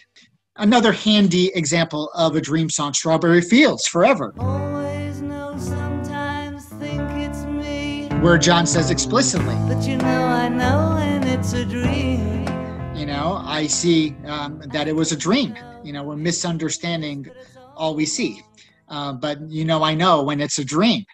Another 0.55 0.91
handy 0.91 1.51
example 1.53 2.09
of 2.15 2.36
a 2.36 2.41
dream 2.41 2.67
song 2.67 2.95
strawberry 2.95 3.41
fields 3.41 3.86
forever. 3.86 4.34
Always 4.39 5.22
know, 5.22 5.55
sometimes 5.55 6.65
think 6.80 6.99
it's 7.11 7.43
me. 7.45 8.07
where 8.22 8.39
john 8.39 8.65
says 8.65 8.89
explicitly 8.89 9.53
But 9.67 9.88
you 9.88 9.97
know, 9.97 10.24
I 10.26 10.49
know, 10.49 10.97
and 10.99 11.24
it's 11.26 11.53
a 11.53 11.63
dream. 11.63 12.47
you 12.95 13.05
know 13.05 13.39
i 13.45 13.67
see 13.67 14.15
um, 14.26 14.59
that 14.74 14.88
it 14.88 14.95
was 14.95 15.11
a 15.11 15.17
dream. 15.17 15.55
You 15.84 15.93
know 15.93 16.01
we're 16.01 16.15
misunderstanding 16.15 17.28
all 17.76 17.93
we 17.93 18.07
see. 18.07 18.41
Uh, 18.88 19.13
but 19.13 19.38
you 19.47 19.63
know 19.63 19.84
i 19.84 19.93
know 19.93 20.24
when 20.24 20.41
it's 20.41 20.57
a 20.57 20.65
dream 20.65 21.05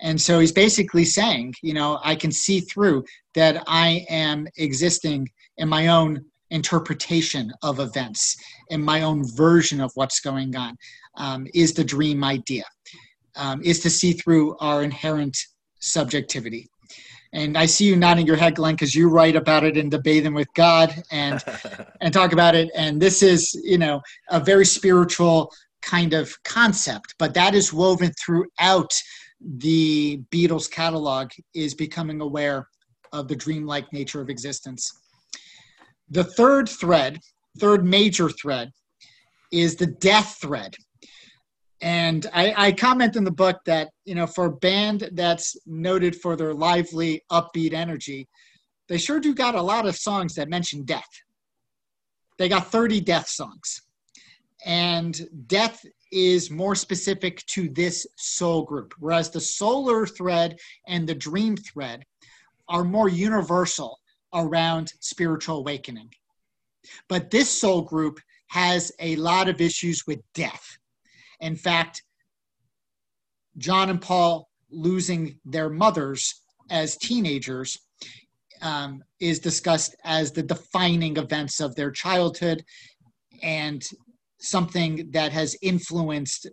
and 0.00 0.20
so 0.20 0.38
he's 0.38 0.52
basically 0.52 1.04
saying 1.04 1.54
you 1.62 1.72
know 1.72 1.98
i 2.04 2.14
can 2.14 2.30
see 2.30 2.60
through 2.60 3.04
that 3.34 3.62
i 3.66 4.04
am 4.08 4.46
existing 4.56 5.28
in 5.58 5.68
my 5.68 5.88
own 5.88 6.24
interpretation 6.50 7.52
of 7.62 7.80
events 7.80 8.36
in 8.68 8.82
my 8.82 9.02
own 9.02 9.24
version 9.34 9.80
of 9.80 9.90
what's 9.94 10.20
going 10.20 10.54
on. 10.56 10.76
Um, 11.16 11.46
is 11.54 11.72
the 11.74 11.84
dream 11.84 12.22
idea? 12.22 12.64
Um, 13.36 13.60
is 13.62 13.80
to 13.80 13.90
see 13.90 14.12
through 14.12 14.56
our 14.58 14.82
inherent 14.82 15.36
subjectivity. 15.80 16.68
And 17.32 17.58
I 17.58 17.66
see 17.66 17.84
you 17.84 17.96
nodding 17.96 18.26
your 18.26 18.36
head, 18.36 18.54
Glenn, 18.54 18.74
because 18.74 18.94
you 18.94 19.10
write 19.10 19.36
about 19.36 19.64
it 19.64 19.76
in 19.76 19.90
the 19.90 19.98
Bathing 19.98 20.32
with 20.32 20.48
God 20.54 20.94
and 21.10 21.42
and 22.00 22.14
talk 22.14 22.32
about 22.32 22.54
it. 22.54 22.70
And 22.74 23.00
this 23.00 23.22
is, 23.22 23.58
you 23.62 23.78
know, 23.78 24.00
a 24.30 24.40
very 24.40 24.64
spiritual 24.64 25.52
kind 25.82 26.14
of 26.14 26.32
concept, 26.44 27.14
but 27.18 27.34
that 27.34 27.54
is 27.54 27.72
woven 27.72 28.12
throughout 28.24 28.90
the 29.40 30.22
Beatles 30.30 30.70
catalog 30.70 31.30
is 31.54 31.74
becoming 31.74 32.20
aware 32.20 32.68
of 33.12 33.28
the 33.28 33.36
dreamlike 33.36 33.92
nature 33.92 34.20
of 34.20 34.30
existence. 34.30 34.90
The 36.10 36.24
third 36.24 36.68
thread, 36.68 37.20
third 37.58 37.84
major 37.84 38.28
thread, 38.30 38.70
is 39.52 39.76
the 39.76 39.86
death 39.86 40.38
thread. 40.40 40.74
And 41.82 42.26
I, 42.32 42.54
I 42.56 42.72
comment 42.72 43.16
in 43.16 43.24
the 43.24 43.30
book 43.30 43.58
that, 43.66 43.90
you 44.04 44.14
know, 44.14 44.26
for 44.26 44.46
a 44.46 44.56
band 44.56 45.10
that's 45.12 45.56
noted 45.66 46.16
for 46.16 46.36
their 46.36 46.54
lively, 46.54 47.22
upbeat 47.30 47.74
energy, 47.74 48.28
they 48.88 48.98
sure 48.98 49.20
do 49.20 49.34
got 49.34 49.54
a 49.54 49.62
lot 49.62 49.86
of 49.86 49.96
songs 49.96 50.34
that 50.34 50.48
mention 50.48 50.84
death. 50.84 51.08
They 52.38 52.48
got 52.48 52.70
30 52.70 53.00
death 53.00 53.28
songs. 53.28 53.82
And 54.64 55.28
death 55.46 55.84
is 56.16 56.50
more 56.50 56.74
specific 56.74 57.44
to 57.44 57.68
this 57.68 58.06
soul 58.16 58.62
group, 58.62 58.94
whereas 58.98 59.28
the 59.28 59.38
solar 59.38 60.06
thread 60.06 60.58
and 60.88 61.06
the 61.06 61.14
dream 61.14 61.58
thread 61.58 62.02
are 62.70 62.84
more 62.84 63.10
universal 63.10 64.00
around 64.32 64.90
spiritual 65.00 65.58
awakening. 65.58 66.08
But 67.06 67.30
this 67.30 67.50
soul 67.50 67.82
group 67.82 68.18
has 68.46 68.90
a 68.98 69.16
lot 69.16 69.50
of 69.50 69.60
issues 69.60 70.06
with 70.06 70.22
death. 70.32 70.78
In 71.40 71.54
fact, 71.54 72.02
John 73.58 73.90
and 73.90 74.00
Paul 74.00 74.48
losing 74.70 75.38
their 75.44 75.68
mothers 75.68 76.42
as 76.70 76.96
teenagers 76.96 77.78
um, 78.62 79.04
is 79.20 79.38
discussed 79.38 79.94
as 80.02 80.32
the 80.32 80.42
defining 80.42 81.18
events 81.18 81.60
of 81.60 81.74
their 81.74 81.90
childhood 81.90 82.64
and 83.42 83.86
something 84.38 85.10
that 85.12 85.32
has 85.32 85.56
influenced 85.62 86.48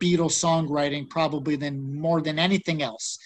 Beatles 0.00 0.32
songwriting 0.32 1.08
probably 1.08 1.56
than 1.56 1.98
more 1.98 2.20
than 2.20 2.38
anything 2.38 2.82
else 2.82 3.18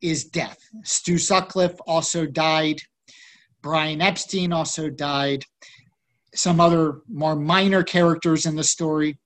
is 0.00 0.24
death. 0.24 0.58
Stu 0.82 1.18
Sutcliffe 1.18 1.78
also 1.86 2.26
died. 2.26 2.80
Brian 3.62 4.00
Epstein 4.00 4.52
also 4.52 4.88
died. 4.88 5.44
Some 6.34 6.60
other 6.60 7.02
more 7.08 7.36
minor 7.36 7.82
characters 7.82 8.46
in 8.46 8.56
the 8.56 8.64
story 8.64 9.18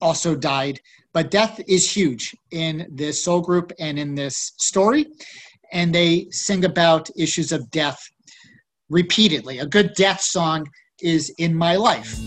also 0.00 0.34
died. 0.34 0.80
But 1.12 1.30
death 1.30 1.60
is 1.68 1.90
huge 1.90 2.34
in 2.50 2.88
this 2.90 3.22
soul 3.22 3.40
group 3.40 3.72
and 3.78 3.98
in 3.98 4.14
this 4.14 4.52
story. 4.58 5.06
And 5.72 5.94
they 5.94 6.26
sing 6.30 6.64
about 6.64 7.10
issues 7.16 7.52
of 7.52 7.70
death 7.70 7.98
repeatedly. 8.88 9.58
A 9.58 9.66
good 9.66 9.94
death 9.94 10.20
song 10.20 10.66
is 11.00 11.32
In 11.38 11.54
My 11.54 11.76
Life. 11.76 12.18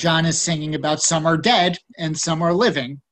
John 0.00 0.24
is 0.24 0.40
singing 0.40 0.74
about 0.74 1.02
some 1.02 1.26
are 1.26 1.36
dead 1.36 1.76
and 1.98 2.18
some 2.18 2.40
are 2.40 2.54
living. 2.54 3.02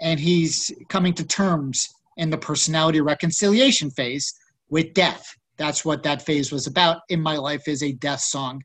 And 0.00 0.18
he's 0.18 0.72
coming 0.88 1.14
to 1.14 1.24
terms 1.24 1.88
in 2.16 2.30
the 2.30 2.36
personality 2.36 3.00
reconciliation 3.00 3.92
phase 3.92 4.34
with 4.68 4.92
death. 4.92 5.24
That's 5.56 5.84
what 5.84 6.02
that 6.02 6.22
phase 6.22 6.50
was 6.50 6.66
about. 6.66 7.02
In 7.10 7.22
My 7.22 7.36
Life 7.36 7.68
is 7.68 7.84
a 7.84 7.92
death 7.92 8.22
song 8.22 8.60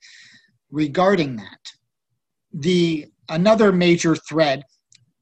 regarding 0.71 1.35
that. 1.35 1.59
The 2.51 3.05
another 3.29 3.71
major 3.71 4.15
thread 4.15 4.63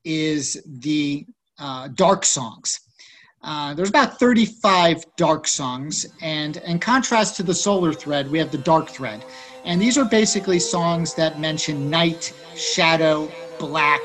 is 0.05 0.63
the 0.65 1.25
uh, 1.59 1.89
dark 1.89 2.23
songs. 2.23 2.79
Uh, 3.41 3.73
there's 3.73 3.89
about 3.89 4.19
35 4.19 5.05
dark 5.15 5.47
songs, 5.47 6.05
and 6.21 6.57
in 6.57 6.77
contrast 6.79 7.37
to 7.37 7.43
the 7.43 7.53
solar 7.53 7.93
thread, 7.93 8.29
we 8.29 8.37
have 8.37 8.51
the 8.51 8.57
dark 8.57 8.89
thread. 8.89 9.23
And 9.63 9.81
these 9.81 9.97
are 9.97 10.05
basically 10.05 10.59
songs 10.59 11.13
that 11.15 11.39
mention 11.39 11.89
night, 11.89 12.33
shadow, 12.55 13.31
black. 13.57 14.01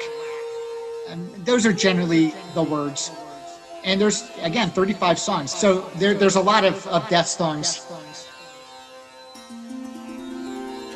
And 1.08 1.28
those 1.44 1.66
are 1.66 1.72
generally 1.72 2.34
the 2.54 2.62
words. 2.62 3.10
And 3.84 4.00
there's, 4.00 4.24
again, 4.40 4.70
35 4.70 5.18
songs. 5.18 5.52
So 5.52 5.80
there, 5.96 6.14
there's 6.14 6.36
a 6.36 6.40
lot 6.40 6.64
of, 6.64 6.86
of 6.86 7.08
death 7.08 7.26
songs. 7.26 7.84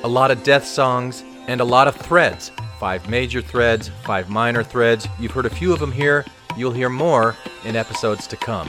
a 0.05 0.09
lot 0.09 0.31
of 0.31 0.43
death 0.45 0.65
songs, 0.65 1.25
and 1.49 1.61
a 1.61 1.65
lot 1.65 1.89
of 1.89 1.97
threads. 1.97 2.53
Five 2.79 3.09
major 3.09 3.43
threads, 3.43 3.91
five 4.05 4.31
minor 4.31 4.63
threads. 4.63 5.09
You've 5.19 5.33
heard 5.33 5.47
a 5.47 5.51
few 5.51 5.73
of 5.73 5.81
them 5.81 5.91
here. 5.91 6.25
You'll 6.59 6.73
hear 6.73 6.89
more 6.89 7.37
in 7.65 7.77
episodes 7.77 8.27
to 8.27 8.37
come. 8.37 8.69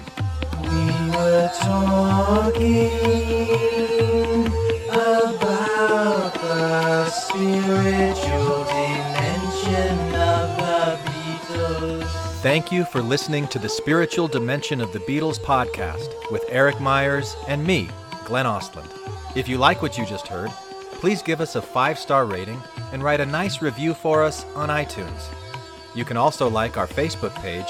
We 0.61 0.69
were 1.09 1.49
talking 1.59 2.91
about 4.91 6.33
the 6.35 7.09
spiritual 7.09 8.63
dimension 8.65 9.97
of 10.13 10.55
the 10.57 10.99
Beatles. 11.03 12.07
Thank 12.43 12.71
you 12.71 12.85
for 12.85 13.01
listening 13.01 13.47
to 13.47 13.57
the 13.57 13.67
Spiritual 13.67 14.27
Dimension 14.27 14.81
of 14.81 14.93
the 14.93 14.99
Beatles 14.99 15.39
podcast 15.39 16.13
with 16.29 16.45
Eric 16.49 16.79
Myers 16.79 17.35
and 17.47 17.65
me, 17.65 17.89
Glenn 18.23 18.45
Ostland. 18.45 18.91
If 19.35 19.47
you 19.47 19.57
like 19.57 19.81
what 19.81 19.97
you 19.97 20.05
just 20.05 20.27
heard, 20.27 20.51
please 20.91 21.23
give 21.23 21.41
us 21.41 21.55
a 21.55 21.61
five 21.61 21.97
star 21.97 22.27
rating 22.27 22.61
and 22.93 23.01
write 23.01 23.19
a 23.19 23.25
nice 23.25 23.63
review 23.63 23.95
for 23.95 24.21
us 24.21 24.45
on 24.53 24.69
iTunes. 24.69 25.27
You 25.95 26.05
can 26.05 26.17
also 26.17 26.47
like 26.49 26.77
our 26.77 26.87
Facebook 26.87 27.33
page 27.35 27.67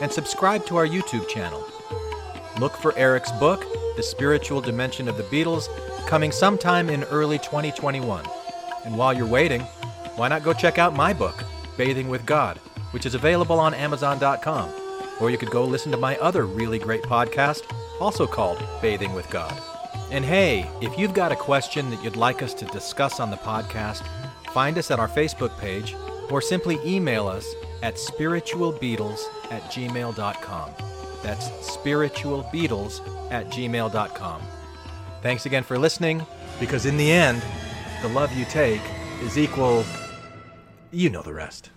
and 0.00 0.12
subscribe 0.12 0.66
to 0.66 0.76
our 0.76 0.86
YouTube 0.86 1.28
channel. 1.28 1.66
Look 2.58 2.76
for 2.76 2.96
Eric's 2.98 3.32
book, 3.32 3.64
The 3.96 4.02
Spiritual 4.02 4.60
Dimension 4.60 5.08
of 5.08 5.16
the 5.16 5.22
Beatles, 5.24 5.68
coming 6.06 6.32
sometime 6.32 6.90
in 6.90 7.04
early 7.04 7.38
2021. 7.38 8.24
And 8.84 8.96
while 8.96 9.14
you're 9.14 9.26
waiting, 9.26 9.62
why 10.16 10.28
not 10.28 10.42
go 10.42 10.52
check 10.52 10.78
out 10.78 10.94
my 10.94 11.12
book, 11.12 11.44
Bathing 11.76 12.08
with 12.08 12.26
God, 12.26 12.58
which 12.90 13.06
is 13.06 13.14
available 13.14 13.58
on 13.58 13.72
Amazon.com. 13.72 14.70
Or 15.20 15.30
you 15.30 15.38
could 15.38 15.50
go 15.50 15.64
listen 15.64 15.92
to 15.92 15.98
my 15.98 16.18
other 16.18 16.44
really 16.44 16.78
great 16.78 17.02
podcast, 17.02 17.62
also 18.00 18.26
called 18.26 18.62
Bathing 18.82 19.14
with 19.14 19.30
God. 19.30 19.56
And 20.10 20.24
hey, 20.24 20.68
if 20.82 20.98
you've 20.98 21.14
got 21.14 21.32
a 21.32 21.36
question 21.36 21.88
that 21.90 22.04
you'd 22.04 22.16
like 22.16 22.42
us 22.42 22.52
to 22.54 22.66
discuss 22.66 23.18
on 23.18 23.30
the 23.30 23.36
podcast, 23.38 24.06
find 24.52 24.76
us 24.76 24.90
at 24.90 25.00
our 25.00 25.08
Facebook 25.08 25.56
page 25.58 25.94
or 26.32 26.40
simply 26.40 26.80
email 26.84 27.28
us 27.28 27.54
at 27.82 27.96
spiritualbeatles 27.96 29.20
at 29.50 29.62
gmail.com. 29.64 30.70
That's 31.22 31.48
spiritualbeatles 31.50 33.30
at 33.30 33.46
gmail.com. 33.48 34.42
Thanks 35.20 35.46
again 35.46 35.62
for 35.62 35.78
listening, 35.78 36.26
because 36.58 36.86
in 36.86 36.96
the 36.96 37.12
end, 37.12 37.42
the 38.00 38.08
love 38.08 38.32
you 38.32 38.44
take 38.46 38.80
is 39.20 39.38
equal. 39.38 39.84
You 40.90 41.10
know 41.10 41.22
the 41.22 41.34
rest. 41.34 41.70